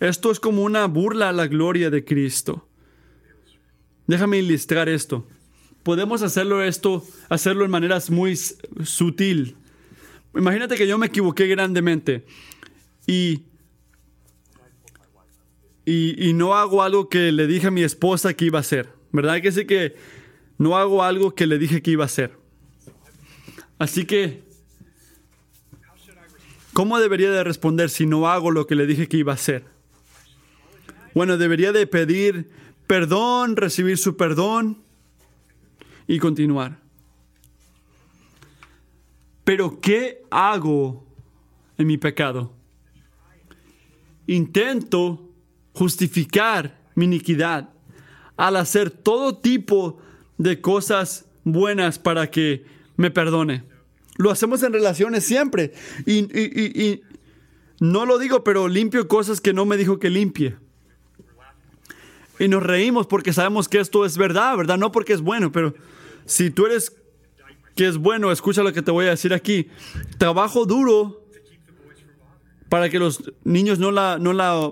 Esto 0.00 0.30
es 0.32 0.40
como 0.40 0.62
una 0.64 0.86
burla 0.86 1.28
a 1.28 1.32
la 1.32 1.46
gloria 1.46 1.90
de 1.90 2.04
Cristo. 2.04 2.66
Déjame 4.06 4.38
ilustrar 4.38 4.88
esto. 4.88 5.26
Podemos 5.82 6.22
hacerlo 6.22 6.62
esto, 6.62 7.04
hacerlo 7.28 7.64
en 7.64 7.70
maneras 7.70 8.10
muy 8.10 8.36
sutil. 8.36 9.56
Imagínate 10.34 10.76
que 10.76 10.86
yo 10.86 10.98
me 10.98 11.06
equivoqué 11.06 11.46
grandemente 11.46 12.24
y, 13.06 13.42
y, 15.84 16.28
y, 16.28 16.32
no 16.32 16.54
hago 16.54 16.82
algo 16.82 17.08
que 17.08 17.32
le 17.32 17.46
dije 17.46 17.66
a 17.66 17.70
mi 17.70 17.82
esposa 17.82 18.34
que 18.34 18.46
iba 18.46 18.58
a 18.58 18.60
hacer. 18.60 18.90
¿Verdad 19.12 19.40
que 19.40 19.52
sí 19.52 19.66
que 19.66 19.94
no 20.58 20.76
hago 20.76 21.02
algo 21.02 21.34
que 21.34 21.46
le 21.46 21.58
dije 21.58 21.82
que 21.82 21.90
iba 21.90 22.04
a 22.04 22.06
hacer? 22.06 22.36
Así 23.78 24.04
que 24.04 24.42
¿Cómo 26.72 26.98
debería 26.98 27.30
de 27.30 27.44
responder 27.44 27.90
si 27.90 28.06
no 28.06 28.28
hago 28.28 28.50
lo 28.50 28.66
que 28.66 28.74
le 28.74 28.86
dije 28.86 29.08
que 29.08 29.18
iba 29.18 29.32
a 29.32 29.34
hacer? 29.34 29.64
Bueno, 31.14 31.36
debería 31.36 31.72
de 31.72 31.86
pedir 31.86 32.50
perdón, 32.86 33.56
recibir 33.56 33.98
su 33.98 34.16
perdón 34.16 34.82
y 36.06 36.18
continuar. 36.18 36.80
Pero 39.44 39.80
¿qué 39.80 40.22
hago 40.30 41.04
en 41.76 41.86
mi 41.86 41.98
pecado? 41.98 42.54
Intento 44.26 45.28
justificar 45.74 46.78
mi 46.94 47.04
iniquidad 47.04 47.70
al 48.36 48.56
hacer 48.56 48.90
todo 48.90 49.36
tipo 49.36 49.98
de 50.38 50.60
cosas 50.60 51.26
buenas 51.44 51.98
para 51.98 52.30
que 52.30 52.64
me 52.96 53.10
perdone. 53.10 53.71
Lo 54.16 54.30
hacemos 54.30 54.62
en 54.62 54.72
relaciones 54.72 55.24
siempre. 55.24 55.72
Y, 56.06 57.02
no 57.80 58.06
lo 58.06 58.18
digo, 58.18 58.44
pero 58.44 58.68
limpio 58.68 59.08
cosas 59.08 59.40
que 59.40 59.52
no 59.52 59.64
me 59.64 59.76
dijo 59.76 59.98
que 59.98 60.10
limpie. 60.10 60.56
Y 62.38 62.48
nos 62.48 62.62
reímos 62.62 63.06
porque 63.06 63.32
sabemos 63.32 63.68
que 63.68 63.80
esto 63.80 64.04
es 64.04 64.16
verdad, 64.16 64.56
¿verdad? 64.56 64.78
No 64.78 64.92
porque 64.92 65.12
es 65.12 65.20
bueno, 65.20 65.50
pero 65.50 65.74
si 66.24 66.50
tú 66.50 66.66
eres 66.66 66.96
que 67.74 67.88
es 67.88 67.96
bueno, 67.96 68.30
escucha 68.30 68.62
lo 68.62 68.72
que 68.72 68.82
te 68.82 68.90
voy 68.90 69.06
a 69.06 69.10
decir 69.10 69.32
aquí. 69.32 69.68
Trabajo 70.18 70.66
duro 70.66 71.22
para 72.68 72.88
que 72.88 72.98
los 72.98 73.32
niños 73.44 73.78
no 73.78 73.90
la, 73.90 74.18
no 74.18 74.32
la, 74.32 74.70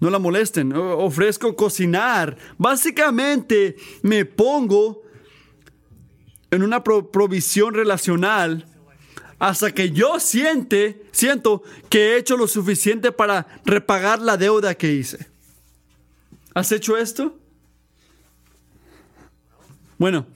no 0.00 0.10
la 0.10 0.18
molesten. 0.18 0.72
Ofrezco 0.72 1.56
cocinar. 1.56 2.36
Básicamente 2.58 3.76
me 4.02 4.24
pongo 4.24 5.02
en 6.50 6.62
una 6.62 6.82
provisión 6.82 7.74
relacional 7.74 8.66
hasta 9.38 9.72
que 9.72 9.90
yo 9.90 10.20
siente, 10.20 11.02
siento 11.12 11.62
que 11.88 12.12
he 12.12 12.18
hecho 12.18 12.36
lo 12.36 12.46
suficiente 12.46 13.10
para 13.10 13.46
repagar 13.64 14.20
la 14.20 14.36
deuda 14.36 14.74
que 14.74 14.92
hice. 14.92 15.26
¿Has 16.54 16.70
hecho 16.72 16.96
esto? 16.96 17.38
Bueno, 19.96 20.26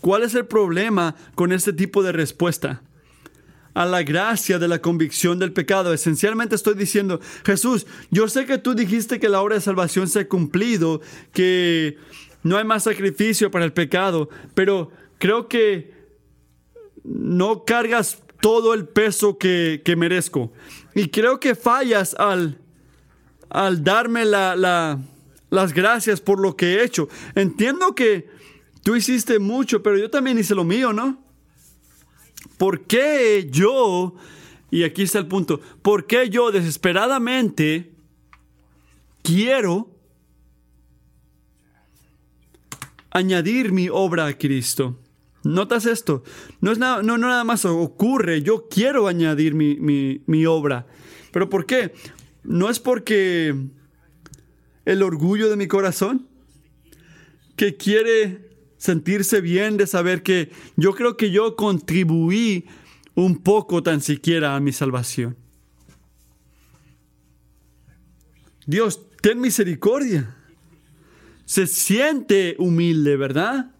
¿cuál 0.00 0.24
es 0.24 0.34
el 0.34 0.46
problema 0.46 1.14
con 1.36 1.52
este 1.52 1.72
tipo 1.72 2.02
de 2.02 2.12
respuesta? 2.12 2.82
A 3.74 3.86
la 3.86 4.02
gracia 4.02 4.58
de 4.58 4.68
la 4.68 4.80
convicción 4.80 5.38
del 5.38 5.52
pecado. 5.52 5.92
Esencialmente 5.92 6.56
estoy 6.56 6.74
diciendo, 6.74 7.20
Jesús, 7.44 7.86
yo 8.10 8.28
sé 8.28 8.46
que 8.46 8.58
tú 8.58 8.74
dijiste 8.74 9.20
que 9.20 9.28
la 9.28 9.40
obra 9.40 9.54
de 9.54 9.60
salvación 9.60 10.08
se 10.08 10.20
ha 10.20 10.28
cumplido, 10.28 11.00
que 11.32 11.96
no 12.42 12.56
hay 12.56 12.64
más 12.64 12.84
sacrificio 12.84 13.50
para 13.50 13.64
el 13.64 13.72
pecado, 13.72 14.28
pero 14.54 14.90
creo 15.22 15.46
que 15.46 15.94
no 17.04 17.64
cargas 17.64 18.20
todo 18.40 18.74
el 18.74 18.88
peso 18.88 19.38
que, 19.38 19.80
merezco. 19.96 20.52
Y 20.96 21.10
creo 21.10 21.38
que 21.38 21.54
fallas 21.54 22.16
al, 22.18 22.58
al 23.48 23.84
darme 23.84 24.24
las 24.24 25.72
gracias 25.72 26.20
por 26.20 26.40
lo 26.40 26.56
que 26.56 26.74
he 26.74 26.84
hecho. 26.84 27.08
Entiendo 27.36 27.94
que 27.94 28.30
tú 28.82 28.96
hiciste 28.96 29.38
mucho, 29.38 29.80
pero 29.80 29.96
yo 29.96 30.10
también 30.10 30.40
hice 30.40 30.56
lo 30.56 30.64
mío, 30.64 30.92
¿no? 30.92 31.22
¿Por 32.58 32.80
qué 32.80 33.48
yo, 33.48 34.16
y 34.72 34.82
aquí 34.82 35.02
está 35.02 35.20
el 35.20 35.28
punto, 35.28 35.60
por 35.82 36.08
qué 36.08 36.30
yo 36.30 36.50
desesperadamente 36.50 37.92
quiero 39.22 39.88
añadir 43.12 43.70
mi 43.70 43.88
obra 43.88 44.26
a 44.26 44.36
Cristo? 44.36 44.98
Notas 45.44 45.86
esto, 45.86 46.22
no, 46.60 46.70
es 46.70 46.78
nada, 46.78 47.02
no, 47.02 47.18
nada 47.18 47.42
más 47.42 47.64
ocurre, 47.64 48.42
yo 48.42 48.68
quiero 48.68 49.08
añadir 49.08 49.54
mi, 49.54 50.46
obra. 50.46 50.86
¿Pero 51.32 51.48
por 51.48 51.66
qué? 51.66 51.92
No 52.44 52.70
es 52.70 52.78
porque 52.78 53.54
el 54.84 55.02
orgullo 55.02 55.50
de 55.50 55.56
mi 55.56 55.66
corazón, 55.66 56.28
que 57.56 57.76
quiere 57.76 58.50
sentirse 58.76 59.40
bien 59.40 59.76
de 59.76 59.86
saber 59.86 60.22
que 60.22 60.50
yo 60.76 60.94
creo 60.94 61.16
que 61.16 61.30
yo 61.30 61.56
contribuí 61.56 62.66
un 63.14 63.42
poco 63.42 63.82
tan 63.82 64.00
siquiera 64.00 64.54
a 64.54 64.60
mi 64.60 64.72
salvación. 64.72 65.36
Dios, 68.66 69.00
ten 69.20 69.40
misericordia. 69.40 70.36
Se 71.44 71.66
siente 71.66 72.54
humilde, 72.58 73.16
¿verdad? 73.16 73.72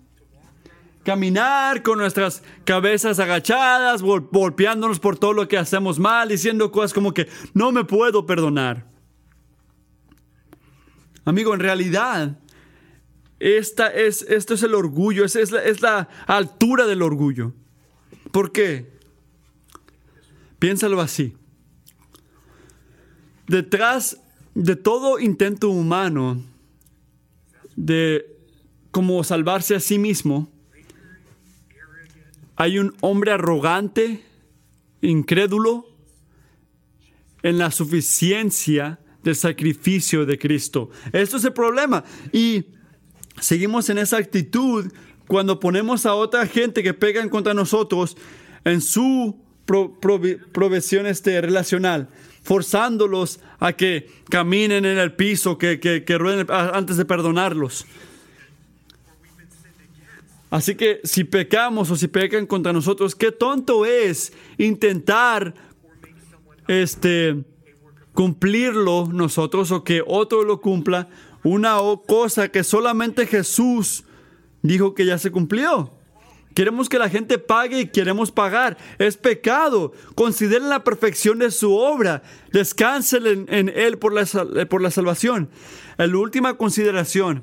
Caminar 1.05 1.83
con 1.83 1.99
nuestras 1.99 2.43
cabezas 2.65 3.19
agachadas, 3.19 4.03
golpeándonos 4.03 5.01
por 5.01 5.19
todo 5.19 5.33
lo 5.33 5.49
que 5.49 5.59
hacemos 5.59 5.99
mal, 5.99 6.29
diciendo 6.29 6.71
cosas 6.71 6.93
como 6.93 7.13
que 7.13 7.29
no 7.55 7.73
me 7.73 7.85
puedo 7.85 8.27
perdonar. 8.27 8.87
Amigo, 11.25 11.55
en 11.55 11.61
realidad, 11.61 12.39
esta 13.39 13.89
es, 13.89 14.23
esto 14.23 14.55
es 14.55 14.63
el 14.63 14.75
orgullo, 14.75 15.25
es, 15.25 15.37
es, 15.37 15.51
la, 15.51 15.63
es 15.63 15.83
la 15.83 16.09
altura 16.27 16.87
del 16.87 17.03
orgullo. 17.03 17.53
¿Por 18.31 18.53
qué? 18.53 18.93
Piénsalo 20.59 21.01
así. 21.01 21.35
Detrás 23.47 24.21
de 24.55 24.77
todo 24.77 25.19
intento 25.19 25.71
humano 25.71 26.43
de 27.75 28.27
como 28.91 29.25
salvarse 29.25 29.75
a 29.75 29.81
sí 29.81 29.99
mismo, 29.99 30.52
hay 32.57 32.79
un 32.79 32.95
hombre 33.01 33.33
arrogante, 33.33 34.25
incrédulo, 35.01 35.87
en 37.43 37.59
la 37.59 37.71
suficiencia 37.71 39.01
del 39.23 39.37
sacrificio 39.37 40.27
de 40.27 40.39
Cristo. 40.39 40.91
Esto 41.13 41.37
es 41.37 41.45
el 41.45 41.53
problema. 41.53 42.05
Y 42.33 42.65
seguimos 43.41 43.89
en 43.91 43.99
esa 43.99 44.17
actitud 44.17 44.93
cuando 45.27 45.61
ponemos 45.61 46.07
a 46.07 46.15
otra 46.15 46.47
gente 46.47 46.83
que 46.83 46.95
pegan 46.95 47.29
contra 47.29 47.55
nosotros 47.55 48.17
en 48.65 48.81
su 48.81 49.41
provisión 49.65 51.07
este, 51.07 51.41
relacional, 51.41 52.09
forzándolos 52.43 53.41
a 53.59 53.73
que 53.73 54.09
caminen 54.29 54.85
en 54.85 54.99
el 54.99 55.15
piso, 55.15 55.57
que, 55.57 55.81
que, 55.81 56.05
que 56.05 56.19
rueden 56.19 56.47
antes 56.51 56.97
de 56.97 57.05
perdonarlos. 57.05 57.87
Así 60.53 60.75
que 60.75 61.01
si 61.03 61.25
pecamos 61.25 61.91
o 61.91 61.97
si 61.97 62.09
pecan 62.09 62.45
contra 62.45 62.75
nosotros, 62.75 63.15
qué 63.15 63.33
tonto 63.33 63.87
es 63.87 64.35
intentar 64.59 65.55
este, 66.69 67.43
cumplirlo 68.13 69.09
nosotros 69.11 69.71
o 69.71 69.83
que 69.83 70.03
otro 70.07 70.45
lo 70.45 70.61
cumpla, 70.61 71.09
una 71.43 71.79
cosa 72.07 72.51
que 72.51 72.65
solamente 72.65 73.27
Jesús 73.27 74.05
dijo 74.61 74.95
que 74.95 75.07
ya 75.07 75.17
se 75.17 75.31
cumplió. 75.31 75.91
Queremos 76.55 76.91
que 76.91 76.99
la 76.99 77.09
gente 77.09 77.39
pague 77.39 77.81
y 77.81 77.87
queremos 77.87 78.31
pagar. 78.31 78.77
Es 78.99 79.17
pecado. 79.17 79.93
Consideren 80.15 80.69
la 80.69 80.85
perfección 80.85 81.39
de 81.39 81.51
su 81.51 81.75
obra. 81.75 82.25
Descansen 82.53 83.47
en, 83.49 83.71
Él 83.71 83.97
por 83.97 84.13
la, 84.13 84.27
por 84.67 84.83
la 84.83 84.91
salvación. 84.91 85.49
La 85.97 86.15
última 86.15 86.59
consideración. 86.59 87.43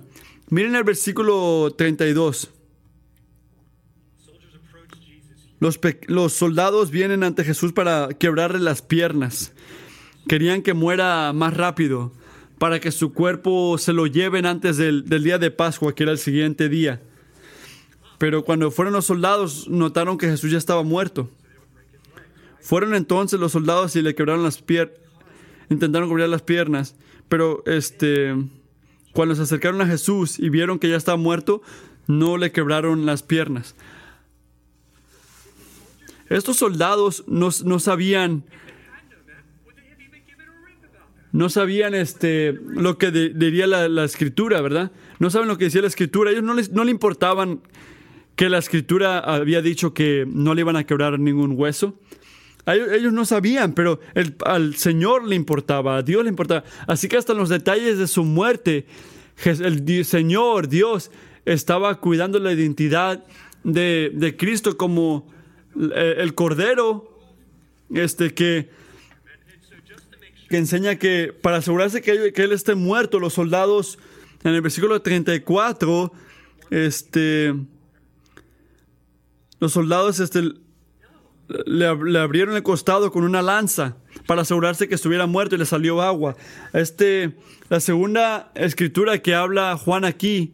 Miren 0.52 0.76
el 0.76 0.84
versículo 0.84 1.74
32. 1.76 2.52
Los, 5.60 6.34
soldados 6.34 6.90
vienen 6.90 7.24
ante 7.24 7.44
Jesús 7.44 7.74
para 7.74 8.10
quebrarle 8.18 8.60
las 8.60 8.82
piernas. 8.82 9.52
Querían 10.28 10.62
que 10.62 10.74
muera 10.74 11.34
más 11.34 11.56
rápido, 11.56 12.14
para 12.58 12.80
que 12.80 12.92
su 12.92 13.14
cuerpo 13.14 13.78
se 13.78 13.92
lo 13.92 14.08
lleven 14.08 14.46
antes 14.46 14.78
del, 14.78 15.04
día 15.06 15.38
de 15.38 15.52
Pascua, 15.52 15.94
que 15.94 16.04
era 16.04 16.14
el 16.14 16.18
siguiente 16.18 16.70
día. 16.70 17.02
Pero 18.18 18.44
cuando 18.44 18.72
fueron 18.72 18.94
los 18.94 19.06
soldados, 19.06 19.68
notaron 19.68 20.18
que 20.18 20.28
Jesús 20.28 20.52
ya 20.52 20.58
estaba 20.58 20.84
muerto. 20.84 21.30
Fueron 22.62 22.96
entonces 22.96 23.40
los 23.40 23.52
soldados 23.52 23.96
y 23.96 24.02
le 24.02 24.16
quebraron 24.16 24.44
las 24.44 24.62
piernas, 24.62 24.98
intentaron 25.70 26.10
quebrar 26.10 26.30
las 26.30 26.42
piernas, 26.42 26.96
pero 27.28 27.64
este, 27.66 28.36
cuando 29.14 29.36
se 29.36 29.42
acercaron 29.42 29.82
a 29.82 29.88
Jesús 29.88 30.40
y 30.40 30.50
vieron 30.50 30.80
que 30.80 30.90
ya 30.90 30.98
estaba 30.98 31.18
muerto, 31.18 31.62
no 32.08 32.38
le 32.38 32.52
quebraron 32.52 33.06
las 33.06 33.24
piernas. 33.24 33.76
Estos 36.30 36.58
soldados 36.58 37.24
no, 37.28 37.52
sabían 37.52 38.44
no 41.32 41.50
sabían 41.50 41.94
este, 41.94 42.54
lo 42.54 42.98
que 42.98 43.12
diría 43.12 43.68
la, 43.68 44.04
escritura, 44.04 44.62
¿verdad? 44.62 44.92
No 45.20 45.30
saben 45.30 45.48
lo 45.48 45.58
que 45.58 45.66
decía 45.66 45.82
la 45.82 45.88
escritura. 45.88 46.32
Ellos 46.32 46.44
no 46.44 46.54
les 46.54 46.72
no 46.72 46.84
le 46.84 46.92
importaban 46.92 47.62
que 48.36 48.50
la 48.50 48.58
escritura 48.58 49.20
había 49.20 49.62
dicho 49.62 49.94
que 49.94 50.26
no 50.28 50.54
le 50.54 50.62
iban 50.62 50.76
a 50.76 50.86
quebrar 50.86 51.20
ningún 51.20 51.54
hueso. 51.58 52.00
Ellos 52.66 53.14
no 53.14 53.26
sabían, 53.26 53.74
pero 53.74 54.00
al 54.46 54.76
Señor 54.76 55.28
le 55.28 55.36
importaba, 55.36 55.98
a 55.98 56.04
Dios 56.04 56.24
le 56.24 56.30
importaba. 56.30 56.64
Así 56.88 57.08
que 57.08 57.18
hasta 57.18 57.34
los 57.34 57.50
detalles 57.50 57.98
de 57.98 58.08
su 58.08 58.24
muerte, 58.24 58.86
el 59.44 60.06
Señor, 60.06 60.68
Dios, 60.68 61.12
estaba 61.46 62.00
cuidando 62.00 62.40
la 62.40 62.54
identidad 62.54 63.24
de, 63.64 64.36
Cristo 64.38 64.78
como 64.78 65.28
eh, 65.76 66.16
el 66.18 66.34
Cordero, 66.36 67.18
este 67.90 68.34
que, 68.34 68.70
que 70.50 70.58
enseña 70.58 70.96
que 70.96 71.34
para 71.34 71.58
asegurarse 71.58 72.02
que, 72.02 72.34
que 72.34 72.44
Él 72.44 72.52
esté 72.52 72.76
muerto, 72.76 73.20
los 73.20 73.34
soldados, 73.34 74.00
en 74.44 74.54
el 74.54 74.62
versículo 74.62 75.02
34, 75.02 76.12
este 76.72 77.54
los 79.60 79.74
soldados 79.74 80.20
este, 80.20 80.54
le, 81.66 81.88
abrieron 82.18 82.56
el 82.56 82.64
costado 82.64 83.12
con 83.12 83.24
una 83.24 83.42
lanza 83.42 83.98
para 84.26 84.44
asegurarse 84.44 84.88
que 84.88 84.96
estuviera 84.96 85.28
muerto 85.28 85.56
y 85.56 85.58
le 85.58 85.66
salió 85.66 86.02
agua. 86.02 86.36
Este, 86.74 87.36
la 87.70 87.80
segunda 87.80 88.52
escritura 88.56 89.20
que 89.20 89.36
habla 89.36 89.78
Juan 89.78 90.06
aquí, 90.06 90.54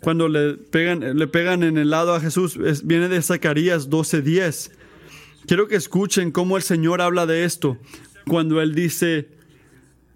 cuando 0.00 0.28
le 0.28 0.54
pegan, 0.54 1.18
le 1.18 1.26
pegan 1.26 1.62
en 1.62 1.76
el 1.76 1.90
lado 1.90 2.14
a 2.14 2.20
Jesús, 2.20 2.58
viene 2.84 3.08
de 3.08 3.20
Zacarías 3.20 3.90
12:10. 3.90 4.70
Quiero 5.46 5.68
que 5.68 5.76
escuchen 5.76 6.32
cómo 6.32 6.56
el 6.56 6.62
Señor 6.62 7.00
habla 7.00 7.26
de 7.26 7.44
esto. 7.44 7.78
Cuando 8.26 8.60
Él 8.60 8.74
dice, 8.74 9.28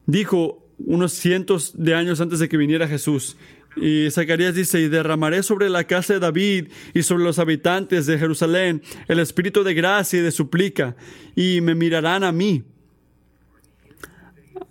dijo 0.06 0.66
unos 0.78 1.12
cientos 1.12 1.72
de 1.76 1.94
años 1.94 2.20
antes 2.20 2.38
de 2.38 2.48
que 2.48 2.56
viniera 2.56 2.88
Jesús, 2.88 3.36
y 3.76 4.08
Zacarías 4.10 4.54
dice, 4.54 4.80
y 4.80 4.88
derramaré 4.88 5.42
sobre 5.42 5.68
la 5.68 5.84
casa 5.84 6.14
de 6.14 6.20
David 6.20 6.68
y 6.94 7.02
sobre 7.02 7.24
los 7.24 7.38
habitantes 7.38 8.06
de 8.06 8.18
Jerusalén 8.18 8.82
el 9.08 9.18
espíritu 9.18 9.64
de 9.64 9.74
gracia 9.74 10.20
y 10.20 10.22
de 10.22 10.30
suplica, 10.30 10.96
y 11.34 11.60
me 11.60 11.74
mirarán 11.74 12.22
a 12.22 12.32
mí, 12.32 12.62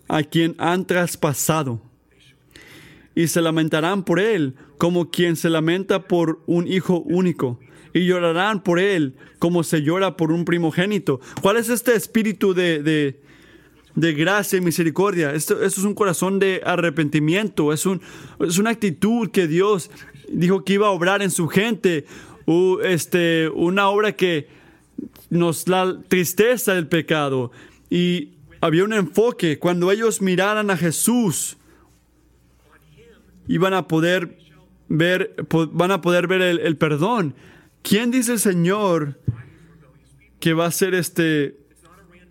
a 0.07 0.23
quien 0.23 0.55
han 0.57 0.85
traspasado, 0.87 1.81
y 3.13 3.27
se 3.27 3.41
lamentarán 3.41 4.03
por 4.03 4.19
él 4.19 4.55
como 4.77 5.09
quien 5.09 5.35
se 5.35 5.49
lamenta 5.49 6.07
por 6.07 6.41
un 6.45 6.67
hijo 6.67 6.99
único, 7.01 7.59
y 7.93 8.05
llorarán 8.05 8.63
por 8.63 8.79
él 8.79 9.15
como 9.39 9.63
se 9.63 9.81
llora 9.83 10.17
por 10.17 10.31
un 10.31 10.45
primogénito. 10.45 11.19
¿Cuál 11.41 11.57
es 11.57 11.69
este 11.69 11.95
espíritu 11.95 12.53
de, 12.53 12.81
de 12.81 13.21
de 13.95 14.13
gracia 14.13 14.57
y 14.57 14.61
misericordia. 14.61 15.33
Esto, 15.33 15.63
es 15.63 15.77
un 15.77 15.93
corazón 15.93 16.39
de 16.39 16.61
arrepentimiento, 16.65 17.73
es, 17.73 17.85
un, 17.85 18.01
es 18.39 18.57
una 18.57 18.71
actitud 18.71 19.29
que 19.29 19.47
Dios 19.47 19.91
dijo 20.29 20.63
que 20.63 20.73
iba 20.73 20.87
a 20.87 20.91
obrar 20.91 21.21
en 21.21 21.31
su 21.31 21.47
gente, 21.47 22.05
este, 22.83 23.49
una 23.49 23.89
obra 23.89 24.13
que 24.13 24.47
nos 25.29 25.67
la 25.67 25.99
tristeza 26.07 26.73
del 26.73 26.87
pecado. 26.87 27.51
Y 27.89 28.29
había 28.61 28.83
un 28.83 28.93
enfoque, 28.93 29.59
cuando 29.59 29.91
ellos 29.91 30.21
miraran 30.21 30.71
a 30.71 30.77
Jesús, 30.77 31.57
iban 33.47 33.73
a 33.73 33.87
poder 33.87 34.37
ver, 34.97 35.35
van 35.71 35.91
a 35.91 36.01
poder 36.01 36.27
ver 36.27 36.41
el, 36.41 36.77
perdón. 36.77 37.35
¿Quién 37.81 38.11
dice 38.11 38.33
el 38.33 38.39
Señor 38.39 39.19
que 40.39 40.53
va 40.53 40.67
a 40.67 40.71
ser 40.71 40.93
este 40.93 41.57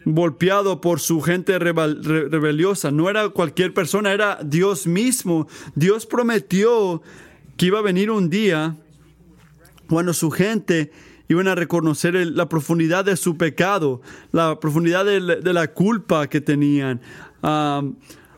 golpeado 0.05 0.81
por 0.81 0.99
su 0.99 1.21
gente 1.21 1.59
rebeliosa. 1.59 2.91
No 2.91 3.09
era 3.09 3.29
cualquier 3.29 3.73
persona, 3.73 4.13
era 4.13 4.39
Dios 4.45 4.87
mismo. 4.87 5.47
Dios 5.77 6.07
prometió 6.07 7.03
que 7.57 7.67
iba 7.67 7.79
a 7.79 7.83
venir 7.83 8.11
un 8.11 8.29
día 8.29 8.77
cuando 9.89 10.13
su 10.13 10.31
gente 10.31 10.91
iban 11.29 11.49
a 11.49 11.55
reconocer 11.55 12.15
la 12.15 12.49
profundidad 12.49 13.05
de 13.05 13.17
su 13.17 13.37
pecado, 13.39 14.03
la 14.33 14.59
profundidad 14.59 15.05
de, 15.05 15.53
la 15.53 15.69
culpa 15.69 16.27
que 16.27 16.41
tenían. 16.41 17.01
Ah, 17.43 17.83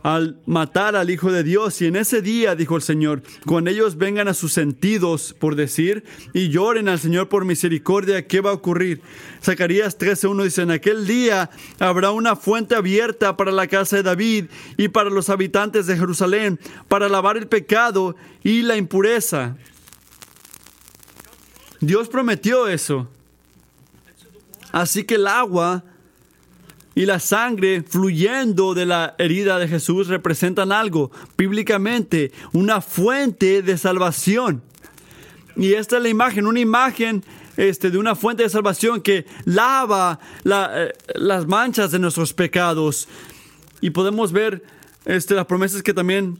al 0.04 0.38
matar 0.44 0.96
al 0.96 1.08
Hijo 1.08 1.32
de 1.32 1.42
Dios. 1.42 1.80
Y 1.80 1.86
en 1.86 1.96
ese 1.96 2.20
día, 2.20 2.54
dijo 2.54 2.76
el 2.76 2.82
Señor, 2.82 3.22
cuando 3.46 3.70
ellos 3.70 3.96
vengan 3.96 4.28
a 4.28 4.34
sus 4.34 4.52
sentidos, 4.52 5.34
por 5.38 5.56
decir, 5.56 6.04
y 6.34 6.50
lloren 6.50 6.90
al 6.90 7.00
Señor 7.00 7.30
por 7.30 7.46
misericordia, 7.46 8.26
¿qué 8.26 8.42
va 8.42 8.50
a 8.50 8.52
ocurrir? 8.54 9.00
Zacarías 9.42 9.98
13.1 9.98 10.44
dice, 10.44 10.62
en 10.62 10.72
aquel 10.72 11.06
día 11.06 11.48
habrá 11.78 12.10
una 12.10 12.36
fuente 12.36 12.74
abierta 12.74 13.38
para 13.38 13.50
la 13.50 13.66
casa 13.66 13.96
de 13.96 14.02
David 14.02 14.44
y 14.76 14.88
para 14.88 15.08
los 15.08 15.30
habitantes 15.30 15.86
de 15.86 15.96
Jerusalén, 15.96 16.60
para 16.86 17.08
lavar 17.08 17.38
el 17.38 17.48
pecado 17.48 18.14
y 18.42 18.60
la 18.60 18.76
impureza. 18.76 19.56
Dios 21.80 22.10
prometió 22.10 22.68
eso. 22.68 23.08
Así 24.70 25.04
que 25.04 25.14
el 25.14 25.26
agua 25.26 25.82
y 26.94 27.06
la 27.06 27.18
sangre 27.18 27.82
fluyendo 27.82 28.74
de 28.74 28.86
la 28.86 29.14
herida 29.18 29.58
de 29.58 29.68
Jesús 29.68 30.08
representan 30.08 30.72
algo, 30.72 31.10
bíblicamente, 31.36 32.32
una 32.52 32.80
fuente 32.80 33.62
de 33.62 33.76
salvación. 33.76 34.62
Y 35.56 35.74
esta 35.74 35.96
es 35.96 36.02
la 36.02 36.08
imagen, 36.08 36.46
una 36.46 36.60
imagen 36.60 37.24
este, 37.56 37.90
de 37.90 37.98
una 37.98 38.14
fuente 38.14 38.42
de 38.42 38.48
salvación 38.48 39.00
que 39.00 39.26
lava 39.44 40.18
eh, 40.44 40.92
las 41.14 41.46
manchas 41.46 41.90
de 41.90 41.98
nuestros 41.98 42.32
pecados. 42.32 43.08
Y 43.80 43.90
podemos 43.90 44.32
ver 44.32 44.62
este, 45.04 45.34
las 45.34 45.46
promesas 45.46 45.82
que 45.82 45.94
también 45.94 46.38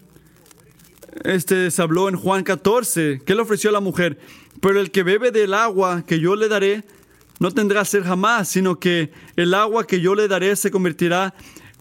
este, 1.22 1.70
se 1.70 1.82
habló 1.82 2.09
en 2.09 2.16
Juan 2.16 2.42
14. 2.42 3.22
¿Qué 3.24 3.34
le 3.34 3.42
ofreció 3.42 3.70
a 3.70 3.72
la 3.72 3.80
mujer? 3.80 4.18
Pero 4.61 4.80
el 4.80 4.90
que 4.90 5.02
bebe 5.02 5.30
del 5.30 5.55
agua 5.55 6.05
que 6.07 6.20
yo 6.20 6.36
le 6.36 6.48
daré 6.48 6.84
no 7.41 7.51
tendrá 7.51 7.85
ser 7.85 8.05
jamás, 8.05 8.49
sino 8.49 8.78
que 8.78 9.12
el 9.37 9.55
agua 9.55 9.87
que 9.87 10.01
yo 10.01 10.14
le 10.14 10.28
daré 10.28 10.55
se 10.57 10.70
convertirá 10.70 11.35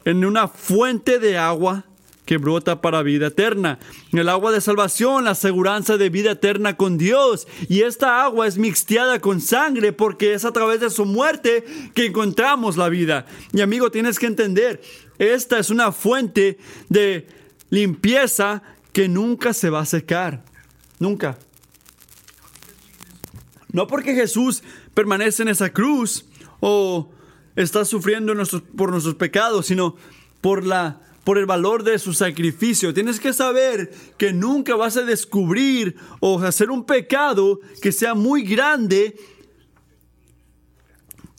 en 0.06 0.26
una 0.26 0.47
fuente 0.47 1.20
de 1.20 1.38
agua 1.38 1.86
que 2.26 2.38
brota 2.38 2.82
para 2.82 3.04
vida 3.04 3.28
eterna. 3.28 3.80
El 4.12 4.30
agua 4.30 4.51
de 4.51 4.62
salvación, 4.62 5.26
la 5.26 5.32
aseguranza 5.32 5.97
de 5.97 6.10
vida 6.10 6.32
eterna 6.32 6.78
con 6.78 6.97
Dios. 6.97 7.47
Y 7.68 7.82
esta 7.82 8.24
agua 8.24 8.47
es 8.47 8.58
mixteada 8.58 9.20
con 9.20 9.41
sangre 9.41 9.93
porque 9.93 10.34
es 10.34 10.45
a 10.45 10.51
través 10.51 10.80
de 10.80 10.89
su 10.89 11.06
muerte 11.06 11.64
que 11.93 12.08
encontramos 12.08 12.78
la 12.78 12.89
vida. 12.89 13.26
Y 13.51 13.62
amigo, 13.62 13.91
tienes 13.91 14.20
que 14.20 14.28
entender, 14.28 14.82
esta 15.20 15.60
es 15.60 15.70
una 15.70 15.91
fuente 15.91 16.58
de 16.89 17.28
limpieza 17.70 18.64
que 18.93 19.08
nunca 19.08 19.54
se 19.54 19.70
va 19.70 19.82
a 19.82 19.86
secar. 19.86 20.45
Nunca. 20.99 21.38
No 23.72 23.88
porque 23.88 24.14
Jesús 24.14 24.64
permanece 24.93 25.43
en 25.43 25.49
esa 25.49 25.71
cruz 25.71 26.25
o 26.59 27.11
está 27.55 27.85
sufriendo 27.85 28.33
por 28.75 28.91
nuestros 28.91 29.15
pecados, 29.15 29.67
sino 29.67 29.95
por 30.41 30.65
la 30.65 30.99
por 31.23 31.37
el 31.37 31.45
valor 31.45 31.83
de 31.83 31.99
su 31.99 32.13
sacrificio. 32.13 32.93
Tienes 32.93 33.19
que 33.19 33.33
saber 33.33 33.93
que 34.17 34.33
nunca 34.33 34.75
vas 34.75 34.97
a 34.97 35.03
descubrir 35.03 35.95
o 36.19 36.39
hacer 36.39 36.69
un 36.69 36.85
pecado 36.85 37.59
que 37.81 37.91
sea 37.91 38.13
muy 38.13 38.43
grande 38.43 39.15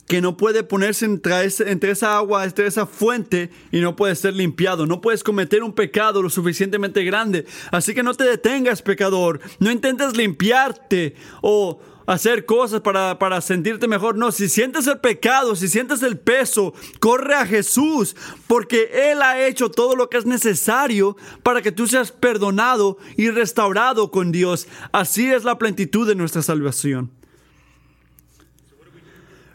que 0.07 0.21
no 0.21 0.37
puede 0.37 0.63
ponerse 0.63 1.05
entre, 1.05 1.49
entre, 1.65 1.91
esa 1.91 2.17
agua, 2.17 2.45
entre 2.45 2.67
esa 2.67 2.85
fuente 2.85 3.49
y 3.71 3.79
no 3.79 3.95
puede 3.95 4.15
ser 4.15 4.35
limpiado. 4.35 4.85
No 4.85 5.01
puedes 5.01 5.23
cometer 5.23 5.63
un 5.63 5.73
pecado 5.73 6.21
lo 6.21 6.29
suficientemente 6.29 7.03
grande. 7.03 7.45
Así 7.71 7.95
que 7.95 8.03
no 8.03 8.13
te 8.13 8.23
detengas, 8.23 8.83
pecador. 8.83 9.39
No 9.59 9.71
intentes 9.71 10.15
limpiarte 10.15 11.15
o 11.41 11.79
hacer 12.05 12.45
cosas 12.45 12.81
para, 12.81 13.17
para 13.19 13.41
sentirte 13.41 13.87
mejor. 13.87 14.17
No, 14.17 14.31
si 14.31 14.49
sientes 14.49 14.87
el 14.87 14.99
pecado, 14.99 15.55
si 15.55 15.67
sientes 15.67 16.01
el 16.03 16.17
peso, 16.17 16.73
corre 16.99 17.35
a 17.35 17.45
Jesús, 17.45 18.15
porque 18.47 19.11
Él 19.11 19.21
ha 19.21 19.45
hecho 19.45 19.69
todo 19.69 19.95
lo 19.95 20.09
que 20.09 20.17
es 20.17 20.25
necesario 20.25 21.17
para 21.43 21.61
que 21.61 21.71
tú 21.71 21.87
seas 21.87 22.11
perdonado 22.11 22.97
y 23.17 23.29
restaurado 23.29 24.11
con 24.11 24.31
Dios. 24.31 24.67
Así 24.91 25.31
es 25.31 25.43
la 25.43 25.57
plenitud 25.57 26.07
de 26.07 26.15
nuestra 26.15 26.41
salvación. 26.41 27.11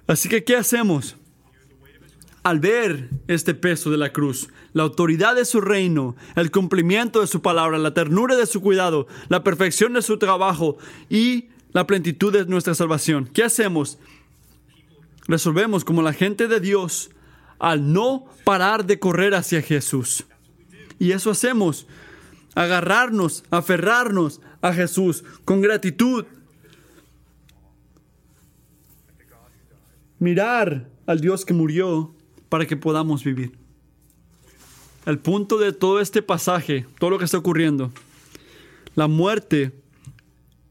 Así 0.07 0.28
que, 0.28 0.42
¿qué 0.42 0.57
hacemos? 0.57 1.16
Al 2.42 2.59
ver 2.59 3.11
este 3.28 3.55
peso 3.55 3.90
de 3.90 3.98
la 3.98 4.12
cruz, 4.12 4.48
la 4.72 4.82
autoridad 4.82 5.36
de 5.36 5.44
su 5.44 5.61
reino, 5.61 6.16
el 6.36 6.51
cumplimiento 6.51 7.20
de 7.20 7.26
su 7.26 7.42
palabra, 7.42 7.78
la 7.78 7.92
ternura 7.92 8.34
de 8.34 8.46
su 8.46 8.62
cuidado, 8.62 9.07
la 9.28 9.44
perfección 9.44 9.92
de 9.92 10.03
su 10.03 10.18
trabajo 10.18 10.78
y 11.11 11.49
la 11.73 11.87
plenitud 11.87 12.33
de 12.33 12.47
nuestra 12.47 12.75
salvación, 12.75 13.29
¿qué 13.33 13.45
hacemos? 13.45 13.99
Resolvemos 15.27 15.85
como 15.85 16.03
la 16.03 16.12
gente 16.12 16.49
de 16.49 16.61
Dios 16.61 17.11
al 17.59 17.93
no 17.93 18.25
parar 18.45 18.87
de 18.87 18.99
correr 18.99 19.35
hacia 19.35 19.62
Jesús. 19.62 20.25
Y 20.99 21.12
eso 21.12 21.31
hacemos, 21.31 21.87
agarrarnos, 22.55 23.45
aferrarnos 23.51 24.41
a 24.61 24.73
Jesús 24.73 25.25
con 25.45 25.61
gratitud, 25.61 26.25
mirar 30.18 30.89
al 31.07 31.21
Dios 31.21 31.45
que 31.45 31.55
murió 31.55 32.14
para 32.49 32.66
que 32.66 32.77
podamos 32.77 33.25
vivir. 33.25 33.53
El 35.07 35.18
punto 35.18 35.59
de 35.59 35.73
todo 35.73 36.01
este 36.01 36.23
pasaje, 36.23 36.87
todo 36.99 37.11
lo 37.11 37.18
que 37.18 37.25
está 37.25 37.39
ocurriendo, 37.39 37.91
la 38.95 39.07
muerte 39.07 39.73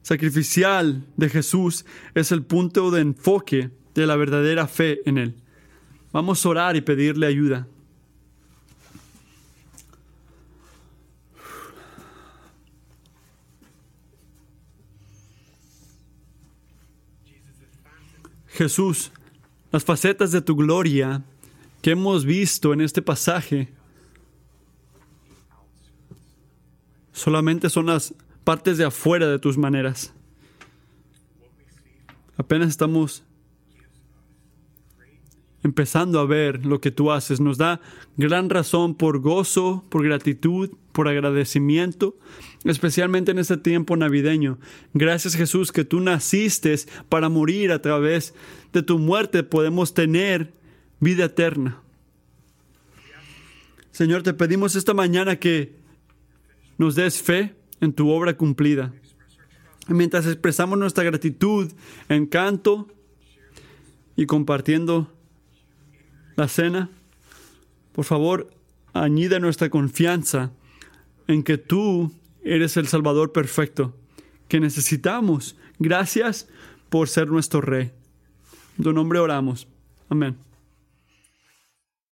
sacrificial 0.02 1.06
de 1.18 1.30
Jesús 1.30 1.86
es 2.16 2.32
el 2.32 2.44
punto 2.44 2.92
de 2.92 3.02
enfoque 3.02 3.70
de 3.94 4.08
la 4.08 4.16
verdadera 4.16 4.68
fe 4.68 5.00
en 5.06 5.18
Él. 5.18 5.36
Vamos 6.12 6.46
a 6.46 6.50
orar 6.50 6.76
y 6.76 6.82
pedirle 6.82 7.28
ayuda. 7.28 7.68
Jesús, 18.48 19.12
las 19.72 19.86
facetas 19.86 20.32
de 20.32 20.42
tu 20.42 20.56
gloria 20.56 21.24
que 21.82 21.92
hemos 21.92 22.26
visto 22.26 22.74
en 22.74 22.82
este 22.82 23.02
pasaje 23.02 23.70
solamente 27.14 27.70
son 27.70 27.86
las 27.86 28.14
partes 28.44 28.78
de 28.78 28.86
afuera 28.86 29.28
de 29.28 29.40
tus 29.40 29.58
maneras. 29.58 30.14
Apenas 32.38 32.70
estamos 32.70 33.24
empezando 35.64 36.20
a 36.20 36.26
ver 36.26 36.66
lo 36.66 36.80
que 36.80 36.92
tú 36.92 37.12
haces. 37.12 37.40
Nos 37.40 37.58
da 37.58 37.82
gran 38.18 38.50
razón 38.50 38.96
por 38.96 39.20
gozo, 39.20 39.86
por 39.90 40.04
gratitud, 40.04 40.72
por 40.92 41.08
agradecimiento, 41.08 42.18
especialmente 42.64 43.32
en 43.32 43.40
este 43.40 43.58
tiempo 43.58 43.96
navideño. 43.98 44.58
Gracias 44.94 45.36
Jesús 45.36 45.72
que 45.72 45.86
tú 45.86 46.00
naciste 46.00 46.76
para 47.10 47.30
morir 47.30 47.72
a 47.72 47.82
través 47.82 48.34
de 48.74 48.84
tu 48.84 49.00
muerte. 49.00 49.44
Podemos 49.44 49.94
tener 49.94 50.54
vida 51.00 51.26
eterna. 51.26 51.82
Señor, 53.92 54.24
te 54.24 54.34
pedimos 54.34 54.76
esta 54.76 54.94
mañana 54.94 55.38
que 55.38 55.76
nos 56.78 56.96
des 56.96 57.22
fe 57.22 57.59
en 57.82 57.94
tu 57.94 58.10
obra 58.10 58.36
cumplida. 58.36 58.94
Mientras 59.88 60.26
expresamos 60.26 60.78
nuestra 60.78 61.04
gratitud 61.04 61.72
en 62.10 62.26
canto 62.28 62.88
y 64.16 64.26
compartiendo 64.26 65.12
la 66.36 66.48
cena, 66.48 66.90
por 67.94 68.06
favor, 68.06 68.50
añade 68.94 69.40
nuestra 69.40 69.70
confianza 69.70 70.52
en 71.28 71.44
que 71.44 71.58
tú 71.58 72.12
eres 72.44 72.78
el 72.78 72.88
Salvador 72.88 73.32
perfecto 73.32 73.96
que 74.48 74.60
necesitamos. 74.60 75.56
Gracias 75.78 76.48
por 76.90 77.08
ser 77.08 77.28
nuestro 77.30 77.62
Rey. 77.62 77.92
En 78.78 78.84
tu 78.84 78.92
nombre 78.92 79.20
oramos. 79.20 79.68
Amén. 80.10 80.36